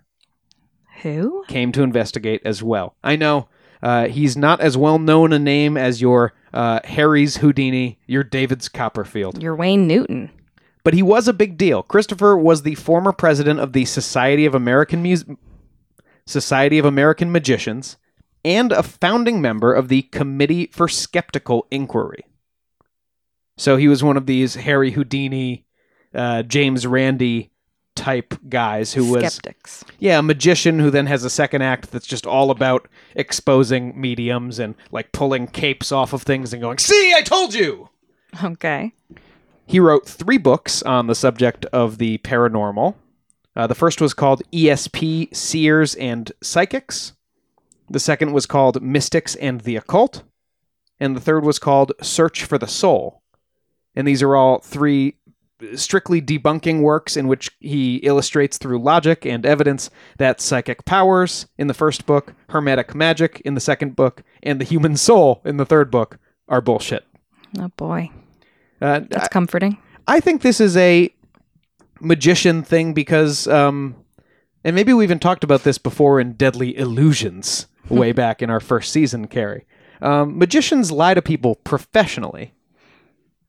Who? 1.02 1.44
came 1.48 1.72
to 1.74 1.84
investigate 1.84 2.42
as 2.46 2.64
well. 2.64 2.96
I 3.04 3.16
know 3.16 3.50
uh, 3.82 4.08
he's 4.08 4.36
not 4.38 4.62
as 4.62 4.78
well 4.78 4.98
known 4.98 5.34
a 5.34 5.40
name 5.40 5.78
as 5.78 6.02
your 6.02 6.34
uh, 6.54 6.80
Harry's 6.86 7.38
Houdini, 7.38 8.00
your 8.08 8.24
David's 8.24 8.70
Copperfield. 8.70 9.42
You're 9.42 9.56
Wayne 9.56 9.88
Newton. 9.88 10.32
But 10.88 10.94
he 10.94 11.04
was 11.04 11.28
a 11.28 11.34
big 11.34 11.58
deal. 11.58 11.84
Christopher 11.84 12.38
was 12.38 12.62
the 12.62 12.76
former 12.76 13.12
president 13.12 13.60
of 13.60 13.74
the 13.74 13.84
Society 13.84 14.46
of 14.46 14.56
American 14.56 15.04
Mus- 15.04 15.26
Society 16.26 16.80
of 16.80 16.86
American 16.86 17.30
Magicians 17.30 17.98
and 18.46 18.72
a 18.72 18.82
founding 18.82 19.42
member 19.42 19.74
of 19.74 19.90
the 19.90 20.04
Committee 20.04 20.68
for 20.68 20.88
Skeptical 20.88 21.68
Inquiry. 21.72 22.24
So 23.58 23.76
he 23.76 23.90
was 23.90 24.02
one 24.02 24.16
of 24.16 24.28
these 24.28 24.56
Harry 24.56 24.92
Houdini, 24.92 25.66
uh, 26.14 26.44
James 26.44 26.88
Randi 26.88 27.52
type 27.94 28.36
guys 28.48 28.94
who 28.94 29.12
was 29.12 29.34
Skeptics. 29.34 29.84
yeah, 30.00 30.20
a 30.20 30.24
magician 30.24 30.80
who 30.80 30.90
then 30.90 31.08
has 31.08 31.26
a 31.26 31.30
second 31.30 31.64
act 31.64 31.92
that's 31.92 32.08
just 32.08 32.26
all 32.26 32.50
about 32.50 32.88
exposing 33.14 34.00
mediums 34.00 34.58
and 34.58 34.74
like 34.92 35.12
pulling 35.12 35.48
capes 35.48 35.92
off 35.92 36.14
of 36.14 36.22
things 36.24 36.54
and 36.54 36.62
going, 36.62 36.78
"See, 36.78 37.14
I 37.14 37.24
told 37.24 37.54
you." 37.54 37.90
Okay. 38.42 38.94
He 39.68 39.82
wrote 39.82 40.08
three 40.08 40.38
books 40.38 40.82
on 40.82 41.08
the 41.08 41.16
subject 41.16 41.66
of 41.68 41.98
the 41.98 42.20
paranormal. 42.20 42.96
Uh, 43.54 43.68
the 43.68 43.76
first 43.76 44.00
was 44.00 44.14
called 44.14 44.42
ESP 44.54 45.36
Seers 45.36 45.94
and 45.96 46.32
Psychics. 46.42 47.14
The 47.90 48.00
second 48.00 48.32
was 48.32 48.46
called 48.46 48.82
Mystics 48.82 49.36
and 49.36 49.62
the 49.62 49.76
Occult. 49.76 50.24
And 51.02 51.16
the 51.16 51.22
third 51.22 51.44
was 51.44 51.60
called 51.60 51.92
Search 52.02 52.46
for 52.46 52.58
the 52.58 52.68
Soul. 52.68 53.22
And 53.94 54.08
these 54.08 54.24
are 54.24 54.38
all 54.38 54.60
three 54.60 55.18
strictly 55.76 56.22
debunking 56.22 56.82
works 56.82 57.18
in 57.18 57.28
which 57.28 57.52
he 57.60 57.98
illustrates 57.98 58.58
through 58.58 58.82
logic 58.82 59.26
and 59.26 59.46
evidence 59.46 59.90
that 60.18 60.40
psychic 60.40 60.86
powers 60.86 61.48
in 61.58 61.68
the 61.68 61.74
first 61.74 62.06
book, 62.06 62.34
hermetic 62.50 62.96
magic 62.96 63.42
in 63.44 63.56
the 63.56 63.60
second 63.60 63.96
book, 63.96 64.24
and 64.44 64.62
the 64.62 64.66
human 64.66 64.96
soul 64.96 65.42
in 65.44 65.58
the 65.58 65.66
third 65.66 65.92
book 65.92 66.20
are 66.48 66.62
bullshit. 66.62 67.06
Oh 67.60 67.70
boy. 67.70 68.12
Uh, 68.82 69.02
That's 69.10 69.28
comforting. 69.30 69.78
I 70.08 70.20
think 70.20 70.42
this 70.42 70.60
is 70.62 70.78
a 70.78 71.14
magician 72.00 72.64
thing 72.64 72.94
because, 72.94 73.48
um, 73.48 73.96
and 74.64 74.76
maybe 74.76 74.94
we 74.94 75.04
even 75.04 75.20
talked 75.20 75.44
about 75.44 75.64
this 75.64 75.78
before 75.78 76.20
in 76.20 76.34
Deadly 76.34 76.78
Illusions 76.78 77.68
way 77.90 78.12
back 78.12 78.42
in 78.42 78.50
our 78.50 78.60
first 78.60 78.92
season, 78.92 79.28
Carrie. 79.28 79.66
Um, 80.02 80.38
magicians 80.38 80.92
lie 80.92 81.14
to 81.16 81.22
people 81.22 81.56
professionally, 81.56 82.54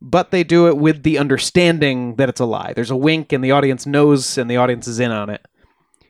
but 0.00 0.30
they 0.30 0.44
do 0.44 0.66
it 0.68 0.78
with 0.78 1.02
the 1.02 1.18
understanding 1.18 2.16
that 2.16 2.28
it's 2.28 2.40
a 2.40 2.46
lie. 2.46 2.72
There's 2.72 2.90
a 2.90 2.96
wink, 2.96 3.32
and 3.32 3.44
the 3.44 3.50
audience 3.50 3.84
knows, 3.86 4.38
and 4.38 4.50
the 4.50 4.56
audience 4.56 4.88
is 4.88 4.98
in 4.98 5.10
on 5.10 5.28
it. 5.28 5.46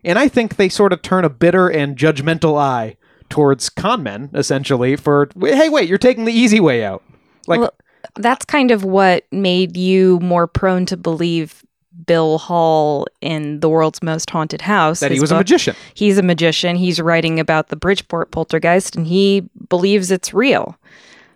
And 0.04 0.18
I 0.18 0.28
think 0.28 0.56
they 0.56 0.68
sort 0.68 0.92
of 0.92 1.02
turn 1.02 1.24
a 1.24 1.30
bitter 1.30 1.68
and 1.68 1.96
judgmental 1.96 2.56
eye 2.56 2.96
towards 3.28 3.68
con 3.68 4.04
men, 4.04 4.30
essentially, 4.32 4.94
for, 4.94 5.28
hey, 5.40 5.68
wait, 5.68 5.88
you're 5.88 5.98
taking 5.98 6.24
the 6.24 6.32
easy 6.32 6.60
way 6.60 6.84
out. 6.84 7.02
Like, 7.46 7.60
Well, 7.60 7.74
that's 8.16 8.44
kind 8.44 8.70
of 8.70 8.84
what 8.84 9.24
made 9.32 9.76
you 9.76 10.18
more 10.20 10.46
prone 10.46 10.86
to 10.86 10.96
believe 10.96 11.64
Bill 12.06 12.38
Hall 12.38 13.06
in 13.20 13.60
The 13.60 13.68
World's 13.68 14.02
Most 14.02 14.30
Haunted 14.30 14.60
House. 14.60 15.00
that 15.00 15.10
he 15.10 15.20
was 15.20 15.32
a 15.32 15.36
magician. 15.36 15.74
He's 15.94 16.18
a 16.18 16.22
magician. 16.22 16.76
He's 16.76 17.00
writing 17.00 17.40
about 17.40 17.68
the 17.68 17.76
Bridgeport 17.76 18.30
poltergeist 18.30 18.96
and 18.96 19.06
he 19.06 19.48
believes 19.68 20.10
it's 20.10 20.32
real. 20.32 20.76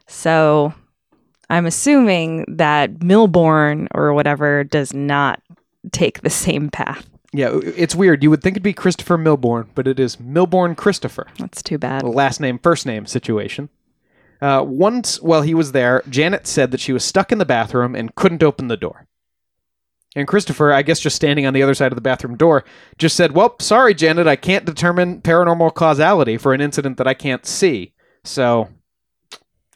So 0.06 0.72
I'm 1.50 1.66
assuming 1.66 2.44
that 2.48 3.00
Milbourne 3.00 3.88
or 3.92 4.14
whatever 4.14 4.64
does 4.64 4.94
not 4.94 5.42
take 5.90 6.22
the 6.22 6.30
same 6.30 6.70
path. 6.70 7.08
Yeah, 7.34 7.58
it's 7.62 7.94
weird. 7.94 8.22
You 8.22 8.30
would 8.30 8.42
think 8.42 8.54
it'd 8.54 8.62
be 8.62 8.74
Christopher 8.74 9.16
Milbourne, 9.16 9.66
but 9.74 9.88
it 9.88 9.98
is 9.98 10.16
Milbourne 10.16 10.76
Christopher. 10.76 11.26
That's 11.38 11.62
too 11.62 11.78
bad. 11.78 12.02
Last 12.02 12.40
name, 12.40 12.58
first 12.58 12.84
name 12.84 13.06
situation. 13.06 13.70
Uh, 14.42 14.60
once 14.66 15.22
while 15.22 15.42
he 15.42 15.54
was 15.54 15.70
there, 15.70 16.02
Janet 16.10 16.48
said 16.48 16.72
that 16.72 16.80
she 16.80 16.92
was 16.92 17.04
stuck 17.04 17.30
in 17.30 17.38
the 17.38 17.46
bathroom 17.46 17.94
and 17.94 18.14
couldn't 18.16 18.42
open 18.42 18.66
the 18.66 18.76
door. 18.76 19.06
And 20.16 20.26
Christopher, 20.26 20.72
I 20.72 20.82
guess 20.82 20.98
just 20.98 21.14
standing 21.14 21.46
on 21.46 21.54
the 21.54 21.62
other 21.62 21.74
side 21.74 21.92
of 21.92 21.96
the 21.96 22.02
bathroom 22.02 22.36
door, 22.36 22.64
just 22.98 23.14
said, 23.16 23.32
Well, 23.32 23.54
sorry, 23.60 23.94
Janet, 23.94 24.26
I 24.26 24.34
can't 24.34 24.64
determine 24.64 25.22
paranormal 25.22 25.74
causality 25.74 26.36
for 26.36 26.52
an 26.52 26.60
incident 26.60 26.96
that 26.98 27.06
I 27.06 27.14
can't 27.14 27.46
see. 27.46 27.92
So, 28.24 28.68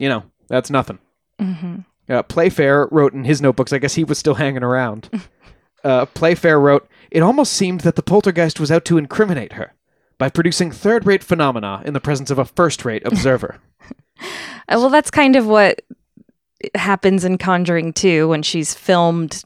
you 0.00 0.08
know, 0.08 0.24
that's 0.48 0.68
nothing. 0.68 0.98
hmm 1.38 1.76
Uh, 2.08 2.24
Playfair 2.24 2.88
wrote 2.90 3.14
in 3.14 3.24
his 3.24 3.40
notebooks, 3.40 3.72
I 3.72 3.78
guess 3.78 3.94
he 3.94 4.04
was 4.04 4.18
still 4.18 4.34
hanging 4.34 4.64
around. 4.64 5.08
uh, 5.84 6.06
Playfair 6.06 6.58
wrote, 6.58 6.88
It 7.12 7.22
almost 7.22 7.52
seemed 7.52 7.82
that 7.82 7.94
the 7.94 8.02
poltergeist 8.02 8.58
was 8.58 8.72
out 8.72 8.84
to 8.86 8.98
incriminate 8.98 9.52
her 9.52 9.74
by 10.18 10.28
producing 10.28 10.72
third 10.72 11.06
rate 11.06 11.22
phenomena 11.22 11.82
in 11.84 11.94
the 11.94 12.00
presence 12.00 12.32
of 12.32 12.38
a 12.38 12.44
first 12.44 12.84
rate 12.84 13.06
observer. 13.06 13.60
Well, 14.68 14.90
that's 14.90 15.10
kind 15.12 15.36
of 15.36 15.46
what 15.46 15.80
happens 16.74 17.24
in 17.24 17.38
Conjuring 17.38 17.92
2 17.92 18.26
when 18.28 18.42
she's 18.42 18.74
filmed 18.74 19.44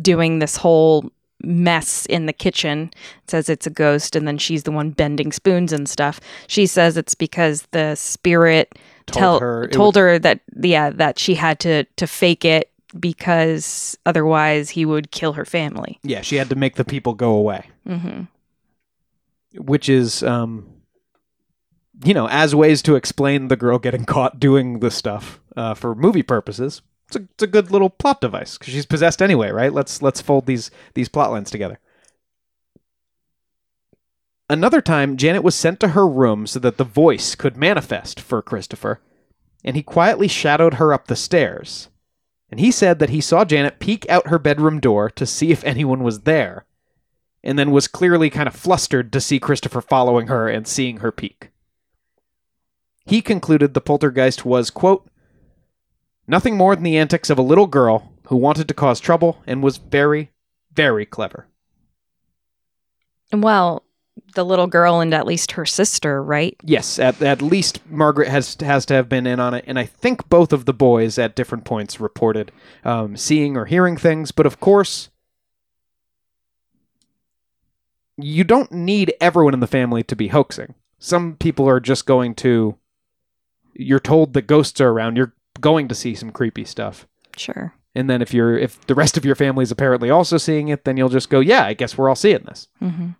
doing 0.00 0.38
this 0.38 0.56
whole 0.56 1.10
mess 1.42 2.06
in 2.06 2.26
the 2.26 2.32
kitchen. 2.32 2.90
It 3.24 3.30
says 3.30 3.48
it's 3.48 3.66
a 3.66 3.70
ghost, 3.70 4.14
and 4.14 4.28
then 4.28 4.38
she's 4.38 4.62
the 4.62 4.70
one 4.70 4.90
bending 4.90 5.32
spoons 5.32 5.72
and 5.72 5.88
stuff. 5.88 6.20
She 6.46 6.66
says 6.66 6.96
it's 6.96 7.14
because 7.16 7.62
the 7.72 7.96
spirit 7.96 8.78
Told 9.06 9.18
tell, 9.18 9.40
her 9.40 9.68
told 9.68 9.96
her 9.96 10.18
that 10.20 10.40
yeah 10.62 10.88
that 10.90 11.18
she 11.18 11.34
had 11.34 11.58
to 11.60 11.84
to 11.84 12.06
fake 12.06 12.44
it 12.44 12.70
because 12.98 13.98
otherwise 14.06 14.70
he 14.70 14.86
would 14.86 15.10
kill 15.10 15.34
her 15.34 15.44
family. 15.44 15.98
yeah, 16.04 16.22
she 16.22 16.36
had 16.36 16.48
to 16.48 16.54
make 16.54 16.76
the 16.76 16.84
people 16.84 17.12
go 17.12 17.34
away, 17.34 17.68
hmm 17.86 18.22
which 19.56 19.88
is, 19.88 20.22
um, 20.24 20.66
you 22.02 22.14
know, 22.14 22.28
as 22.28 22.54
ways 22.54 22.82
to 22.82 22.96
explain 22.96 23.48
the 23.48 23.56
girl 23.56 23.78
getting 23.78 24.04
caught 24.04 24.40
doing 24.40 24.80
the 24.80 24.90
stuff 24.90 25.40
uh, 25.56 25.74
for 25.74 25.94
movie 25.94 26.22
purposes. 26.22 26.82
It's 27.08 27.16
a, 27.16 27.20
it's 27.20 27.42
a 27.42 27.48
good 27.48 27.70
little 27.70 27.90
plot 27.90 28.20
device 28.20 28.58
because 28.58 28.72
she's 28.72 28.86
possessed 28.86 29.20
anyway, 29.20 29.50
right? 29.50 29.72
Let's 29.72 30.02
let's 30.02 30.20
fold 30.20 30.46
these 30.46 30.70
these 30.94 31.08
plot 31.08 31.30
lines 31.30 31.50
together. 31.50 31.78
Another 34.48 34.80
time, 34.80 35.16
Janet 35.16 35.42
was 35.42 35.54
sent 35.54 35.80
to 35.80 35.88
her 35.88 36.06
room 36.06 36.46
so 36.46 36.58
that 36.58 36.76
the 36.76 36.84
voice 36.84 37.34
could 37.34 37.56
manifest 37.56 38.20
for 38.20 38.42
Christopher, 38.42 39.00
and 39.64 39.76
he 39.76 39.82
quietly 39.82 40.28
shadowed 40.28 40.74
her 40.74 40.92
up 40.92 41.06
the 41.06 41.16
stairs. 41.16 41.88
And 42.50 42.60
he 42.60 42.70
said 42.70 42.98
that 42.98 43.10
he 43.10 43.20
saw 43.20 43.44
Janet 43.44 43.78
peek 43.78 44.08
out 44.08 44.28
her 44.28 44.38
bedroom 44.38 44.80
door 44.80 45.08
to 45.10 45.26
see 45.26 45.50
if 45.50 45.64
anyone 45.64 46.02
was 46.02 46.20
there, 46.20 46.66
and 47.42 47.58
then 47.58 47.70
was 47.70 47.88
clearly 47.88 48.28
kind 48.28 48.46
of 48.46 48.54
flustered 48.54 49.12
to 49.12 49.20
see 49.20 49.40
Christopher 49.40 49.80
following 49.80 50.26
her 50.26 50.48
and 50.48 50.66
seeing 50.66 50.98
her 50.98 51.10
peek. 51.10 51.50
He 53.06 53.20
concluded 53.20 53.74
the 53.74 53.80
poltergeist 53.80 54.44
was, 54.44 54.70
quote, 54.70 55.06
nothing 56.26 56.56
more 56.56 56.74
than 56.74 56.84
the 56.84 56.96
antics 56.96 57.30
of 57.30 57.38
a 57.38 57.42
little 57.42 57.66
girl 57.66 58.12
who 58.28 58.36
wanted 58.36 58.68
to 58.68 58.74
cause 58.74 59.00
trouble 59.00 59.42
and 59.46 59.62
was 59.62 59.76
very, 59.76 60.30
very 60.72 61.04
clever. 61.04 61.46
Well, 63.32 63.84
the 64.34 64.44
little 64.44 64.66
girl 64.66 65.00
and 65.00 65.12
at 65.12 65.26
least 65.26 65.52
her 65.52 65.66
sister, 65.66 66.22
right? 66.22 66.56
Yes, 66.62 66.98
at, 66.98 67.20
at 67.20 67.42
least 67.42 67.80
Margaret 67.90 68.28
has 68.28 68.56
has 68.60 68.86
to 68.86 68.94
have 68.94 69.08
been 69.08 69.26
in 69.26 69.40
on 69.40 69.54
it, 69.54 69.64
and 69.66 69.78
I 69.78 69.84
think 69.84 70.28
both 70.28 70.52
of 70.52 70.64
the 70.64 70.74
boys 70.74 71.18
at 71.18 71.34
different 71.34 71.64
points 71.64 72.00
reported 72.00 72.52
um, 72.84 73.16
seeing 73.16 73.56
or 73.56 73.64
hearing 73.64 73.96
things. 73.96 74.30
But 74.30 74.46
of 74.46 74.60
course, 74.60 75.10
you 78.16 78.44
don't 78.44 78.72
need 78.72 79.14
everyone 79.20 79.54
in 79.54 79.60
the 79.60 79.66
family 79.66 80.02
to 80.04 80.16
be 80.16 80.28
hoaxing. 80.28 80.74
Some 80.98 81.36
people 81.36 81.68
are 81.68 81.80
just 81.80 82.06
going 82.06 82.34
to. 82.36 82.78
You're 83.74 84.00
told 84.00 84.32
that 84.34 84.46
ghosts 84.46 84.80
are 84.80 84.88
around. 84.88 85.16
You're 85.16 85.34
going 85.60 85.88
to 85.88 85.94
see 85.94 86.14
some 86.14 86.30
creepy 86.30 86.64
stuff. 86.64 87.06
Sure. 87.36 87.74
And 87.94 88.10
then 88.10 88.22
if 88.22 88.34
you're 88.34 88.56
if 88.58 88.84
the 88.86 88.94
rest 88.94 89.16
of 89.16 89.24
your 89.24 89.34
family 89.36 89.62
is 89.62 89.70
apparently 89.70 90.10
also 90.10 90.36
seeing 90.36 90.68
it, 90.68 90.84
then 90.84 90.96
you'll 90.96 91.08
just 91.08 91.30
go, 91.30 91.40
yeah, 91.40 91.64
I 91.64 91.74
guess 91.74 91.96
we're 91.96 92.08
all 92.08 92.16
seeing 92.16 92.42
this. 92.44 92.68
hmm 92.80 93.10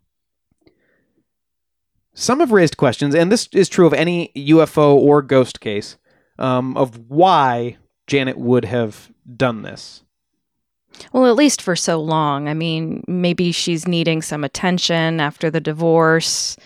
Some 2.15 2.41
have 2.41 2.53
raised 2.53 2.77
questions, 2.77 3.15
and 3.15 3.31
this 3.31 3.49
is 3.53 3.69
true 3.69 3.87
of 3.87 3.93
any 3.93 4.33
UFO 4.37 4.95
or 4.95 5.23
ghost 5.23 5.61
case, 5.61 5.97
um, 6.39 6.77
of 6.77 7.09
why 7.09 7.77
Janet 8.07 8.39
would 8.39 8.65
have 8.65 9.11
done 9.37 9.63
this. 9.63 10.03
Well, 11.13 11.27
at 11.27 11.35
least 11.35 11.61
for 11.61 11.75
so 11.75 12.01
long. 12.01 12.49
I 12.49 12.55
mean, 12.55 13.03
maybe 13.09 13.51
she's 13.51 13.89
needing 13.89 14.23
some 14.23 14.45
attention 14.45 15.21
after 15.21 15.51
the 15.51 15.61
divorce. 15.61 16.57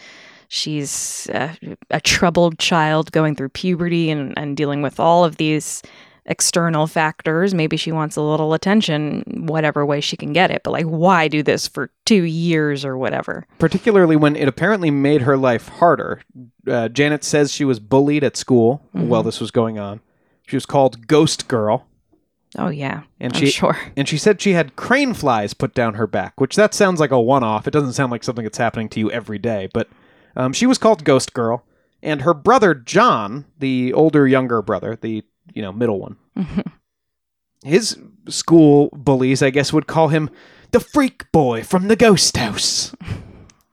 She's 0.49 1.29
uh, 1.33 1.55
a 1.91 2.01
troubled 2.01 2.59
child 2.59 3.13
going 3.13 3.37
through 3.37 3.51
puberty 3.51 4.11
and, 4.11 4.33
and 4.39 4.57
dealing 4.57 4.81
with 4.83 4.99
all 4.99 5.25
of 5.25 5.37
these 5.37 5.83
external 6.25 6.87
factors. 6.87 7.55
Maybe 7.55 7.77
she 7.77 7.93
wants 7.93 8.17
a 8.17 8.23
little 8.23 8.55
attention, 8.55 9.23
whatever 9.47 9.85
way 9.87 10.01
she 10.01 10.17
can 10.17 10.33
get 10.33 10.51
it. 10.51 10.63
But, 10.63 10.71
like, 10.73 10.87
why 10.87 11.29
do 11.29 11.43
this 11.43 11.69
for 11.69 11.91
two 12.07 12.23
years 12.25 12.85
or 12.85 12.97
whatever? 12.97 13.47
Particularly 13.59 14.17
when 14.17 14.37
it 14.37 14.49
apparently 14.49 14.91
made 14.91 15.23
her 15.23 15.37
life 15.37 15.69
harder. 15.69 16.23
Uh, 16.67 16.89
Janet 16.89 17.25
says 17.25 17.53
she 17.53 17.65
was 17.65 17.79
bullied 17.81 18.25
at 18.25 18.37
school 18.37 18.83
while 18.93 19.23
this 19.23 19.41
was 19.41 19.51
going 19.51 19.79
on. 19.79 20.01
She 20.47 20.57
was 20.57 20.65
called 20.67 21.07
Ghost 21.07 21.47
Girl, 21.49 21.87
Oh, 22.57 22.69
yeah. 22.71 23.03
and 23.21 23.35
I'm 23.35 23.39
she 23.39 23.51
sure. 23.51 23.77
and 23.99 24.09
she 24.09 24.17
said 24.17 24.41
she 24.41 24.55
had 24.55 24.77
crane 24.77 25.13
flies 25.13 25.53
put 25.53 25.75
down 25.75 25.95
her 25.95 26.07
back, 26.07 26.41
which 26.41 26.57
that 26.57 26.73
sounds 26.73 27.01
like 27.01 27.11
a 27.11 27.21
one-off. 27.21 27.67
It 27.69 27.73
doesn't 27.73 27.93
sound 27.93 28.11
like 28.11 28.25
something 28.25 28.45
that's 28.45 28.57
happening 28.57 28.89
to 28.91 29.01
you 29.01 29.11
every 29.11 29.39
day, 29.39 29.69
but 29.75 29.89
um, 30.39 30.55
she 30.55 30.65
was 30.67 30.79
called 30.79 31.05
Ghost 31.05 31.35
Girl, 31.35 31.65
and 32.03 32.23
her 32.23 32.33
brother 32.33 32.75
John, 32.75 33.45
the 33.59 33.93
older 33.93 34.27
younger 34.27 34.63
brother, 34.63 34.97
the 34.99 35.23
you 35.53 35.61
know 35.61 35.73
middle 35.73 36.01
one, 36.01 36.17
his 37.65 37.99
school 38.29 38.89
bullies, 38.93 39.43
I 39.43 39.51
guess, 39.51 39.73
would 39.73 39.87
call 39.87 40.09
him 40.09 40.31
the 40.71 40.81
freak 40.81 41.31
boy 41.33 41.63
from 41.63 41.89
the 41.89 41.97
ghost 41.97 42.37
house. 42.37 42.95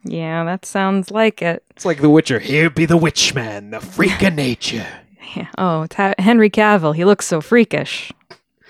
Yeah, 0.03 0.43
that 0.43 0.65
sounds 0.65 1.09
like 1.11 1.41
it. 1.41 1.63
It's 1.71 1.85
like 1.85 1.99
The 1.99 2.09
Witcher. 2.09 2.39
Here 2.39 2.69
be 2.69 2.85
the 2.85 2.95
witch 2.97 3.33
man, 3.33 3.71
the 3.71 3.79
freak 3.79 4.21
of 4.21 4.33
nature. 4.33 4.87
Yeah. 5.35 5.47
Oh, 5.57 5.87
ha- 5.93 6.13
Henry 6.19 6.49
Cavill. 6.51 6.95
He 6.95 7.03
looks 7.03 7.25
so 7.25 7.41
freakish. 7.41 8.11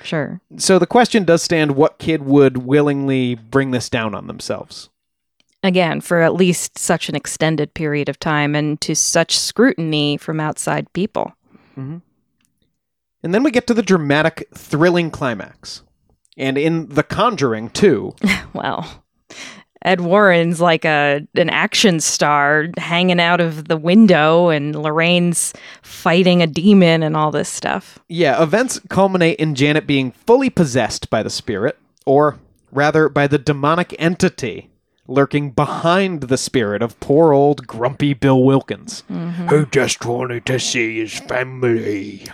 Sure. 0.03 0.39
So 0.57 0.79
the 0.79 0.87
question 0.87 1.23
does 1.25 1.43
stand 1.43 1.75
what 1.75 1.99
kid 1.99 2.23
would 2.23 2.57
willingly 2.65 3.35
bring 3.35 3.69
this 3.71 3.89
down 3.89 4.15
on 4.15 4.25
themselves? 4.27 4.89
Again, 5.65 5.99
for 5.99 6.21
at 6.21 6.35
least 6.35 6.77
such 6.77 7.09
an 7.09 7.15
extended 7.15 7.73
period 7.73 8.07
of 8.07 8.19
time 8.19 8.53
and 8.53 8.79
to 8.81 8.95
such 8.95 9.35
scrutiny 9.35 10.15
from 10.15 10.39
outside 10.39 10.91
people. 10.93 11.33
Mm-hmm. 11.71 11.97
And 13.23 13.33
then 13.33 13.41
we 13.41 13.49
get 13.49 13.65
to 13.67 13.73
the 13.73 13.81
dramatic, 13.81 14.47
thrilling 14.53 15.09
climax. 15.09 15.81
And 16.37 16.55
in 16.55 16.89
The 16.89 17.01
Conjuring, 17.01 17.71
too, 17.71 18.13
Well, 18.53 19.03
Ed 19.81 20.01
Warren's 20.01 20.61
like 20.61 20.85
a 20.85 21.25
an 21.33 21.49
action 21.49 21.99
star 21.99 22.67
hanging 22.77 23.19
out 23.19 23.41
of 23.41 23.67
the 23.67 23.77
window, 23.77 24.49
and 24.49 24.75
Lorraine's 24.75 25.53
fighting 25.81 26.43
a 26.43 26.47
demon 26.47 27.01
and 27.01 27.17
all 27.17 27.31
this 27.31 27.49
stuff. 27.49 27.97
yeah, 28.07 28.41
events 28.41 28.79
culminate 28.89 29.39
in 29.39 29.55
Janet 29.55 29.87
being 29.87 30.11
fully 30.11 30.51
possessed 30.51 31.09
by 31.09 31.23
the 31.23 31.29
spirit, 31.31 31.79
or 32.05 32.37
rather 32.71 33.09
by 33.09 33.25
the 33.25 33.39
demonic 33.39 33.95
entity 33.97 34.69
lurking 35.07 35.51
behind 35.51 36.23
the 36.23 36.37
spirit 36.37 36.81
of 36.81 36.99
poor 36.99 37.33
old 37.33 37.67
grumpy 37.67 38.13
Bill 38.13 38.43
Wilkins, 38.43 39.03
who 39.49 39.65
just 39.67 40.05
wanted 40.05 40.45
to 40.45 40.59
see 40.59 40.99
his 40.99 41.19
family. 41.19 42.27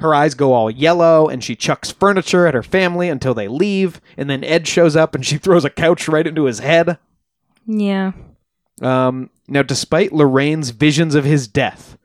Her 0.00 0.14
eyes 0.14 0.34
go 0.34 0.54
all 0.54 0.70
yellow, 0.70 1.28
and 1.28 1.44
she 1.44 1.54
chucks 1.54 1.90
furniture 1.90 2.46
at 2.46 2.54
her 2.54 2.62
family 2.62 3.10
until 3.10 3.34
they 3.34 3.48
leave, 3.48 4.00
and 4.16 4.30
then 4.30 4.42
Ed 4.42 4.66
shows 4.66 4.96
up 4.96 5.14
and 5.14 5.24
she 5.26 5.36
throws 5.38 5.64
a 5.64 5.70
couch 5.70 6.08
right 6.08 6.26
into 6.26 6.44
his 6.44 6.60
head. 6.60 6.98
Yeah. 7.66 8.12
Um, 8.80 9.28
now, 9.46 9.62
despite 9.62 10.12
Lorraine's 10.12 10.70
visions 10.70 11.14
of 11.14 11.24
his 11.24 11.46
death 11.46 11.98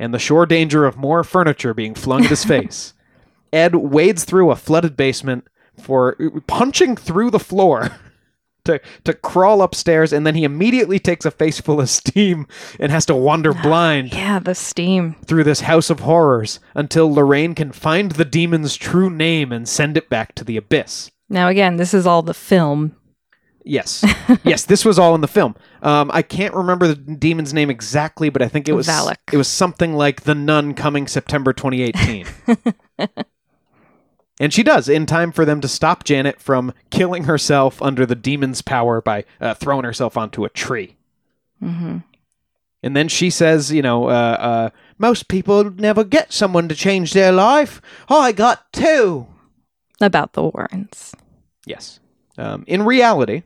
and 0.00 0.12
the 0.12 0.18
sure 0.18 0.46
danger 0.46 0.84
of 0.84 0.96
more 0.96 1.22
furniture 1.22 1.74
being 1.74 1.94
flung 1.94 2.24
at 2.24 2.30
his 2.30 2.44
face, 2.46 2.92
Ed 3.52 3.76
wades 3.76 4.24
through 4.24 4.50
a 4.50 4.56
flooded 4.56 4.96
basement 4.96 5.46
for 5.80 6.16
punching 6.48 6.96
through 6.96 7.30
the 7.30 7.38
floor 7.38 7.90
to, 8.68 8.80
to 9.04 9.12
crawl 9.12 9.60
upstairs, 9.62 10.12
and 10.12 10.24
then 10.26 10.34
he 10.36 10.44
immediately 10.44 10.98
takes 10.98 11.26
a 11.26 11.30
face 11.30 11.60
full 11.60 11.80
of 11.80 11.90
steam 11.90 12.46
and 12.78 12.92
has 12.92 13.04
to 13.06 13.14
wander 13.14 13.52
blind 13.52 14.12
Yeah, 14.14 14.38
the 14.38 14.54
steam. 14.54 15.16
through 15.26 15.44
this 15.44 15.60
house 15.62 15.90
of 15.90 16.00
horrors 16.00 16.60
until 16.74 17.12
Lorraine 17.12 17.54
can 17.54 17.72
find 17.72 18.12
the 18.12 18.24
demon's 18.24 18.76
true 18.76 19.10
name 19.10 19.50
and 19.52 19.68
send 19.68 19.96
it 19.96 20.08
back 20.08 20.34
to 20.36 20.44
the 20.44 20.56
abyss. 20.56 21.10
Now, 21.28 21.48
again, 21.48 21.76
this 21.76 21.92
is 21.92 22.06
all 22.06 22.22
the 22.22 22.32
film. 22.32 22.94
Yes. 23.64 24.02
yes, 24.44 24.64
this 24.64 24.84
was 24.84 24.98
all 24.98 25.14
in 25.14 25.20
the 25.20 25.28
film. 25.28 25.54
Um, 25.82 26.10
I 26.14 26.22
can't 26.22 26.54
remember 26.54 26.86
the 26.88 26.94
demon's 26.94 27.52
name 27.52 27.68
exactly, 27.68 28.30
but 28.30 28.40
I 28.40 28.48
think 28.48 28.66
it 28.66 28.72
was 28.72 28.86
Valak. 28.86 29.16
it 29.30 29.36
was 29.36 29.48
something 29.48 29.92
like 29.92 30.22
The 30.22 30.34
Nun 30.34 30.72
coming 30.72 31.06
September 31.06 31.52
2018. 31.52 32.26
and 34.40 34.52
she 34.52 34.62
does 34.62 34.88
in 34.88 35.06
time 35.06 35.32
for 35.32 35.44
them 35.44 35.60
to 35.60 35.68
stop 35.68 36.04
Janet 36.04 36.40
from 36.40 36.72
killing 36.90 37.24
herself 37.24 37.80
under 37.82 38.06
the 38.06 38.14
demon's 38.14 38.62
power 38.62 39.00
by 39.00 39.24
uh, 39.40 39.54
throwing 39.54 39.84
herself 39.84 40.16
onto 40.16 40.44
a 40.44 40.50
tree. 40.50 40.96
hmm 41.60 41.98
And 42.82 42.96
then 42.96 43.08
she 43.08 43.30
says, 43.30 43.72
you 43.72 43.82
know, 43.82 44.08
uh, 44.08 44.36
uh, 44.38 44.70
most 44.98 45.28
people 45.28 45.70
never 45.70 46.04
get 46.04 46.32
someone 46.32 46.68
to 46.68 46.74
change 46.74 47.12
their 47.12 47.32
life. 47.32 47.80
I 48.08 48.32
got 48.32 48.72
two. 48.72 49.26
About 50.00 50.34
the 50.34 50.44
Warrens. 50.44 51.14
Yes. 51.66 51.98
Um, 52.36 52.64
in 52.68 52.84
reality, 52.84 53.42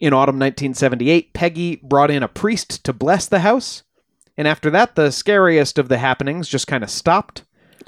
in 0.00 0.12
autumn 0.12 0.38
1978, 0.38 1.32
Peggy 1.32 1.76
brought 1.76 2.10
in 2.10 2.24
a 2.24 2.28
priest 2.28 2.82
to 2.84 2.92
bless 2.92 3.26
the 3.26 3.40
house. 3.40 3.84
And 4.36 4.48
after 4.48 4.70
that, 4.70 4.94
the 4.94 5.10
scariest 5.10 5.78
of 5.78 5.88
the 5.88 5.98
happenings 5.98 6.48
just 6.48 6.66
kind 6.66 6.82
of 6.84 6.90
stopped. 6.90 7.44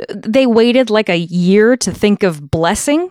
They 0.09 0.47
waited 0.47 0.91
like 0.91 1.09
a 1.09 1.19
year 1.19 1.77
to 1.79 1.93
think 1.93 2.23
of 2.23 2.51
blessing. 2.51 3.11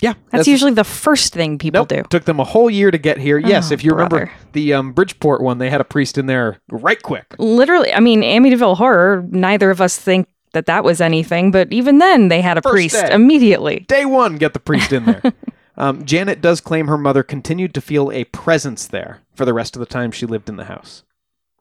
Yeah. 0.00 0.14
That's, 0.30 0.48
usually 0.48 0.72
the 0.72 0.82
first 0.82 1.32
thing 1.32 1.58
people 1.58 1.82
Nope. 1.82 1.88
do. 1.88 2.02
Took 2.10 2.24
them 2.24 2.40
a 2.40 2.44
whole 2.44 2.68
year 2.68 2.90
to 2.90 2.98
get 2.98 3.18
here. 3.18 3.38
Yes, 3.38 3.70
Oh, 3.70 3.74
if 3.74 3.84
you 3.84 3.92
remember 3.92 4.32
the 4.52 4.74
um, 4.74 4.92
Bridgeport 4.92 5.40
one, 5.42 5.58
they 5.58 5.70
had 5.70 5.80
a 5.80 5.84
priest 5.84 6.18
in 6.18 6.26
there 6.26 6.58
right 6.70 7.00
quick. 7.00 7.36
Literally, 7.38 7.92
I 7.94 8.00
mean, 8.00 8.22
Amityville 8.22 8.76
Horror, 8.76 9.24
neither 9.30 9.70
of 9.70 9.80
us 9.80 9.96
think 9.96 10.28
that 10.54 10.66
that 10.66 10.82
was 10.82 11.00
anything, 11.00 11.52
but 11.52 11.72
even 11.72 11.98
then 11.98 12.28
they 12.28 12.40
had 12.40 12.58
a 12.58 12.62
First 12.62 12.72
priest 12.72 12.94
day. 12.96 13.12
immediately. 13.14 13.80
Day 13.88 14.04
one, 14.04 14.36
get 14.38 14.54
the 14.54 14.60
priest 14.60 14.92
in 14.92 15.04
there. 15.04 15.22
um, 15.76 16.04
Janet 16.04 16.40
does 16.40 16.60
claim 16.60 16.88
her 16.88 16.98
mother 16.98 17.22
continued 17.22 17.72
to 17.74 17.80
feel 17.80 18.10
a 18.10 18.24
presence 18.24 18.88
there 18.88 19.20
for 19.36 19.44
the 19.44 19.54
rest 19.54 19.76
of 19.76 19.80
the 19.80 19.86
time 19.86 20.10
she 20.10 20.26
lived 20.26 20.48
in 20.48 20.56
the 20.56 20.64
house. 20.64 21.04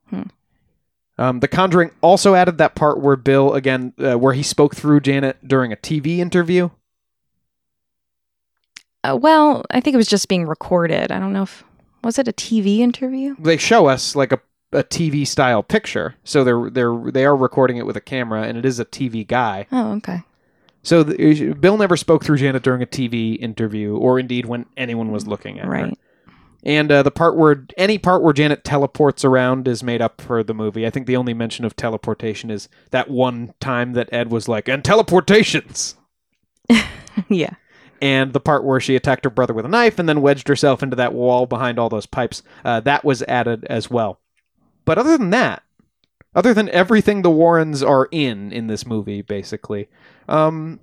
Hmm. 0.09 0.23
Um, 1.21 1.39
the 1.39 1.47
Conjuring 1.47 1.91
also 2.01 2.33
added 2.33 2.57
that 2.57 2.73
part 2.73 2.99
where 2.99 3.15
Bill, 3.15 3.53
again, 3.53 3.93
uh, 3.99 4.15
where 4.15 4.33
he 4.33 4.41
spoke 4.41 4.75
through 4.75 5.01
Janet 5.01 5.47
during 5.47 5.71
a 5.71 5.75
TV 5.75 6.17
interview. 6.17 6.71
Uh, 9.03 9.15
well, 9.21 9.63
I 9.69 9.81
think 9.81 9.93
it 9.93 9.97
was 9.97 10.07
just 10.07 10.27
being 10.27 10.47
recorded. 10.47 11.11
I 11.11 11.19
don't 11.19 11.31
know 11.31 11.43
if 11.43 11.63
was 12.03 12.17
it 12.17 12.27
a 12.27 12.33
TV 12.33 12.79
interview. 12.79 13.35
They 13.37 13.57
show 13.57 13.85
us 13.85 14.15
like 14.15 14.31
a, 14.31 14.39
a 14.71 14.83
TV 14.83 15.27
style 15.27 15.61
picture, 15.61 16.15
so 16.23 16.43
they're 16.43 16.71
they're 16.71 17.11
they 17.11 17.23
are 17.23 17.35
recording 17.35 17.77
it 17.77 17.85
with 17.85 17.97
a 17.97 18.01
camera, 18.01 18.41
and 18.41 18.57
it 18.57 18.65
is 18.65 18.79
a 18.79 18.85
TV 18.85 19.25
guy. 19.25 19.67
Oh, 19.71 19.91
okay. 19.97 20.23
So 20.81 21.03
the, 21.03 21.53
Bill 21.53 21.77
never 21.77 21.97
spoke 21.97 22.25
through 22.25 22.37
Janet 22.37 22.63
during 22.63 22.81
a 22.81 22.87
TV 22.87 23.37
interview, 23.39 23.95
or 23.95 24.17
indeed 24.17 24.47
when 24.47 24.65
anyone 24.75 25.11
was 25.11 25.27
looking 25.27 25.59
at 25.59 25.65
her. 25.65 25.71
Right. 25.71 25.99
And 26.63 26.91
uh, 26.91 27.01
the 27.03 27.11
part 27.11 27.35
where 27.35 27.65
any 27.77 27.97
part 27.97 28.21
where 28.21 28.33
Janet 28.33 28.63
teleports 28.63 29.25
around 29.25 29.67
is 29.67 29.81
made 29.81 30.01
up 30.01 30.21
for 30.21 30.43
the 30.43 30.53
movie. 30.53 30.85
I 30.85 30.91
think 30.91 31.07
the 31.07 31.17
only 31.17 31.33
mention 31.33 31.65
of 31.65 31.75
teleportation 31.75 32.51
is 32.51 32.69
that 32.91 33.09
one 33.09 33.53
time 33.59 33.93
that 33.93 34.09
Ed 34.13 34.31
was 34.31 34.47
like, 34.47 34.67
"And 34.67 34.83
teleportations," 34.83 35.95
yeah. 37.29 37.55
and 37.99 38.33
the 38.33 38.39
part 38.39 38.63
where 38.63 38.79
she 38.79 38.95
attacked 38.95 39.23
her 39.23 39.31
brother 39.31 39.53
with 39.53 39.65
a 39.65 39.69
knife 39.69 39.97
and 39.97 40.07
then 40.07 40.21
wedged 40.21 40.47
herself 40.47 40.83
into 40.83 40.95
that 40.95 41.13
wall 41.13 41.47
behind 41.47 41.79
all 41.79 41.89
those 41.89 42.05
pipes. 42.05 42.43
Uh, 42.63 42.79
that 42.81 43.03
was 43.03 43.23
added 43.23 43.65
as 43.65 43.89
well. 43.89 44.19
But 44.85 44.99
other 44.99 45.17
than 45.17 45.31
that, 45.31 45.63
other 46.35 46.53
than 46.53 46.69
everything 46.69 47.21
the 47.21 47.31
Warrens 47.31 47.81
are 47.83 48.07
in 48.11 48.51
in 48.51 48.67
this 48.67 48.85
movie, 48.85 49.21
basically, 49.21 49.89
um, 50.29 50.79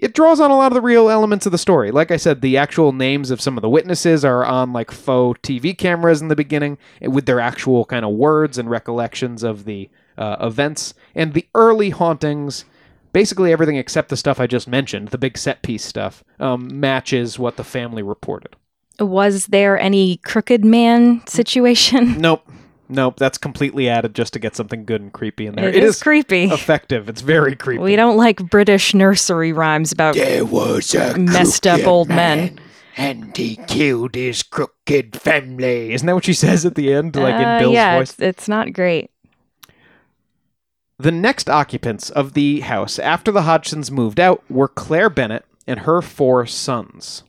it 0.00 0.14
draws 0.14 0.40
on 0.40 0.50
a 0.50 0.56
lot 0.56 0.72
of 0.72 0.74
the 0.74 0.80
real 0.80 1.10
elements 1.10 1.44
of 1.44 1.52
the 1.52 1.58
story. 1.58 1.90
Like 1.90 2.10
I 2.10 2.16
said, 2.16 2.40
the 2.40 2.56
actual 2.56 2.92
names 2.92 3.30
of 3.30 3.40
some 3.40 3.58
of 3.58 3.62
the 3.62 3.68
witnesses 3.68 4.24
are 4.24 4.44
on 4.44 4.72
like 4.72 4.90
faux 4.90 5.38
TV 5.42 5.76
cameras 5.76 6.22
in 6.22 6.28
the 6.28 6.36
beginning 6.36 6.78
eh, 7.02 7.06
with 7.06 7.26
their 7.26 7.38
actual 7.38 7.84
kind 7.84 8.04
of 8.04 8.12
words 8.12 8.56
and 8.56 8.70
recollections 8.70 9.42
of 9.42 9.66
the 9.66 9.90
uh, 10.16 10.36
events. 10.40 10.94
And 11.14 11.34
the 11.34 11.46
early 11.54 11.90
hauntings, 11.90 12.64
basically 13.12 13.52
everything 13.52 13.76
except 13.76 14.08
the 14.08 14.16
stuff 14.16 14.40
I 14.40 14.46
just 14.46 14.66
mentioned, 14.66 15.08
the 15.08 15.18
big 15.18 15.36
set 15.36 15.62
piece 15.62 15.84
stuff, 15.84 16.24
um, 16.38 16.80
matches 16.80 17.38
what 17.38 17.58
the 17.58 17.64
family 17.64 18.02
reported. 18.02 18.56
Was 18.98 19.48
there 19.48 19.78
any 19.78 20.16
crooked 20.18 20.64
man 20.64 21.26
situation? 21.26 22.18
Nope. 22.18 22.50
Nope. 22.90 23.16
That's 23.18 23.38
completely 23.38 23.88
added 23.88 24.14
just 24.14 24.32
to 24.32 24.38
get 24.38 24.56
something 24.56 24.84
good 24.84 25.00
and 25.00 25.12
creepy 25.12 25.46
in 25.46 25.54
there. 25.54 25.68
it 25.68 25.76
is, 25.76 26.02
creepy. 26.02 26.44
effective. 26.44 27.08
It's 27.08 27.20
very 27.20 27.54
creepy. 27.56 27.82
We 27.82 27.96
don't 27.96 28.16
like 28.16 28.38
British 28.50 28.94
nursery 28.94 29.52
rhymes 29.52 29.92
about 29.92 30.16
There 30.16 30.44
was 30.44 30.94
a 30.94 31.16
messed 31.18 31.66
up 31.66 31.86
old 31.86 32.08
man, 32.08 32.38
men. 32.38 32.60
and 32.96 33.36
he 33.36 33.56
killed 33.68 34.14
his 34.14 34.42
crooked 34.42 35.16
family. 35.16 35.92
Isn't 35.92 36.06
that 36.06 36.14
what 36.14 36.24
she 36.24 36.32
says 36.34 36.66
at 36.66 36.74
the 36.74 36.92
end, 36.92 37.14
like 37.16 37.34
Uh, 37.34 37.38
in 37.38 37.58
Bill's 37.60 37.74
yeah, 37.74 37.98
voice? 37.98 38.10
It's, 38.10 38.20
it's 38.20 38.48
not 38.48 38.72
great. 38.72 39.10
The 40.98 41.12
next 41.12 41.48
occupants 41.48 42.10
of 42.10 42.34
the 42.34 42.60
house 42.60 42.98
after 42.98 43.32
the 43.32 43.42
Hodgsons 43.42 43.90
moved 43.90 44.20
out 44.20 44.42
were 44.50 44.68
Claire 44.68 45.08
Bennett 45.08 45.46
and 45.66 45.80
her 45.80 46.02
four 46.02 46.44
sons. 46.46 47.22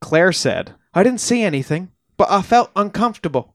Claire 0.00 0.32
said, 0.32 0.74
I 0.92 1.02
didn't 1.02 1.20
see 1.20 1.42
anything, 1.42 1.90
but 2.16 2.30
I 2.30 2.42
felt 2.42 2.70
uncomfortable. 2.76 3.53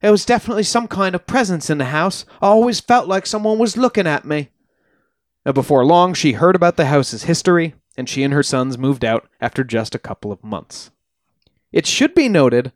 There 0.00 0.12
was 0.12 0.26
definitely 0.26 0.62
some 0.62 0.88
kind 0.88 1.14
of 1.14 1.26
presence 1.26 1.70
in 1.70 1.78
the 1.78 1.86
house. 1.86 2.24
I 2.42 2.48
always 2.48 2.80
felt 2.80 3.08
like 3.08 3.26
someone 3.26 3.58
was 3.58 3.76
looking 3.76 4.06
at 4.06 4.24
me. 4.24 4.50
Now, 5.44 5.52
before 5.52 5.84
long, 5.84 6.12
she 6.12 6.32
heard 6.32 6.56
about 6.56 6.76
the 6.76 6.86
house's 6.86 7.24
history, 7.24 7.74
and 7.96 8.08
she 8.08 8.22
and 8.22 8.34
her 8.34 8.42
sons 8.42 8.76
moved 8.76 9.04
out 9.04 9.28
after 9.40 9.64
just 9.64 9.94
a 9.94 10.00
couple 10.00 10.32
of 10.32 10.44
months. 10.44 10.90
It 11.72 11.86
should 11.86 12.14
be 12.14 12.28
noted, 12.28 12.72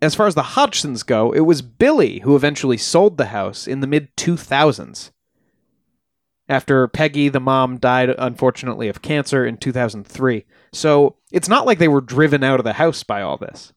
as 0.00 0.14
far 0.14 0.26
as 0.26 0.34
the 0.34 0.42
Hodgsons 0.42 1.04
go, 1.04 1.32
it 1.32 1.40
was 1.40 1.62
Billy 1.62 2.20
who 2.20 2.36
eventually 2.36 2.76
sold 2.76 3.16
the 3.16 3.26
house 3.26 3.66
in 3.66 3.80
the 3.80 3.86
mid 3.86 4.14
2000s. 4.16 5.10
After 6.48 6.88
Peggy, 6.88 7.28
the 7.28 7.40
mom, 7.40 7.76
died 7.78 8.14
unfortunately 8.16 8.88
of 8.88 9.02
cancer 9.02 9.44
in 9.44 9.58
2003. 9.58 10.46
So 10.72 11.16
it's 11.30 11.48
not 11.48 11.66
like 11.66 11.78
they 11.78 11.88
were 11.88 12.00
driven 12.00 12.42
out 12.42 12.60
of 12.60 12.64
the 12.64 12.74
house 12.74 13.02
by 13.02 13.20
all 13.22 13.36
this. 13.36 13.72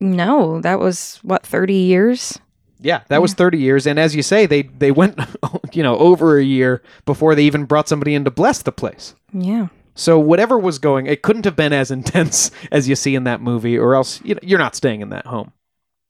No, 0.00 0.60
that 0.60 0.78
was 0.78 1.18
what 1.22 1.44
thirty 1.44 1.74
years. 1.74 2.38
Yeah, 2.80 3.02
that 3.08 3.20
was 3.20 3.34
30 3.34 3.58
years. 3.58 3.86
And 3.86 3.98
as 3.98 4.14
you 4.14 4.22
say, 4.22 4.46
they, 4.46 4.62
they 4.62 4.92
went, 4.92 5.18
you 5.72 5.82
know, 5.82 5.96
over 5.98 6.38
a 6.38 6.44
year 6.44 6.82
before 7.06 7.34
they 7.34 7.42
even 7.44 7.64
brought 7.64 7.88
somebody 7.88 8.14
in 8.14 8.24
to 8.24 8.30
bless 8.30 8.62
the 8.62 8.72
place. 8.72 9.14
Yeah. 9.32 9.68
So 9.94 10.18
whatever 10.18 10.58
was 10.58 10.78
going, 10.78 11.06
it 11.06 11.22
couldn't 11.22 11.44
have 11.44 11.56
been 11.56 11.72
as 11.72 11.90
intense 11.90 12.50
as 12.70 12.88
you 12.88 12.94
see 12.94 13.14
in 13.14 13.24
that 13.24 13.40
movie, 13.40 13.76
or 13.76 13.94
else 13.94 14.20
you 14.22 14.34
know, 14.34 14.40
you're 14.42 14.58
not 14.58 14.76
staying 14.76 15.00
in 15.00 15.08
that 15.10 15.26
home. 15.26 15.52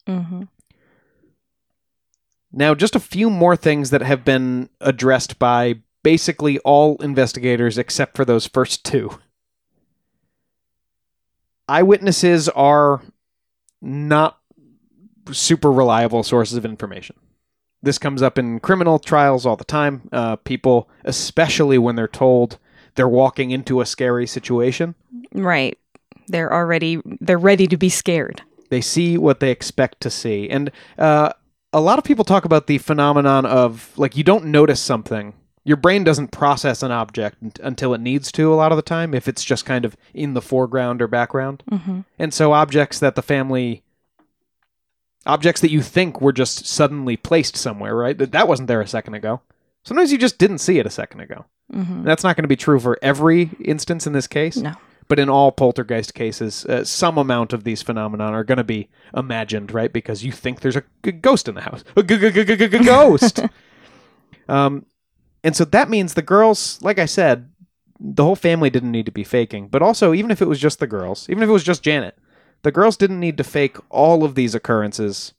Mm-hmm. 0.06 0.42
Now, 2.52 2.74
just 2.74 2.96
a 2.96 3.00
few 3.00 3.30
more 3.30 3.56
things 3.56 3.90
that 3.90 4.02
have 4.02 4.24
been 4.24 4.70
addressed 4.80 5.38
by 5.38 5.76
basically 6.02 6.58
all 6.60 6.96
investigators 6.96 7.76
except 7.76 8.16
for 8.16 8.24
those 8.24 8.46
first 8.46 8.84
two. 8.84 9.18
Eyewitnesses 11.68 12.48
are 12.50 13.02
not 13.80 14.38
super 15.32 15.70
reliable 15.70 16.22
sources 16.22 16.56
of 16.56 16.64
information. 16.64 17.16
This 17.82 17.98
comes 17.98 18.22
up 18.22 18.38
in 18.38 18.58
criminal 18.60 18.98
trials 18.98 19.46
all 19.46 19.56
the 19.56 19.64
time. 19.64 20.08
Uh, 20.10 20.36
people, 20.36 20.88
especially 21.04 21.78
when 21.78 21.94
they're 21.96 22.08
told 22.08 22.58
they're 22.94 23.08
walking 23.08 23.50
into 23.52 23.80
a 23.80 23.86
scary 23.86 24.26
situation, 24.26 24.94
Right. 25.32 25.78
They're 26.26 26.52
already 26.52 27.00
they're 27.20 27.38
ready 27.38 27.66
to 27.68 27.76
be 27.76 27.88
scared. 27.88 28.42
they 28.70 28.80
see 28.80 29.16
what 29.16 29.40
they 29.40 29.50
expect 29.50 30.00
to 30.02 30.10
see. 30.10 30.48
And 30.50 30.70
uh, 30.98 31.30
a 31.72 31.80
lot 31.80 31.98
of 31.98 32.04
people 32.04 32.24
talk 32.24 32.44
about 32.44 32.66
the 32.66 32.78
phenomenon 32.78 33.46
of 33.46 33.92
like 33.96 34.16
you 34.16 34.24
don't 34.24 34.46
notice 34.46 34.80
something. 34.80 35.34
Your 35.68 35.76
brain 35.76 36.02
doesn't 36.02 36.28
process 36.28 36.82
an 36.82 36.90
object 36.92 37.58
until 37.60 37.92
it 37.92 38.00
needs 38.00 38.32
to 38.32 38.50
a 38.50 38.56
lot 38.56 38.72
of 38.72 38.76
the 38.76 38.82
time 38.82 39.12
if 39.12 39.28
it's 39.28 39.44
just 39.44 39.66
kind 39.66 39.84
of 39.84 39.98
in 40.14 40.32
the 40.32 40.40
foreground 40.40 41.02
or 41.02 41.06
background. 41.06 41.62
Mm-hmm. 41.70 42.00
And 42.18 42.32
so 42.32 42.54
objects 42.54 42.98
that 43.00 43.16
the 43.16 43.22
family 43.22 43.82
objects 45.26 45.60
that 45.60 45.70
you 45.70 45.82
think 45.82 46.22
were 46.22 46.32
just 46.32 46.66
suddenly 46.66 47.18
placed 47.18 47.54
somewhere, 47.54 47.94
right? 47.94 48.16
That 48.16 48.32
that 48.32 48.48
wasn't 48.48 48.68
there 48.68 48.80
a 48.80 48.86
second 48.86 49.12
ago. 49.12 49.42
Sometimes 49.82 50.10
you 50.10 50.16
just 50.16 50.38
didn't 50.38 50.58
see 50.58 50.78
it 50.78 50.86
a 50.86 50.90
second 50.90 51.20
ago. 51.20 51.44
Mm-hmm. 51.70 52.02
That's 52.02 52.24
not 52.24 52.34
going 52.34 52.44
to 52.44 52.48
be 52.48 52.56
true 52.56 52.80
for 52.80 52.98
every 53.02 53.50
instance 53.62 54.06
in 54.06 54.14
this 54.14 54.26
case. 54.26 54.56
No. 54.56 54.72
But 55.06 55.18
in 55.18 55.28
all 55.28 55.52
poltergeist 55.52 56.14
cases, 56.14 56.64
uh, 56.64 56.82
some 56.82 57.18
amount 57.18 57.52
of 57.52 57.64
these 57.64 57.82
phenomenon 57.82 58.32
are 58.32 58.44
going 58.44 58.56
to 58.56 58.64
be 58.64 58.88
imagined, 59.14 59.70
right? 59.72 59.92
Because 59.92 60.24
you 60.24 60.32
think 60.32 60.60
there's 60.60 60.76
a 60.76 60.84
g- 61.04 61.12
ghost 61.12 61.46
in 61.46 61.56
the 61.56 61.60
house, 61.60 61.84
a 61.94 62.02
g- 62.02 62.30
g- 62.30 62.68
ghost. 62.78 63.40
um, 64.48 64.86
and 65.44 65.56
so 65.56 65.64
that 65.64 65.90
means 65.90 66.14
the 66.14 66.22
girls, 66.22 66.80
like 66.82 66.98
I 66.98 67.06
said, 67.06 67.50
the 68.00 68.24
whole 68.24 68.36
family 68.36 68.70
didn't 68.70 68.92
need 68.92 69.06
to 69.06 69.12
be 69.12 69.24
faking. 69.24 69.68
But 69.68 69.82
also, 69.82 70.12
even 70.12 70.30
if 70.30 70.40
it 70.40 70.48
was 70.48 70.60
just 70.60 70.78
the 70.78 70.86
girls, 70.86 71.28
even 71.28 71.42
if 71.42 71.48
it 71.48 71.52
was 71.52 71.64
just 71.64 71.82
Janet, 71.82 72.16
the 72.62 72.72
girls 72.72 72.96
didn't 72.96 73.20
need 73.20 73.36
to 73.38 73.44
fake 73.44 73.76
all 73.90 74.24
of 74.24 74.34
these 74.34 74.54
occurrences 74.54 75.34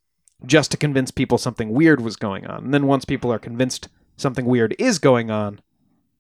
just 0.46 0.72
to 0.72 0.78
convince 0.78 1.12
people 1.12 1.38
something 1.38 1.72
weird 1.72 2.02
was 2.02 2.16
going 2.16 2.48
on. 2.48 2.66
And 2.66 2.74
then 2.74 2.88
once 2.88 3.06
people 3.06 3.32
are 3.32 3.40
convinced 3.40 3.90
something 4.16 4.46
weird 4.46 4.76
is 4.80 5.00
going 5.00 5.30
on, 5.30 5.60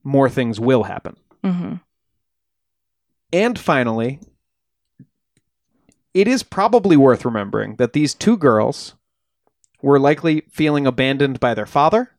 more 0.03 0.29
things 0.29 0.59
will 0.59 0.83
happen. 0.83 1.15
Mm-hmm. 1.43 1.75
And 3.31 3.59
finally, 3.59 4.19
it 6.13 6.27
is 6.27 6.43
probably 6.43 6.97
worth 6.97 7.23
remembering 7.23 7.75
that 7.75 7.93
these 7.93 8.13
two 8.13 8.35
girls 8.35 8.95
were 9.81 9.99
likely 9.99 10.41
feeling 10.49 10.85
abandoned 10.85 11.39
by 11.39 11.53
their 11.53 11.65
father 11.65 12.11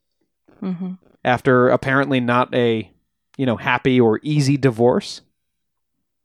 Mm-hmm. 0.63 0.93
After 1.25 1.69
apparently 1.69 2.21
not 2.21 2.55
a, 2.55 2.91
you 3.37 3.47
know, 3.47 3.57
happy 3.57 4.01
or 4.01 4.21
easy 4.23 4.57
divorce. 4.57 5.21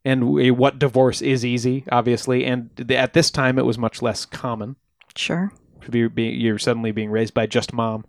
And 0.03 0.35
what 0.57 0.77
divorce 0.77 1.21
is 1.21 1.43
easy, 1.43 1.83
obviously, 1.91 2.45
and 2.45 2.69
at 2.91 3.13
this 3.13 3.31
time 3.31 3.57
it 3.57 3.65
was 3.65 3.77
much 3.77 4.03
less 4.03 4.25
common 4.25 4.75
Sure. 5.15 5.51
to 5.81 5.89
be, 5.89 6.07
be 6.07 6.23
you're 6.25 6.59
suddenly 6.59 6.91
being 6.91 7.09
raised 7.09 7.33
by 7.33 7.47
just 7.47 7.73
mom. 7.73 8.05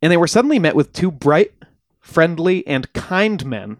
And 0.00 0.10
they 0.10 0.16
were 0.16 0.26
suddenly 0.26 0.58
met 0.58 0.76
with 0.76 0.92
two 0.94 1.10
bright, 1.10 1.52
friendly, 2.00 2.66
and 2.66 2.90
kind 2.94 3.44
men 3.44 3.76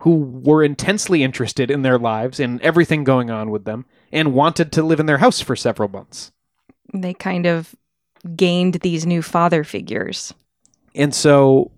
who 0.00 0.14
were 0.16 0.62
intensely 0.62 1.22
interested 1.22 1.70
in 1.70 1.82
their 1.82 1.98
lives 1.98 2.38
and 2.40 2.60
everything 2.62 3.04
going 3.04 3.30
on 3.30 3.50
with 3.50 3.64
them 3.64 3.84
and 4.12 4.34
wanted 4.34 4.72
to 4.72 4.82
live 4.82 5.00
in 5.00 5.06
their 5.06 5.18
house 5.18 5.40
for 5.40 5.56
several 5.56 5.88
months. 5.88 6.32
They 6.94 7.12
kind 7.14 7.46
of 7.46 7.74
gained 8.26 8.74
these 8.74 9.06
new 9.06 9.22
father 9.22 9.64
figures. 9.64 10.34
And 10.94 11.14
so 11.14 11.70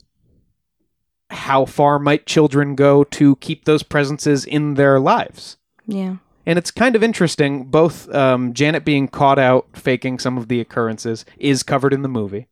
how 1.30 1.64
far 1.64 1.98
might 1.98 2.26
children 2.26 2.74
go 2.74 3.04
to 3.04 3.36
keep 3.36 3.64
those 3.64 3.82
presences 3.82 4.44
in 4.44 4.74
their 4.74 4.98
lives? 4.98 5.56
Yeah. 5.86 6.16
And 6.46 6.58
it's 6.58 6.70
kind 6.70 6.96
of 6.96 7.02
interesting. 7.02 7.64
Both 7.64 8.12
um, 8.14 8.54
Janet 8.54 8.84
being 8.84 9.08
caught 9.08 9.38
out 9.38 9.66
faking 9.74 10.18
some 10.18 10.38
of 10.38 10.48
the 10.48 10.60
occurrences 10.60 11.24
is 11.36 11.62
covered 11.62 11.92
in 11.92 12.02
the 12.02 12.08
movie. 12.08 12.48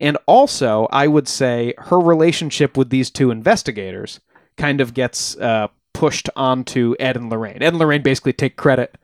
And 0.00 0.18
also, 0.26 0.88
I 0.90 1.06
would 1.06 1.28
say 1.28 1.74
her 1.78 2.00
relationship 2.00 2.76
with 2.76 2.90
these 2.90 3.10
two 3.10 3.30
investigators 3.30 4.18
kind 4.56 4.80
of 4.80 4.92
gets 4.92 5.36
uh, 5.36 5.68
pushed 5.92 6.28
onto 6.34 6.96
Ed 6.98 7.16
and 7.16 7.30
Lorraine. 7.30 7.62
Ed 7.62 7.68
and 7.68 7.78
Lorraine 7.78 8.02
basically 8.02 8.32
take 8.32 8.56
credit 8.56 8.96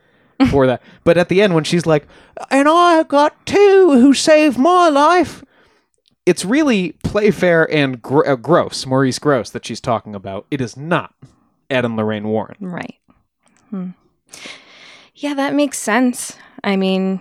for 0.48 0.66
that. 0.66 0.82
But 1.04 1.18
at 1.18 1.28
the 1.28 1.42
end, 1.42 1.54
when 1.54 1.64
she's 1.64 1.86
like, 1.86 2.06
and 2.50 2.68
I 2.68 3.02
got 3.02 3.44
two 3.46 3.90
who 3.92 4.14
saved 4.14 4.58
my 4.58 4.88
life, 4.88 5.44
it's 6.26 6.44
really 6.44 6.92
Playfair 7.04 7.72
and 7.72 8.00
Gr- 8.00 8.26
uh, 8.26 8.36
Grosse, 8.36 8.86
Maurice 8.86 9.18
Grosse, 9.18 9.50
that 9.50 9.66
she's 9.66 9.80
talking 9.80 10.14
about. 10.14 10.46
It 10.50 10.60
is 10.60 10.76
not 10.76 11.14
Ed 11.68 11.84
and 11.84 11.96
Lorraine 11.96 12.28
Warren. 12.28 12.56
Right. 12.60 12.96
Hmm. 13.70 13.90
Yeah, 15.14 15.34
that 15.34 15.54
makes 15.54 15.78
sense. 15.78 16.36
I 16.64 16.76
mean, 16.76 17.20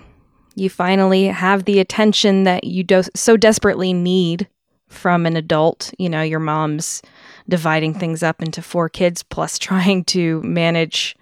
you 0.56 0.70
finally 0.70 1.26
have 1.26 1.66
the 1.66 1.80
attention 1.80 2.44
that 2.44 2.64
you 2.64 2.84
do- 2.84 3.04
so 3.16 3.36
desperately 3.38 3.94
need 3.94 4.48
from 4.88 5.26
an 5.26 5.36
adult. 5.36 5.94
You 5.98 6.10
know, 6.10 6.22
your 6.22 6.40
mom's 6.40 7.02
dividing 7.48 7.94
things 7.96 8.22
up 8.24 8.42
into 8.42 8.62
four 8.62 8.90
kids 8.90 9.24
plus 9.24 9.58
trying 9.60 10.04
to 10.06 10.42
manage 10.44 11.16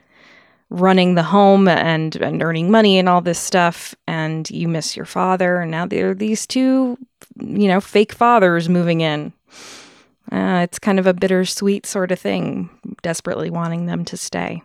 running 0.70 1.16
the 1.16 1.24
home 1.24 1.68
and, 1.68 2.16
and 2.18 2.44
earning 2.44 2.70
money 2.70 3.00
and 3.00 3.08
all 3.08 3.22
this 3.22 3.40
stuff 3.40 3.96
and 4.08 4.50
you 4.50 4.68
miss 4.68 4.96
your 4.98 5.06
father 5.06 5.62
and 5.62 5.72
now 5.72 5.86
there 5.86 6.10
are 6.12 6.14
these 6.14 6.46
two 6.46 6.98
you 7.40 7.68
know 7.68 7.80
fake 7.80 8.12
fathers 8.12 8.68
moving 8.68 9.00
in 9.02 9.32
uh, 10.30 10.60
it's 10.62 10.78
kind 10.78 11.00
of 11.00 11.08
a 11.08 11.14
bittersweet 11.14 11.86
sort 11.86 12.12
of 12.12 12.20
thing 12.20 12.70
desperately 13.02 13.50
wanting 13.50 13.86
them 13.86 14.04
to 14.04 14.18
stay 14.18 14.62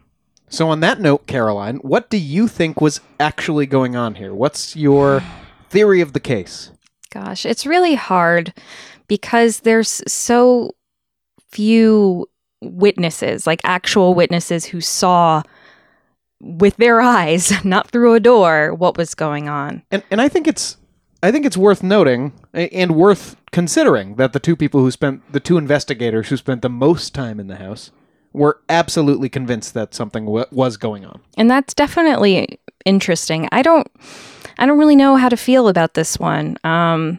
So, 0.48 0.68
on 0.68 0.80
that 0.80 1.00
note, 1.00 1.26
Caroline, 1.28 1.76
what 1.76 2.11
do 2.11 2.18
you 2.18 2.48
think 2.48 2.80
was 2.80 3.00
actually 3.20 3.66
going 3.66 3.94
on 3.96 4.16
here? 4.16 4.34
What's 4.34 4.74
your 4.76 5.22
theory 5.70 6.00
of 6.03 6.12
the 6.12 6.20
case? 6.20 6.72
Gosh, 7.11 7.46
it's 7.46 7.64
really 7.64 7.94
hard 7.94 8.53
because 9.07 9.61
there's 9.61 10.03
so 10.07 10.74
few 11.50 12.28
witnesses, 12.61 13.46
like 13.46 13.61
actual 13.64 14.14
witnesses 14.14 14.64
who 14.66 14.80
saw 14.80 15.42
with 16.43 16.76
their 16.76 17.01
eyes, 17.01 17.53
not 17.64 17.90
through 17.90 18.14
a 18.14 18.20
door, 18.20 18.74
what 18.74 18.97
was 18.99 19.14
going 19.14 19.49
on. 19.49 19.82
And 19.90 20.03
and 20.11 20.20
I 20.20 20.28
think 20.28 20.47
it's 20.47 20.76
I 21.22 21.30
think 21.30 21.47
it's 21.47 21.57
worth 21.57 21.82
noting 21.82 22.32
and 22.53 22.97
worth 22.97 23.36
considering 23.53 24.16
that 24.16 24.32
the 24.32 24.40
two 24.40 24.57
people 24.57 24.80
who 24.80 24.90
spent 24.90 25.32
the 25.32 25.40
two 25.40 25.57
investigators 25.57 26.28
who 26.28 26.36
spent 26.36 26.62
the 26.62 26.68
most 26.68 27.14
time 27.14 27.38
in 27.38 27.47
the 27.47 27.57
house 27.57 27.90
were 28.32 28.61
absolutely 28.68 29.28
convinced 29.28 29.74
that 29.74 29.95
something 29.95 30.24
w- 30.24 30.47
was 30.51 30.76
going 30.76 31.05
on. 31.05 31.20
And 31.36 31.51
that's 31.51 31.74
definitely 31.74 32.59
interesting. 32.84 33.49
I 33.53 33.62
don't 33.62 33.86
I 34.59 34.66
don't 34.66 34.78
really 34.78 34.97
know 34.97 35.16
how 35.16 35.28
to 35.28 35.36
feel 35.36 35.68
about 35.68 35.95
this 35.95 36.18
one. 36.18 36.57
Um 36.64 37.18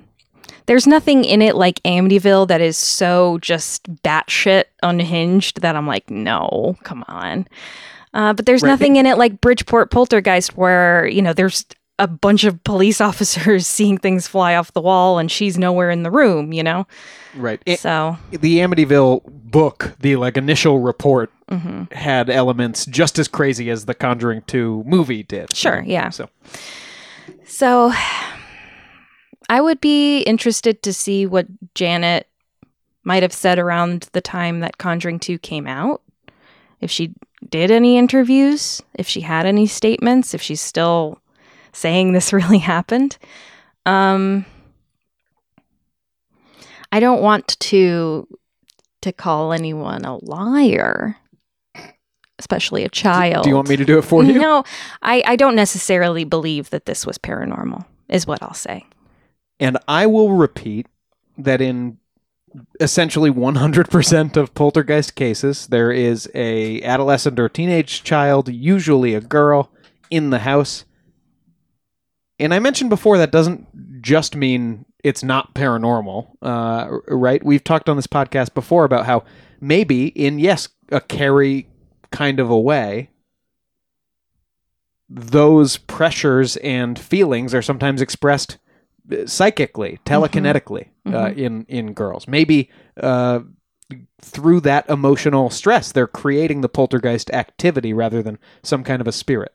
there's 0.65 0.87
nothing 0.87 1.25
in 1.25 1.41
it 1.41 1.55
like 1.55 1.81
Amityville 1.83 2.47
that 2.47 2.61
is 2.61 2.77
so 2.77 3.37
just 3.39 3.93
batshit 4.03 4.65
unhinged 4.81 5.61
that 5.61 5.75
I'm 5.75 5.87
like, 5.87 6.09
no, 6.09 6.77
come 6.83 7.03
on. 7.07 7.47
Uh, 8.13 8.33
but 8.33 8.45
there's 8.45 8.61
Right. 8.61 8.69
nothing 8.69 8.95
in 8.97 9.05
it 9.05 9.17
like 9.17 9.41
Bridgeport 9.41 9.89
Poltergeist 9.91 10.55
where, 10.55 11.07
you 11.07 11.21
know, 11.21 11.33
there's 11.33 11.65
a 11.99 12.07
bunch 12.07 12.43
of 12.43 12.63
police 12.63 12.99
officers 13.09 13.67
seeing 13.67 13.97
things 13.97 14.27
fly 14.27 14.55
off 14.55 14.73
the 14.73 14.81
wall 14.81 15.19
and 15.19 15.31
she's 15.31 15.57
nowhere 15.57 15.89
in 15.89 16.03
the 16.03 16.11
room, 16.11 16.53
you 16.53 16.63
know? 16.63 16.85
Right. 17.35 17.61
so, 17.79 18.17
the 18.31 18.59
Amityville 18.59 19.23
book, 19.25 19.95
the 19.99 20.15
like 20.17 20.37
initial 20.37 20.79
report 20.79 21.31
mhm. 21.49 21.91
had 21.91 22.29
elements 22.29 22.85
just 22.85 23.17
as 23.17 23.27
crazy 23.27 23.69
as 23.69 23.85
the 23.85 23.93
Conjuring 23.95 24.43
2 24.47 24.83
movie 24.85 25.23
did. 25.23 25.55
Sure, 25.55 25.83
yeah. 25.85 26.09
So 26.09 26.29
So 27.45 27.91
I 29.49 29.61
would 29.61 29.81
be 29.81 30.21
interested 30.21 30.81
to 30.83 30.93
see 30.93 31.25
what 31.25 31.47
Janet 31.75 32.27
might 33.03 33.23
have 33.23 33.33
said 33.33 33.59
around 33.59 34.09
the 34.13 34.21
time 34.21 34.61
that 34.61 34.77
Conjuring 34.77 35.19
2 35.19 35.37
came 35.39 35.67
out. 35.67 36.01
If 36.79 36.89
she 36.91 37.13
did 37.49 37.71
any 37.71 37.97
interviews, 37.97 38.81
if 38.93 39.07
she 39.07 39.21
had 39.21 39.45
any 39.45 39.67
statements, 39.67 40.33
if 40.33 40.41
she's 40.41 40.61
still 40.61 41.19
saying 41.71 42.13
this 42.13 42.33
really 42.33 42.59
happened. 42.59 43.17
Um 43.85 44.45
I 46.91 46.99
don't 46.99 47.21
want 47.21 47.59
to 47.59 48.27
to 49.01 49.11
call 49.11 49.51
anyone 49.51 50.05
a 50.05 50.17
liar, 50.23 51.17
especially 52.39 52.83
a 52.83 52.89
child. 52.89 53.43
do 53.43 53.49
you 53.49 53.55
want 53.55 53.67
me 53.67 53.75
to 53.75 53.85
do 53.85 53.97
it 53.97 54.03
for 54.03 54.23
you? 54.23 54.39
No, 54.39 54.63
I, 55.01 55.23
I 55.25 55.35
don't 55.35 55.55
necessarily 55.55 56.23
believe 56.23 56.69
that 56.69 56.85
this 56.85 57.05
was 57.05 57.17
paranormal, 57.17 57.85
is 58.09 58.25
what 58.25 58.41
I'll 58.41 58.53
say. 58.53 58.85
And 59.59 59.77
I 59.87 60.05
will 60.05 60.31
repeat 60.33 60.87
that 61.37 61.61
in 61.61 61.97
essentially 62.79 63.31
100% 63.31 64.37
of 64.37 64.53
poltergeist 64.53 65.15
cases, 65.15 65.67
there 65.67 65.91
is 65.91 66.29
a 66.33 66.81
adolescent 66.83 67.39
or 67.39 67.49
teenage 67.49 68.03
child, 68.03 68.49
usually 68.49 69.13
a 69.13 69.21
girl, 69.21 69.71
in 70.09 70.29
the 70.29 70.39
house. 70.39 70.85
And 72.39 72.53
I 72.53 72.59
mentioned 72.59 72.89
before 72.89 73.17
that 73.17 73.31
doesn't 73.31 74.01
just 74.01 74.35
mean 74.35 74.85
it's 75.03 75.23
not 75.23 75.53
paranormal, 75.53 76.29
uh, 76.41 76.99
right? 77.07 77.43
We've 77.43 77.63
talked 77.63 77.89
on 77.89 77.95
this 77.95 78.07
podcast 78.07 78.53
before 78.53 78.85
about 78.85 79.05
how 79.05 79.23
maybe 79.59 80.07
in 80.07 80.39
yes 80.39 80.69
a 80.89 81.01
Carrie 81.01 81.67
kind 82.11 82.39
of 82.39 82.49
a 82.49 82.59
way, 82.59 83.09
those 85.09 85.77
pressures 85.77 86.57
and 86.57 86.97
feelings 86.97 87.53
are 87.53 87.61
sometimes 87.61 88.01
expressed 88.01 88.57
psychically, 89.25 89.99
telekinetically 90.05 90.87
Uh, 91.05 91.33
in 91.35 91.65
in 91.67 91.93
girls. 91.93 92.27
Maybe 92.27 92.69
uh, 93.01 93.41
through 94.21 94.61
that 94.61 94.89
emotional 94.89 95.49
stress, 95.49 95.91
they're 95.91 96.07
creating 96.07 96.61
the 96.61 96.69
poltergeist 96.69 97.29
activity 97.31 97.91
rather 97.93 98.23
than 98.23 98.39
some 98.63 98.83
kind 98.83 99.01
of 99.01 99.07
a 99.07 99.11
spirit. 99.11 99.53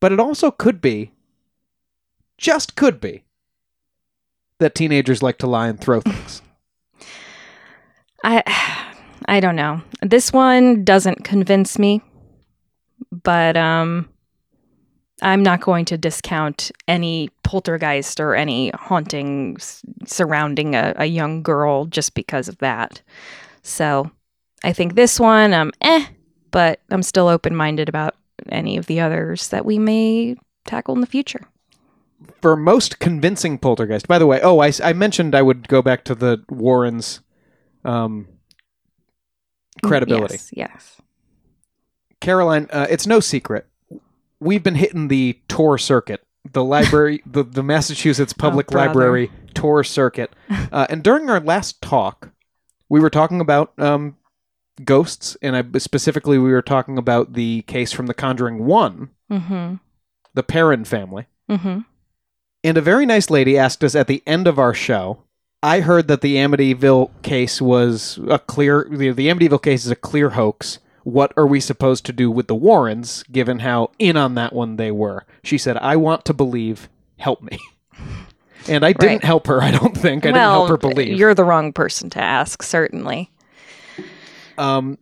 But 0.00 0.12
it 0.12 0.20
also 0.20 0.50
could 0.50 0.80
be, 0.80 1.12
just 2.36 2.74
could 2.74 3.00
be, 3.00 3.24
that 4.58 4.74
teenagers 4.74 5.22
like 5.22 5.38
to 5.38 5.46
lie 5.46 5.68
and 5.68 5.80
throw 5.80 6.00
things. 6.00 6.42
I 8.24 8.42
I 9.28 9.40
don't 9.40 9.56
know. 9.56 9.82
This 10.02 10.32
one 10.32 10.84
doesn't 10.84 11.22
convince 11.24 11.78
me, 11.78 12.02
but 13.10 13.56
um 13.56 14.08
I'm 15.22 15.42
not 15.42 15.60
going 15.60 15.84
to 15.86 15.98
discount 15.98 16.70
any 16.86 17.30
poltergeist 17.42 18.20
or 18.20 18.34
any 18.34 18.70
haunting 18.74 19.56
surrounding 20.06 20.74
a, 20.74 20.94
a 20.96 21.06
young 21.06 21.42
girl 21.42 21.86
just 21.86 22.14
because 22.14 22.48
of 22.48 22.58
that. 22.58 23.02
So 23.62 24.10
I 24.62 24.72
think 24.72 24.94
this 24.94 25.18
one, 25.18 25.52
um, 25.52 25.72
eh, 25.80 26.06
but 26.50 26.80
I'm 26.90 27.02
still 27.02 27.28
open 27.28 27.56
minded 27.56 27.88
about 27.88 28.14
any 28.50 28.76
of 28.76 28.86
the 28.86 29.00
others 29.00 29.48
that 29.48 29.64
we 29.64 29.78
may 29.78 30.36
tackle 30.66 30.94
in 30.94 31.00
the 31.00 31.06
future. 31.06 31.48
For 32.40 32.56
most 32.56 32.98
convincing 32.98 33.58
poltergeist, 33.58 34.08
by 34.08 34.18
the 34.18 34.26
way, 34.26 34.40
oh, 34.42 34.60
I 34.60 34.92
mentioned 34.92 35.34
I 35.34 35.42
would 35.42 35.68
go 35.68 35.82
back 35.82 36.04
to 36.04 36.14
the 36.14 36.44
Warrens' 36.48 37.20
um, 37.84 38.26
credibility. 39.82 40.34
Yes, 40.34 40.50
yes. 40.52 40.96
Caroline, 42.20 42.68
uh, 42.70 42.86
it's 42.90 43.06
no 43.06 43.20
secret. 43.20 43.66
We've 44.40 44.62
been 44.62 44.76
hitting 44.76 45.08
the 45.08 45.38
tour 45.48 45.78
circuit, 45.78 46.24
the 46.52 46.64
library, 46.64 47.22
the, 47.26 47.42
the 47.42 47.62
Massachusetts 47.62 48.32
Public 48.32 48.68
brother. 48.68 48.88
Library 48.88 49.30
tour 49.54 49.84
circuit. 49.84 50.32
Uh, 50.70 50.86
and 50.90 51.02
during 51.02 51.30
our 51.30 51.40
last 51.40 51.80
talk, 51.80 52.30
we 52.90 53.00
were 53.00 53.08
talking 53.08 53.40
about 53.40 53.72
um, 53.78 54.16
ghosts, 54.84 55.34
and 55.40 55.56
I, 55.56 55.78
specifically, 55.78 56.36
we 56.36 56.52
were 56.52 56.60
talking 56.62 56.98
about 56.98 57.32
the 57.32 57.62
case 57.62 57.90
from 57.92 58.06
The 58.06 58.12
Conjuring 58.14 58.66
1, 58.66 59.08
Mm-hmm. 59.32 59.74
the 60.34 60.42
Perron 60.42 60.84
family. 60.84 61.26
Mm-hmm. 61.50 61.80
And 62.64 62.76
a 62.76 62.82
very 62.82 63.06
nice 63.06 63.30
lady 63.30 63.56
asked 63.56 63.82
us 63.82 63.94
at 63.94 64.08
the 64.08 64.22
end 64.26 64.46
of 64.46 64.58
our 64.58 64.74
show. 64.74 65.22
I 65.62 65.80
heard 65.80 66.06
that 66.08 66.20
the 66.20 66.36
Amityville 66.36 67.22
case 67.22 67.62
was 67.62 68.18
a 68.28 68.38
clear. 68.38 68.86
The, 68.90 69.10
the 69.12 69.28
Amityville 69.28 69.62
case 69.62 69.84
is 69.86 69.90
a 69.90 69.96
clear 69.96 70.30
hoax. 70.30 70.78
What 71.08 71.32
are 71.38 71.46
we 71.46 71.58
supposed 71.60 72.04
to 72.06 72.12
do 72.12 72.30
with 72.30 72.48
the 72.48 72.54
Warrens, 72.54 73.24
given 73.32 73.60
how 73.60 73.90
in 73.98 74.16
on 74.16 74.34
that 74.34 74.52
one 74.52 74.76
they 74.76 74.90
were? 74.90 75.24
She 75.42 75.56
said, 75.56 75.76
"I 75.78 75.96
want 75.96 76.24
to 76.26 76.34
believe. 76.34 76.88
Help 77.18 77.42
me." 77.42 77.58
And 78.68 78.84
I 78.84 78.92
didn't 78.92 79.08
Right. 79.18 79.24
help 79.24 79.46
her. 79.46 79.62
I 79.62 79.70
don't 79.70 79.96
think 79.96 80.26
I 80.26 80.30
well, 80.30 80.34
didn't 80.34 80.68
help 80.68 80.68
her 80.68 80.76
believe. 80.76 81.16
you're 81.16 81.32
the 81.32 81.44
wrong 81.44 81.72
person 81.72 82.10
to 82.10 82.20
ask, 82.20 82.62
certainly. 82.62 83.30
Um, 84.58 84.98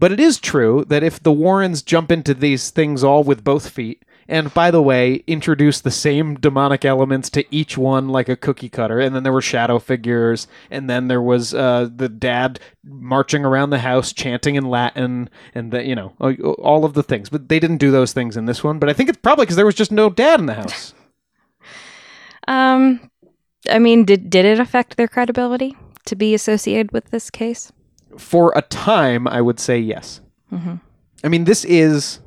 but 0.00 0.10
it 0.10 0.18
is 0.18 0.40
true 0.40 0.84
that 0.88 1.04
if 1.04 1.22
the 1.22 1.30
Warrens 1.30 1.82
jump 1.82 2.10
into 2.10 2.34
these 2.34 2.70
things 2.70 3.04
all 3.04 3.22
with 3.22 3.44
both 3.44 3.68
feet, 3.68 4.02
and 4.28 4.52
by 4.52 4.70
the 4.70 4.82
way, 4.82 5.24
introduce 5.26 5.80
the 5.80 5.90
same 5.90 6.34
demonic 6.34 6.84
elements 6.84 7.30
to 7.30 7.44
each 7.54 7.78
one 7.78 8.08
like 8.08 8.28
a 8.28 8.36
cookie 8.36 8.68
cutter, 8.68 9.00
and 9.00 9.14
then 9.14 9.22
there 9.22 9.32
were 9.32 9.40
shadow 9.40 9.78
figures, 9.78 10.46
and 10.70 10.88
then 10.88 11.08
there 11.08 11.22
was 11.22 11.54
uh, 11.54 11.88
the 11.94 12.08
dad 12.08 12.60
marching 12.84 13.44
around 13.44 13.70
the 13.70 13.78
house 13.78 14.12
chanting 14.12 14.54
in 14.54 14.66
Latin, 14.68 15.30
and 15.54 15.72
the, 15.72 15.82
you 15.84 15.94
know 15.94 16.12
all 16.58 16.84
of 16.84 16.92
the 16.92 17.02
things. 17.02 17.30
But 17.30 17.48
they 17.48 17.58
didn't 17.58 17.78
do 17.78 17.90
those 17.90 18.12
things 18.12 18.36
in 18.36 18.44
this 18.44 18.62
one. 18.62 18.78
But 18.78 18.90
I 18.90 18.92
think 18.92 19.08
it's 19.08 19.18
probably 19.18 19.44
because 19.46 19.56
there 19.56 19.66
was 19.66 19.74
just 19.74 19.90
no 19.92 20.10
dad 20.10 20.40
in 20.40 20.46
the 20.46 20.54
house. 20.54 20.94
Um, 22.46 23.10
I 23.70 23.78
mean, 23.78 24.06
did 24.06 24.30
did 24.30 24.46
it 24.46 24.58
affect 24.58 24.96
their 24.96 25.06
credibility 25.06 25.76
to 26.06 26.16
be 26.16 26.32
associated 26.34 26.92
with 26.92 27.10
this 27.10 27.28
case? 27.30 27.70
For 28.16 28.54
a 28.56 28.62
time, 28.62 29.28
I 29.28 29.42
would 29.42 29.60
say 29.60 29.78
yes. 29.78 30.22
Mhm. 30.50 30.80
I 31.22 31.28
mean, 31.28 31.44
this 31.44 31.66
is 31.66 32.20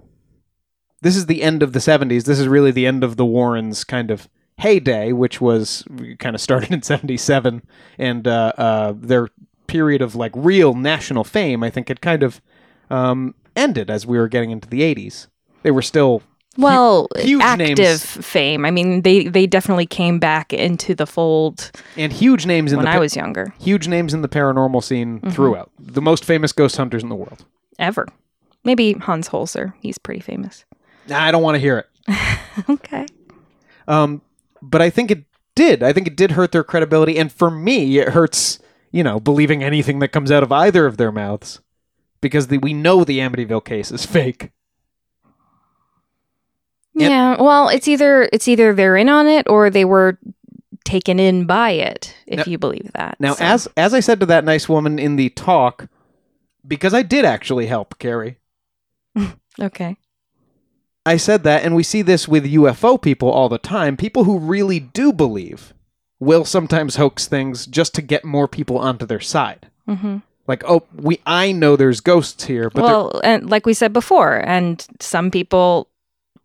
this 1.02 1.16
is 1.16 1.26
the 1.26 1.42
end 1.44 1.64
of 1.64 1.74
the 1.74 1.80
70s. 1.80 2.24
This 2.26 2.40
is 2.40 2.48
really 2.48 2.72
the 2.72 2.86
end 2.88 3.04
of 3.04 3.18
the 3.18 3.26
Warrens' 3.26 3.84
kind 3.84 4.12
of 4.12 4.28
heyday, 4.58 5.12
which 5.12 5.42
was 5.42 5.84
kind 6.20 6.36
of 6.36 6.42
started 6.42 6.72
in 6.72 6.82
77, 6.84 7.64
and 7.98 8.28
uh, 8.28 8.54
uh, 8.58 8.94
their 8.96 9.30
period 9.68 10.02
of 10.02 10.16
like 10.16 10.32
real 10.36 10.74
national 10.74 11.24
fame, 11.24 11.64
I 11.64 11.70
think, 11.70 11.88
had 11.88 12.02
kind 12.02 12.24
of 12.24 12.42
um, 12.90 13.36
ended 13.56 13.90
as 13.90 14.06
we 14.06 14.18
were 14.18 14.28
getting 14.28 14.52
into 14.52 14.68
the 14.70 14.82
80s. 14.82 15.28
They 15.64 15.72
were 15.72 15.82
still 15.82 16.22
Well, 16.58 17.08
huge 17.18 17.42
active 17.42 17.78
names. 17.78 18.04
fame. 18.04 18.66
I 18.66 18.72
mean, 18.72 19.02
they 19.04 19.28
they 19.28 19.48
definitely 19.48 19.86
came 19.86 20.20
back 20.20 20.52
into 20.54 20.94
the 20.94 21.06
fold 21.08 21.72
and 21.96 22.12
huge 22.12 22.46
names 22.46 22.72
in 22.74 22.78
when 22.78 22.86
the 22.86 22.92
I 22.92 23.00
was 23.00 23.16
younger. 23.16 23.54
huge 23.60 23.88
names 23.88 24.14
in 24.14 24.22
the 24.22 24.28
paranormal 24.30 24.84
scene 24.84 25.20
Mm-hmm. 25.22 25.30
throughout. 25.30 25.72
The 25.80 26.02
most 26.02 26.26
famous 26.26 26.52
ghost 26.52 26.76
hunters 26.78 27.04
in 27.04 27.10
the 27.10 27.16
world. 27.16 27.46
Ever. 27.80 28.08
Maybe 28.64 28.94
Hans 28.94 29.30
Holzer. 29.30 29.74
He's 29.80 29.98
pretty 29.98 30.20
famous. 30.20 30.66
Nah, 31.12 31.22
I 31.22 31.32
don't 31.32 31.44
want 31.44 31.56
to 31.56 31.60
hear 31.60 31.78
it. 31.80 31.88
Okay. 32.70 33.06
Um, 33.88 34.22
but 34.62 34.82
I 34.82 34.90
think 34.90 35.10
it 35.10 35.24
did. 35.56 35.84
I 35.84 35.94
think 35.94 36.06
it 36.08 36.18
did 36.18 36.32
hurt 36.32 36.52
their 36.52 36.64
credibility, 36.66 37.18
and 37.18 37.32
for 37.32 37.50
me, 37.50 37.98
it 38.00 38.10
hurts. 38.10 38.60
You 38.92 39.04
know, 39.06 39.22
believing 39.22 39.64
anything 39.64 40.00
that 40.00 40.10
comes 40.10 40.32
out 40.32 40.44
of 40.44 40.52
either 40.52 40.86
of 40.86 40.98
their 40.98 41.14
mouths, 41.14 41.62
because 42.20 42.48
the, 42.48 42.58
we 42.58 42.74
know 42.74 43.06
the 43.06 43.20
Amityville 43.20 43.64
case 43.64 43.90
is 43.90 44.06
fake. 44.18 44.52
Yeah. 46.94 47.42
Well, 47.42 47.70
it's 47.70 47.88
either 47.88 48.30
it's 48.34 48.48
either 48.50 48.74
they're 48.74 48.98
in 48.98 49.08
on 49.10 49.28
it 49.28 49.48
or 49.48 49.70
they 49.70 49.86
were 49.86 50.20
taken 50.84 51.20
in 51.20 51.46
by 51.46 51.72
it. 51.72 52.14
If 52.28 52.40
Now- 52.40 52.44
you 52.52 52.58
believe 52.58 52.92
that. 52.96 53.16
Now, 53.20 53.36
So- 53.36 53.46
as 53.46 53.68
as 53.78 53.94
I 53.94 54.02
said 54.02 54.20
to 54.20 54.26
that 54.28 54.44
nice 54.44 54.68
woman 54.68 55.00
in 55.00 55.16
the 55.16 55.30
talk, 55.30 55.88
because 56.68 56.94
I 56.94 57.02
did 57.02 57.24
actually 57.24 57.68
help 57.68 57.98
Carrie. 57.98 58.38
okay. 59.60 59.96
I 61.06 61.18
said 61.18 61.44
that, 61.44 61.64
and 61.64 61.76
we 61.76 61.84
see 61.84 62.02
this 62.04 62.28
with 62.28 62.46
UFO 62.46 63.02
people 63.02 63.30
all 63.32 63.50
the 63.50 63.58
time. 63.58 63.98
People 63.98 64.24
who 64.26 64.38
really 64.38 64.80
do 64.80 65.12
believe 65.12 65.74
will 66.20 66.46
sometimes 66.46 66.98
hoax 66.98 67.26
things 67.28 67.66
just 67.66 67.96
to 67.96 68.02
get 68.02 68.24
more 68.24 68.48
people 68.48 68.78
onto 68.78 69.06
their 69.06 69.20
side. 69.20 69.68
hmm 69.88 70.18
Like, 70.48 70.64
oh, 70.68 70.84
we 70.96 71.20
I 71.26 71.52
know 71.52 71.76
there's 71.76 72.02
ghosts 72.02 72.44
here, 72.46 72.70
but 72.70 72.84
well, 72.84 73.20
and 73.24 73.50
like 73.50 73.66
we 73.66 73.74
said 73.74 73.94
before, 73.94 74.38
and 74.46 74.86
some 75.00 75.32
people 75.32 75.88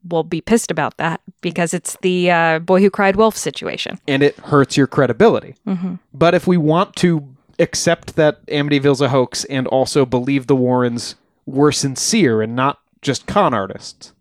will 0.09 0.23
be 0.25 0.41
pissed 0.41 0.71
about 0.71 0.97
that 0.99 1.21
because 1.41 1.75
it's 1.75 1.97
the 2.01 2.31
uh, 2.31 2.59
boy 2.61 2.81
who 2.81 2.89
cried 2.91 3.17
wolf 3.17 3.37
situation. 3.37 3.99
and 4.09 4.23
it 4.23 4.37
hurts 4.39 4.77
your 4.77 4.87
credibility. 4.87 5.55
hmm 5.67 5.97
But 6.15 6.35
if 6.35 6.47
we 6.47 6.57
want 6.57 6.97
to 6.97 7.29
accept 7.59 8.17
that 8.17 8.45
Amityville's 8.47 9.01
a 9.03 9.09
hoax 9.09 9.45
and 9.47 9.67
also 9.67 10.07
believe 10.07 10.47
the 10.47 10.57
Warrens 10.57 11.17
were 11.45 11.73
sincere 11.73 12.41
and 12.43 12.55
not 12.57 12.79
just 13.03 13.27
con 13.27 13.53
artists, 13.55 14.13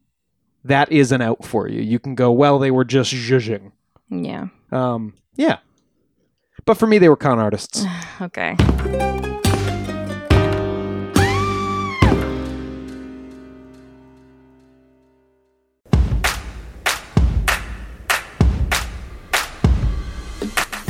that 0.65 0.91
is 0.91 1.11
an 1.11 1.21
out 1.21 1.45
for 1.45 1.67
you. 1.67 1.81
You 1.81 1.99
can 1.99 2.15
go, 2.15 2.31
well, 2.31 2.59
they 2.59 2.71
were 2.71 2.83
just 2.83 3.13
zhuzhing. 3.13 3.71
Yeah. 4.09 4.47
Um, 4.71 5.13
yeah. 5.35 5.59
But 6.65 6.77
for 6.77 6.87
me, 6.87 6.97
they 6.97 7.07
were 7.07 7.15
con 7.15 7.39
artists. 7.39 7.85
Okay. 8.21 8.55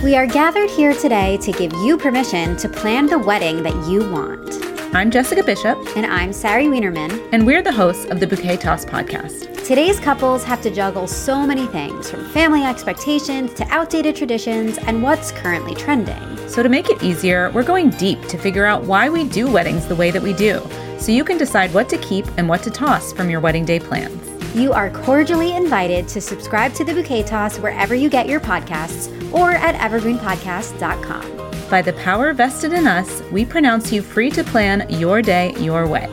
We 0.04 0.16
are 0.16 0.28
gathered 0.28 0.70
here 0.70 0.94
today 0.94 1.38
to 1.38 1.52
give 1.52 1.74
you 1.74 1.98
permission 1.98 2.56
to 2.58 2.70
plan 2.70 3.08
the 3.08 3.18
wedding 3.18 3.64
that 3.64 3.90
you 3.90 4.08
want. 4.12 4.54
I'm 4.96 5.12
Jessica 5.12 5.44
Bishop, 5.44 5.78
And 5.98 6.06
I'm 6.06 6.32
Sari 6.32 6.68
Wienerman. 6.68 7.28
and 7.34 7.46
we're 7.46 7.62
the 7.62 7.72
hosts 7.74 8.06
of 8.06 8.22
the 8.22 8.28
Bouquet 8.28 8.56
Toss 8.56 8.86
podcast. 8.86 9.66
Today's 9.68 10.00
couples 10.00 10.46
have 10.46 10.62
to 10.62 10.74
juggle 10.74 11.06
so 11.06 11.46
many 11.46 11.68
things 11.68 12.10
from 12.10 12.24
family 12.30 12.64
expectations 12.64 13.54
to 13.56 13.66
outdated 13.66 14.16
traditions 14.16 14.78
and 14.78 15.04
what's 15.04 15.34
currently 15.34 15.76
trending. 15.76 16.16
So, 16.48 16.64
to 16.64 16.70
make 16.70 16.90
it 16.90 17.04
easier, 17.04 17.52
we're 17.52 17.64
going 17.64 17.90
deep 17.90 18.22
to 18.30 18.38
figure 18.38 18.64
out 18.64 18.86
why 18.86 19.10
we 19.10 19.26
do 19.26 19.52
weddings 19.52 19.86
the 19.86 19.98
way 19.98 20.12
that 20.12 20.22
we 20.22 20.32
do, 20.32 20.66
so 20.98 21.12
you 21.12 21.26
can 21.26 21.38
decide 21.38 21.74
what 21.74 21.90
to 21.90 21.98
keep 21.98 22.26
and 22.38 22.48
what 22.48 22.64
to 22.64 22.72
toss 22.72 23.12
from 23.12 23.30
your 23.30 23.42
wedding 23.42 23.66
day 23.66 23.82
plans. 23.82 24.56
You 24.56 24.72
are 24.72 24.92
cordially 24.92 25.54
invited 25.58 26.08
to 26.08 26.22
subscribe 26.22 26.74
to 26.76 26.86
the 26.86 26.94
Bouquet 26.94 27.24
Toss 27.24 27.60
wherever 27.60 27.96
you 27.96 28.10
get 28.10 28.30
your 28.30 28.40
podcasts 28.40 29.12
or 29.34 29.52
at 29.52 29.76
evergreenpodcast.com 29.76 31.45
by 31.76 31.82
the 31.82 31.92
power 32.04 32.32
vested 32.32 32.72
in 32.72 32.88
us, 32.88 33.22
we 33.34 33.44
pronounce 33.44 33.92
you 33.92 34.02
free 34.02 34.32
to 34.32 34.46
plan 34.46 34.88
your 34.90 35.22
day 35.22 35.54
your 35.60 35.86
way. 35.86 36.08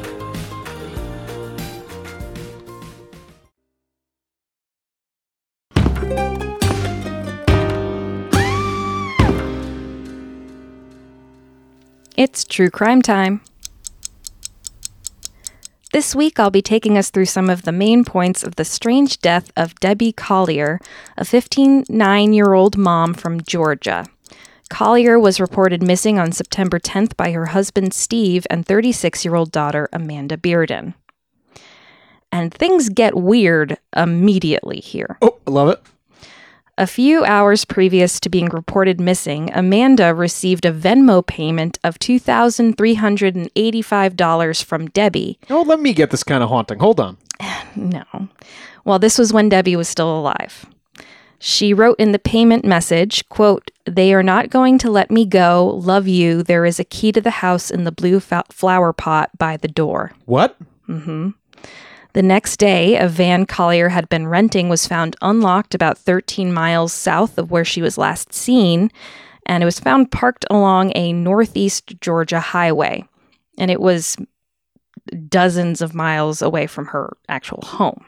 It's 12.17 12.45
true 12.45 12.69
crime 12.69 13.01
time. 13.01 13.41
This 15.93 16.13
week, 16.17 16.41
I'll 16.41 16.51
be 16.51 16.61
taking 16.61 16.99
us 16.99 17.11
through 17.11 17.27
some 17.27 17.49
of 17.49 17.63
the 17.63 17.71
main 17.71 18.05
points 18.05 18.43
of 18.43 18.57
the 18.57 18.65
strange 18.65 19.21
death 19.21 19.53
of 19.57 19.79
Debbie 19.79 20.11
Collier, 20.11 20.81
a 21.17 21.25
59 21.25 22.33
year 22.33 22.53
old 22.53 22.77
mom 22.77 23.15
from 23.15 23.41
Georgia. 23.43 24.09
Collier 24.73 25.21
was 25.21 25.39
reported 25.39 25.83
missing 25.83 26.19
on 26.19 26.33
September 26.33 26.81
10th 26.81 27.15
by 27.15 27.33
her 27.33 27.45
husband 27.45 27.93
Steve 27.93 28.47
and 28.49 28.65
36 28.65 29.23
year 29.23 29.35
old 29.35 29.53
daughter 29.53 29.87
Amanda 29.93 30.39
Bearden. 30.39 30.95
And 32.33 32.55
things 32.55 32.89
get 32.89 33.15
weird 33.15 33.77
immediately 33.95 34.81
here. 34.81 35.19
Oh, 35.21 35.37
I 35.47 35.51
love 35.51 35.69
it. 35.69 35.83
A 36.79 36.87
few 36.87 37.23
hours 37.23 37.67
previous 37.67 38.19
to 38.21 38.31
being 38.31 38.47
reported 38.47 38.99
missing, 38.99 39.51
Amanda 39.53 40.15
received 40.15 40.65
a 40.65 40.73
Venmo 40.73 41.21
payment 41.25 41.79
of 41.85 41.99
$2,385 41.99 44.65
from 44.65 44.89
Debbie. 44.89 45.39
Oh, 45.51 45.61
let 45.61 45.81
me 45.81 45.93
get 45.93 46.11
this 46.11 46.25
kind 46.25 46.43
of 46.43 46.49
haunting. 46.49 46.79
Hold 46.79 46.99
on. 46.99 47.19
No. 47.77 48.05
Well, 48.85 48.99
this 48.99 49.19
was 49.19 49.33
when 49.33 49.49
Debbie 49.49 49.77
was 49.77 49.89
still 49.89 50.19
alive. 50.19 50.67
She 51.45 51.75
wrote 51.75 51.99
in 51.99 52.13
the 52.13 52.21
payment 52.21 52.65
message, 52.65 53.29
quote, 53.29 53.73
"They 53.85 54.15
are 54.15 54.23
not 54.23 54.49
going 54.49 54.79
to 54.79 54.91
let 54.93 55.11
me 55.11 55.27
go. 55.27 55.67
Love 55.75 56.07
you. 56.07 56.45
There 56.45 56.65
is 56.65 56.79
a 56.79 56.85
key 56.85 57.11
to 57.11 57.21
the 57.21 57.43
house 57.43 57.69
in 57.69 57.83
the 57.83 57.91
blue 57.91 58.21
flower 58.21 58.93
pot 58.93 59.31
by 59.39 59.57
the 59.57 59.67
door." 59.67 60.13
What? 60.27 60.57
hmm 60.87 61.31
The 62.13 62.23
next 62.23 62.59
day, 62.59 62.97
a 62.97 63.09
van 63.09 63.45
Collier 63.47 63.89
had 63.89 64.09
been 64.09 64.29
renting 64.29 64.69
was 64.69 64.87
found 64.87 65.17
unlocked 65.21 65.75
about 65.75 65.99
13 65.99 66.53
miles 66.53 66.93
south 66.93 67.37
of 67.39 67.51
where 67.51 67.65
she 67.65 67.83
was 67.83 67.99
last 67.99 68.33
seen, 68.33 68.93
and 69.45 69.65
it 69.65 69.67
was 69.67 69.81
found 69.81 70.13
parked 70.13 70.45
along 70.49 70.93
a 70.95 71.13
northeast 71.13 72.01
Georgia 72.01 72.39
highway. 72.39 73.05
And 73.59 73.69
it 73.69 73.81
was 73.81 74.17
dozens 75.29 75.81
of 75.83 75.93
miles 75.93 76.41
away 76.41 76.69
from 76.69 76.87
her 76.87 77.17
actual 77.29 77.63
home. 77.67 78.05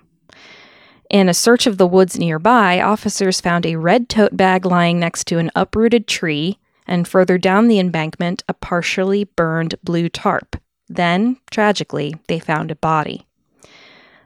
In 1.15 1.29
a 1.29 1.33
search 1.33 1.69
of 1.69 1.79
the 1.79 1.87
woods 1.87 2.19
nearby, 2.19 2.81
officers 2.81 3.41
found 3.41 3.65
a 3.65 3.77
red 3.77 4.09
tote 4.09 4.37
bag 4.37 4.67
lying 4.67 4.99
next 4.99 5.29
to 5.29 5.39
an 5.39 5.49
uprooted 5.55 6.09
tree, 6.09 6.59
and 6.89 7.07
further 7.07 7.39
down 7.39 7.69
the 7.69 7.79
embankment, 7.79 8.43
a 8.49 8.53
partially 8.53 9.23
burned 9.23 9.77
blue 9.85 10.09
tarp. 10.09 10.57
Then, 10.89 11.37
tragically, 11.53 12.17
they 12.27 12.41
found 12.41 12.73
a 12.73 12.75
body. 12.75 13.29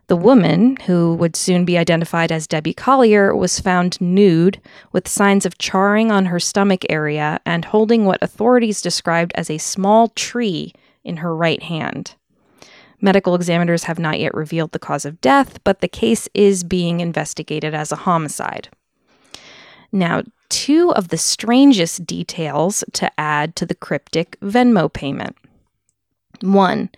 The 0.06 0.16
woman, 0.16 0.76
who 0.86 1.14
would 1.16 1.36
soon 1.36 1.66
be 1.66 1.76
identified 1.76 2.32
as 2.32 2.46
Debbie 2.46 2.72
Collier, 2.72 3.36
was 3.36 3.60
found 3.60 4.00
nude 4.00 4.58
with 4.90 5.06
signs 5.06 5.44
of 5.44 5.58
charring 5.58 6.10
on 6.10 6.24
her 6.24 6.40
stomach 6.40 6.86
area 6.88 7.38
and 7.44 7.66
holding 7.66 8.06
what 8.06 8.22
authorities 8.22 8.80
described 8.80 9.32
as 9.34 9.50
a 9.50 9.58
small 9.58 10.08
tree 10.08 10.72
in 11.04 11.18
her 11.18 11.36
right 11.36 11.64
hand. 11.64 12.14
Medical 13.00 13.34
examiners 13.34 13.84
have 13.84 13.98
not 13.98 14.18
yet 14.18 14.34
revealed 14.34 14.72
the 14.72 14.78
cause 14.78 15.04
of 15.04 15.20
death, 15.20 15.62
but 15.64 15.80
the 15.80 15.88
case 15.88 16.28
is 16.34 16.64
being 16.64 17.00
investigated 17.00 17.74
as 17.74 17.92
a 17.92 17.96
homicide. 17.96 18.68
Now, 19.92 20.22
two 20.48 20.92
of 20.92 21.08
the 21.08 21.16
strangest 21.16 22.04
details 22.04 22.84
to 22.94 23.10
add 23.18 23.56
to 23.56 23.66
the 23.66 23.74
cryptic 23.74 24.38
Venmo 24.40 24.92
payment. 24.92 25.36
One, 26.40 26.90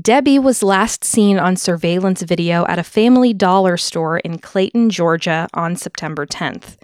Debbie 0.00 0.38
was 0.38 0.62
last 0.62 1.04
seen 1.04 1.38
on 1.38 1.56
surveillance 1.56 2.22
video 2.22 2.66
at 2.66 2.78
a 2.78 2.84
family 2.84 3.34
dollar 3.34 3.76
store 3.76 4.18
in 4.18 4.38
Clayton, 4.38 4.90
Georgia 4.90 5.48
on 5.52 5.76
September 5.76 6.26
10th. 6.26 6.76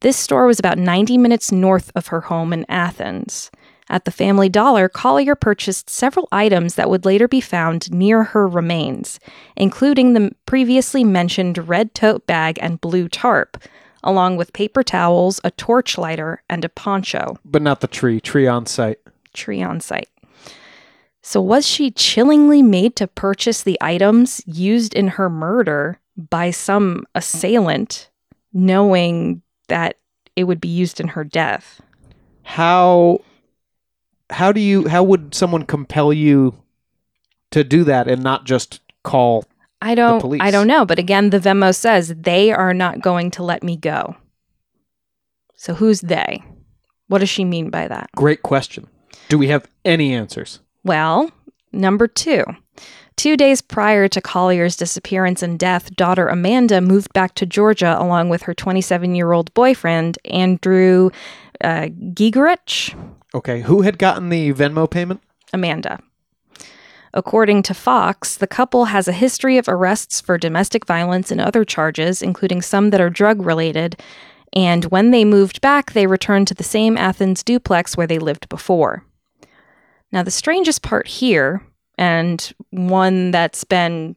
This 0.00 0.16
store 0.16 0.46
was 0.46 0.58
about 0.58 0.78
90 0.78 1.16
minutes 1.16 1.52
north 1.52 1.92
of 1.94 2.08
her 2.08 2.22
home 2.22 2.52
in 2.52 2.66
Athens. 2.68 3.50
At 3.90 4.06
the 4.06 4.10
Family 4.10 4.48
Dollar, 4.48 4.88
Collier 4.88 5.34
purchased 5.34 5.90
several 5.90 6.28
items 6.32 6.74
that 6.74 6.88
would 6.88 7.04
later 7.04 7.28
be 7.28 7.40
found 7.40 7.92
near 7.92 8.24
her 8.24 8.48
remains, 8.48 9.20
including 9.56 10.14
the 10.14 10.32
previously 10.46 11.04
mentioned 11.04 11.68
red 11.68 11.94
tote 11.94 12.26
bag 12.26 12.58
and 12.62 12.80
blue 12.80 13.08
tarp, 13.08 13.62
along 14.02 14.36
with 14.36 14.54
paper 14.54 14.82
towels, 14.82 15.38
a 15.44 15.50
torch 15.50 15.98
lighter, 15.98 16.42
and 16.48 16.64
a 16.64 16.70
poncho. 16.70 17.36
But 17.44 17.62
not 17.62 17.80
the 17.80 17.86
tree. 17.86 18.20
Tree 18.20 18.46
on 18.46 18.66
site. 18.66 18.98
Tree 19.34 19.62
on 19.62 19.80
site. 19.80 20.08
So, 21.20 21.40
was 21.40 21.66
she 21.66 21.90
chillingly 21.90 22.62
made 22.62 22.96
to 22.96 23.06
purchase 23.06 23.62
the 23.62 23.78
items 23.80 24.42
used 24.46 24.94
in 24.94 25.08
her 25.08 25.30
murder 25.30 25.98
by 26.16 26.50
some 26.50 27.06
assailant, 27.14 28.10
knowing 28.52 29.42
that 29.68 29.96
it 30.36 30.44
would 30.44 30.60
be 30.60 30.68
used 30.68 31.00
in 31.00 31.08
her 31.08 31.24
death? 31.24 31.80
How 32.42 33.20
how 34.30 34.52
do 34.52 34.60
you 34.60 34.88
how 34.88 35.02
would 35.02 35.34
someone 35.34 35.64
compel 35.64 36.12
you 36.12 36.54
to 37.50 37.64
do 37.64 37.84
that 37.84 38.08
and 38.08 38.22
not 38.22 38.44
just 38.44 38.80
call 39.02 39.44
I 39.82 39.94
don't 39.94 40.20
police. 40.20 40.40
I 40.42 40.50
don't 40.50 40.66
know, 40.66 40.84
but 40.84 40.98
again 40.98 41.30
the 41.30 41.38
Venmo 41.38 41.74
says 41.74 42.14
they 42.16 42.52
are 42.52 42.74
not 42.74 43.00
going 43.00 43.30
to 43.32 43.42
let 43.42 43.62
me 43.62 43.76
go. 43.76 44.16
So 45.56 45.74
who's 45.74 46.00
they? 46.00 46.42
What 47.08 47.18
does 47.18 47.28
she 47.28 47.44
mean 47.44 47.70
by 47.70 47.88
that? 47.88 48.10
Great 48.16 48.42
question. 48.42 48.86
Do 49.28 49.38
we 49.38 49.48
have 49.48 49.68
any 49.84 50.14
answers? 50.14 50.60
Well, 50.84 51.30
number 51.72 52.06
2. 52.06 52.44
2 53.16 53.36
days 53.36 53.62
prior 53.62 54.08
to 54.08 54.20
Collier's 54.20 54.76
disappearance 54.76 55.42
and 55.42 55.58
death, 55.58 55.94
daughter 55.94 56.28
Amanda 56.28 56.80
moved 56.80 57.12
back 57.12 57.34
to 57.36 57.46
Georgia 57.46 57.96
along 57.98 58.28
with 58.28 58.42
her 58.42 58.54
27-year-old 58.54 59.54
boyfriend 59.54 60.18
Andrew 60.24 61.10
uh, 61.62 61.88
Giegerich. 62.12 62.94
Okay, 63.34 63.62
who 63.62 63.82
had 63.82 63.98
gotten 63.98 64.28
the 64.28 64.52
Venmo 64.52 64.88
payment? 64.88 65.20
Amanda. 65.52 65.98
According 67.12 67.62
to 67.64 67.74
Fox, 67.74 68.36
the 68.36 68.46
couple 68.46 68.86
has 68.86 69.06
a 69.06 69.12
history 69.12 69.58
of 69.58 69.68
arrests 69.68 70.20
for 70.20 70.38
domestic 70.38 70.86
violence 70.86 71.30
and 71.30 71.40
other 71.40 71.64
charges, 71.64 72.22
including 72.22 72.62
some 72.62 72.90
that 72.90 73.00
are 73.00 73.10
drug 73.10 73.42
related. 73.42 74.00
And 74.52 74.84
when 74.86 75.10
they 75.10 75.24
moved 75.24 75.60
back, 75.60 75.92
they 75.92 76.06
returned 76.06 76.48
to 76.48 76.54
the 76.54 76.64
same 76.64 76.96
Athens 76.96 77.42
duplex 77.42 77.96
where 77.96 78.06
they 78.06 78.18
lived 78.18 78.48
before. 78.48 79.04
Now, 80.12 80.22
the 80.22 80.30
strangest 80.30 80.82
part 80.82 81.08
here, 81.08 81.60
and 81.98 82.52
one 82.70 83.32
that's 83.32 83.64
been 83.64 84.16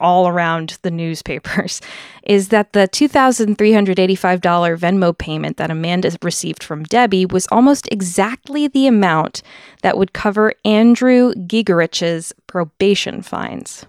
all 0.00 0.28
around 0.28 0.78
the 0.82 0.90
newspapers, 0.90 1.80
is 2.22 2.48
that 2.48 2.72
the 2.72 2.88
$2,385 2.88 4.40
Venmo 4.78 5.16
payment 5.16 5.56
that 5.56 5.70
Amanda 5.70 6.16
received 6.22 6.62
from 6.62 6.84
Debbie 6.84 7.26
was 7.26 7.46
almost 7.50 7.88
exactly 7.90 8.68
the 8.68 8.86
amount 8.86 9.42
that 9.82 9.96
would 9.98 10.12
cover 10.12 10.52
Andrew 10.64 11.34
Giegerich's 11.34 12.32
probation 12.46 13.22
fines. 13.22 13.86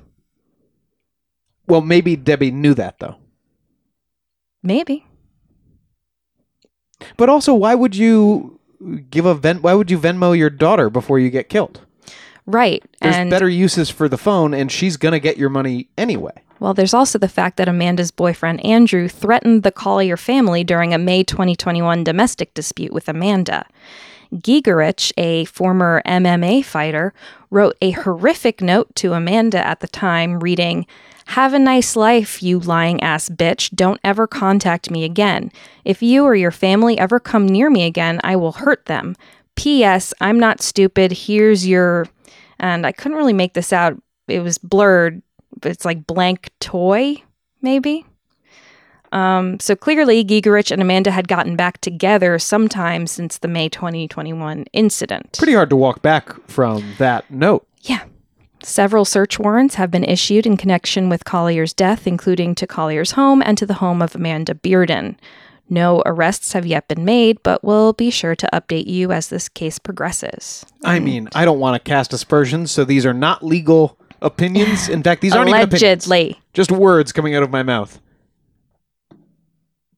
Well, 1.67 1.81
maybe 1.81 2.15
Debbie 2.15 2.51
knew 2.51 2.73
that 2.75 2.99
though. 2.99 3.15
Maybe. 4.63 5.05
But 7.15 7.29
also, 7.29 7.53
why 7.53 7.75
would 7.75 7.95
you 7.95 8.59
give 9.09 9.25
a 9.25 9.35
Ven? 9.35 9.61
Why 9.61 9.73
would 9.73 9.91
you 9.91 9.99
Venmo 9.99 10.37
your 10.37 10.49
daughter 10.49 10.89
before 10.89 11.19
you 11.19 11.29
get 11.29 11.49
killed? 11.49 11.81
Right. 12.47 12.83
There's 13.01 13.15
and 13.15 13.29
better 13.29 13.49
uses 13.49 13.89
for 13.89 14.07
the 14.07 14.17
phone, 14.17 14.53
and 14.53 14.71
she's 14.71 14.97
gonna 14.97 15.19
get 15.19 15.37
your 15.37 15.49
money 15.49 15.89
anyway. 15.97 16.31
well, 16.59 16.73
there's 16.73 16.93
also 16.93 17.19
the 17.19 17.27
fact 17.27 17.57
that 17.57 17.67
Amanda's 17.67 18.09
boyfriend 18.09 18.65
Andrew 18.65 19.07
threatened 19.07 19.63
the 19.63 19.71
Collier 19.71 20.17
family 20.17 20.63
during 20.63 20.93
a 20.93 20.97
May 20.97 21.23
2021 21.23 22.03
domestic 22.05 22.53
dispute 22.53 22.93
with 22.93 23.09
Amanda. 23.09 23.65
Giegerich, 24.33 25.11
a 25.17 25.45
former 25.45 26.01
MMA 26.05 26.63
fighter, 26.63 27.13
wrote 27.49 27.77
a 27.81 27.91
horrific 27.91 28.61
note 28.61 28.93
to 28.95 29.13
Amanda 29.13 29.65
at 29.65 29.79
the 29.79 29.87
time, 29.87 30.39
reading, 30.39 30.85
Have 31.27 31.53
a 31.53 31.59
nice 31.59 31.95
life, 31.95 32.41
you 32.41 32.59
lying 32.59 33.01
ass 33.01 33.29
bitch. 33.29 33.73
Don't 33.75 33.99
ever 34.03 34.27
contact 34.27 34.89
me 34.89 35.03
again. 35.03 35.51
If 35.85 36.01
you 36.01 36.23
or 36.23 36.35
your 36.35 36.51
family 36.51 36.97
ever 36.97 37.19
come 37.19 37.45
near 37.45 37.69
me 37.69 37.85
again, 37.85 38.19
I 38.23 38.35
will 38.35 38.53
hurt 38.53 38.85
them. 38.85 39.15
P.S. 39.55 40.13
I'm 40.21 40.39
not 40.39 40.61
stupid. 40.61 41.11
Here's 41.11 41.67
your. 41.67 42.07
And 42.59 42.85
I 42.85 42.91
couldn't 42.91 43.17
really 43.17 43.33
make 43.33 43.53
this 43.53 43.71
out. 43.71 44.01
It 44.27 44.39
was 44.41 44.57
blurred, 44.57 45.21
but 45.59 45.71
it's 45.71 45.85
like 45.85 46.07
blank 46.07 46.49
toy, 46.59 47.23
maybe? 47.61 48.05
Um, 49.11 49.59
so 49.59 49.75
clearly, 49.75 50.23
Giegerich 50.23 50.71
and 50.71 50.81
Amanda 50.81 51.11
had 51.11 51.27
gotten 51.27 51.55
back 51.55 51.79
together 51.79 52.37
sometime 52.39 53.07
since 53.07 53.37
the 53.37 53.47
May 53.47 53.69
2021 53.69 54.65
incident. 54.73 55.37
Pretty 55.37 55.53
hard 55.53 55.69
to 55.69 55.75
walk 55.75 56.01
back 56.01 56.33
from 56.49 56.93
that 56.97 57.29
note. 57.31 57.65
Yeah. 57.81 58.03
Several 58.63 59.05
search 59.05 59.39
warrants 59.39 59.75
have 59.75 59.91
been 59.91 60.03
issued 60.03 60.45
in 60.45 60.57
connection 60.57 61.09
with 61.09 61.23
Collier's 61.23 61.73
death, 61.73 62.05
including 62.05 62.55
to 62.55 62.67
Collier's 62.67 63.11
home 63.11 63.41
and 63.45 63.57
to 63.57 63.65
the 63.65 63.75
home 63.75 64.01
of 64.01 64.15
Amanda 64.15 64.55
Bearden. 64.55 65.15
No 65.69 66.01
arrests 66.05 66.53
have 66.53 66.65
yet 66.65 66.87
been 66.87 67.03
made, 67.03 67.43
but 67.43 67.63
we'll 67.63 67.93
be 67.93 68.09
sure 68.09 68.35
to 68.35 68.49
update 68.53 68.87
you 68.87 69.11
as 69.11 69.27
this 69.29 69.49
case 69.49 69.79
progresses. 69.79 70.65
I 70.83 70.99
mean, 70.99 71.27
I 71.35 71.43
don't 71.45 71.59
want 71.59 71.75
to 71.75 71.89
cast 71.89 72.13
aspersions, 72.13 72.71
so 72.71 72.85
these 72.85 73.05
are 73.05 73.13
not 73.13 73.43
legal 73.43 73.99
opinions. 74.21 74.87
In 74.87 75.03
fact, 75.03 75.21
these 75.21 75.33
aren't 75.33 75.49
even 75.49 75.61
opinions. 75.61 76.07
Allegedly. 76.07 76.41
Just 76.53 76.71
words 76.71 77.11
coming 77.11 77.35
out 77.35 77.43
of 77.43 77.49
my 77.49 77.63
mouth. 77.63 77.99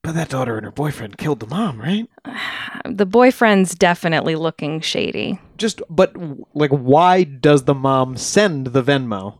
But 0.01 0.13
that 0.15 0.29
daughter 0.29 0.55
and 0.55 0.65
her 0.65 0.71
boyfriend 0.71 1.17
killed 1.17 1.39
the 1.39 1.47
mom, 1.47 1.79
right? 1.79 2.07
The 2.85 3.05
boyfriend's 3.05 3.75
definitely 3.75 4.35
looking 4.35 4.79
shady. 4.79 5.39
just 5.57 5.81
but 5.89 6.15
like 6.55 6.71
why 6.71 7.23
does 7.23 7.65
the 7.65 7.75
mom 7.75 8.17
send 8.17 8.67
the 8.67 8.81
Venmo 8.81 9.39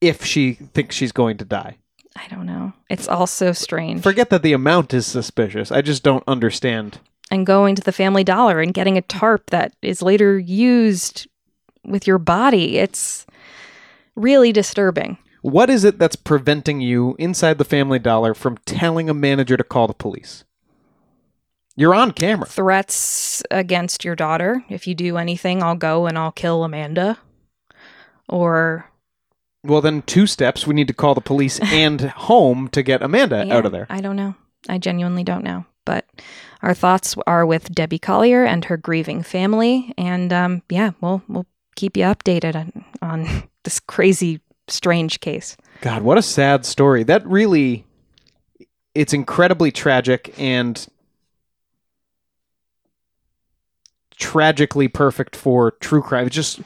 if 0.00 0.24
she 0.24 0.52
thinks 0.52 0.94
she's 0.94 1.10
going 1.10 1.38
to 1.38 1.44
die? 1.44 1.78
I 2.16 2.26
don't 2.28 2.46
know. 2.46 2.72
It's 2.88 3.08
all 3.08 3.26
so 3.26 3.52
strange. 3.52 4.02
Forget 4.02 4.30
that 4.30 4.42
the 4.42 4.52
amount 4.52 4.94
is 4.94 5.06
suspicious. 5.06 5.72
I 5.72 5.82
just 5.82 6.02
don't 6.02 6.24
understand. 6.26 6.98
and 7.30 7.46
going 7.46 7.74
to 7.74 7.82
the 7.82 7.92
Family 7.92 8.22
Dollar 8.24 8.60
and 8.60 8.72
getting 8.74 8.96
a 8.96 9.02
tarp 9.02 9.50
that 9.50 9.74
is 9.82 10.00
later 10.02 10.38
used 10.38 11.26
with 11.84 12.06
your 12.06 12.18
body. 12.18 12.78
It's 12.78 13.26
really 14.14 14.52
disturbing. 14.52 15.18
What 15.42 15.68
is 15.68 15.84
it 15.84 15.98
that's 15.98 16.16
preventing 16.16 16.80
you 16.80 17.16
inside 17.18 17.58
the 17.58 17.64
Family 17.64 17.98
Dollar 17.98 18.32
from 18.34 18.58
telling 18.64 19.10
a 19.10 19.14
manager 19.14 19.56
to 19.56 19.64
call 19.64 19.86
the 19.88 19.94
police? 19.94 20.44
You're 21.76 21.94
on 21.94 22.12
camera. 22.12 22.46
Threats 22.46 23.42
against 23.50 24.04
your 24.04 24.14
daughter. 24.14 24.64
If 24.68 24.86
you 24.86 24.94
do 24.94 25.16
anything, 25.16 25.62
I'll 25.62 25.74
go 25.74 26.06
and 26.06 26.16
I'll 26.16 26.30
kill 26.32 26.62
Amanda. 26.62 27.18
Or 28.28 28.88
Well, 29.64 29.80
then 29.80 30.02
two 30.02 30.26
steps. 30.26 30.66
We 30.66 30.74
need 30.74 30.88
to 30.88 30.94
call 30.94 31.14
the 31.14 31.20
police 31.20 31.58
and 31.62 32.00
home 32.02 32.68
to 32.68 32.82
get 32.82 33.02
Amanda 33.02 33.44
Yeah, 33.46 33.56
out 33.56 33.66
of 33.66 33.72
there. 33.72 33.86
I 33.88 34.00
don't 34.00 34.16
know. 34.16 34.34
I 34.68 34.78
genuinely 34.78 35.24
don't 35.24 35.42
know. 35.42 35.64
But 35.84 36.06
our 36.62 36.74
thoughts 36.74 37.14
are 37.26 37.44
with 37.44 37.74
Debbie 37.74 37.98
Collier 37.98 38.44
and 38.44 38.64
her 38.66 38.76
grieving 38.76 39.22
family. 39.22 39.92
And 39.98 40.32
um, 40.32 40.62
yeah, 40.70 40.92
we'll 41.00 41.22
we'll 41.28 41.46
keep 41.76 41.96
you 41.96 42.04
updated 42.04 42.54
on, 42.54 42.84
on 43.02 43.48
this 43.64 43.80
crazy, 43.80 44.40
strange 44.68 45.20
case. 45.20 45.56
God, 45.80 46.02
what 46.02 46.16
a 46.18 46.22
sad 46.22 46.64
story. 46.64 47.02
That 47.02 47.26
really 47.26 47.84
it's 48.94 49.12
incredibly 49.12 49.72
tragic 49.72 50.34
and 50.38 50.86
tragically 54.16 54.88
perfect 54.88 55.36
for 55.36 55.72
true 55.72 56.00
crime. 56.00 56.26
It's 56.26 56.36
just 56.36 56.60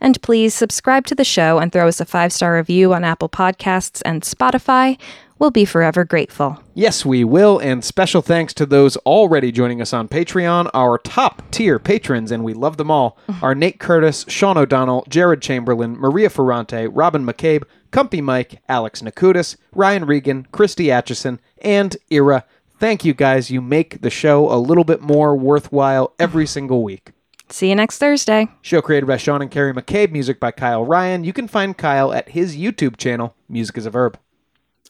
And 0.00 0.20
please 0.22 0.54
subscribe 0.54 1.06
to 1.06 1.14
the 1.14 1.24
show 1.24 1.58
and 1.58 1.72
throw 1.72 1.88
us 1.88 2.00
a 2.00 2.04
five-star 2.04 2.56
review 2.56 2.94
on 2.94 3.04
Apple 3.04 3.28
Podcasts 3.28 4.00
and 4.04 4.22
Spotify. 4.22 4.98
We'll 5.40 5.50
be 5.50 5.64
forever 5.64 6.04
grateful. 6.04 6.62
Yes, 6.74 7.04
we 7.04 7.24
will. 7.24 7.58
And 7.58 7.82
special 7.82 8.20
thanks 8.20 8.52
to 8.54 8.66
those 8.66 8.98
already 8.98 9.50
joining 9.50 9.80
us 9.80 9.94
on 9.94 10.06
Patreon, 10.06 10.68
our 10.74 10.98
top 10.98 11.42
tier 11.50 11.78
patrons, 11.78 12.30
and 12.30 12.44
we 12.44 12.52
love 12.52 12.76
them 12.76 12.90
all, 12.90 13.16
are 13.42 13.54
Nate 13.54 13.80
Curtis, 13.80 14.26
Sean 14.28 14.58
O'Donnell, 14.58 15.06
Jared 15.08 15.40
Chamberlain, 15.40 15.96
Maria 15.98 16.28
Ferrante, 16.28 16.88
Robin 16.88 17.24
McCabe, 17.24 17.62
Comfy 17.90 18.20
Mike, 18.20 18.60
Alex 18.68 19.00
Nakutis, 19.00 19.56
Ryan 19.72 20.04
Regan, 20.04 20.46
Christy 20.52 20.92
Atchison, 20.92 21.40
and 21.62 21.96
Ira. 22.12 22.44
Thank 22.78 23.06
you 23.06 23.14
guys. 23.14 23.50
You 23.50 23.62
make 23.62 24.02
the 24.02 24.10
show 24.10 24.52
a 24.52 24.60
little 24.60 24.84
bit 24.84 25.00
more 25.00 25.34
worthwhile 25.34 26.14
every 26.18 26.46
single 26.46 26.82
week. 26.82 27.12
See 27.50 27.68
you 27.68 27.74
next 27.74 27.98
Thursday. 27.98 28.48
Show 28.62 28.80
created 28.80 29.06
by 29.06 29.16
Sean 29.16 29.42
and 29.42 29.50
Carrie 29.50 29.74
McCabe, 29.74 30.12
music 30.12 30.38
by 30.38 30.52
Kyle 30.52 30.84
Ryan. 30.84 31.24
You 31.24 31.32
can 31.32 31.48
find 31.48 31.76
Kyle 31.76 32.12
at 32.12 32.28
his 32.30 32.56
YouTube 32.56 32.96
channel, 32.96 33.34
Music 33.48 33.76
is 33.76 33.86
a 33.86 33.90
Verb. 33.90 34.18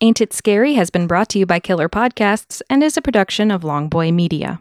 Ain't 0.02 0.20
It 0.20 0.32
Scary 0.32 0.74
has 0.74 0.90
been 0.90 1.06
brought 1.06 1.30
to 1.30 1.38
you 1.38 1.46
by 1.46 1.58
Killer 1.58 1.88
Podcasts 1.88 2.60
and 2.68 2.82
is 2.82 2.96
a 2.96 3.02
production 3.02 3.50
of 3.50 3.62
Longboy 3.62 4.12
Media. 4.12 4.60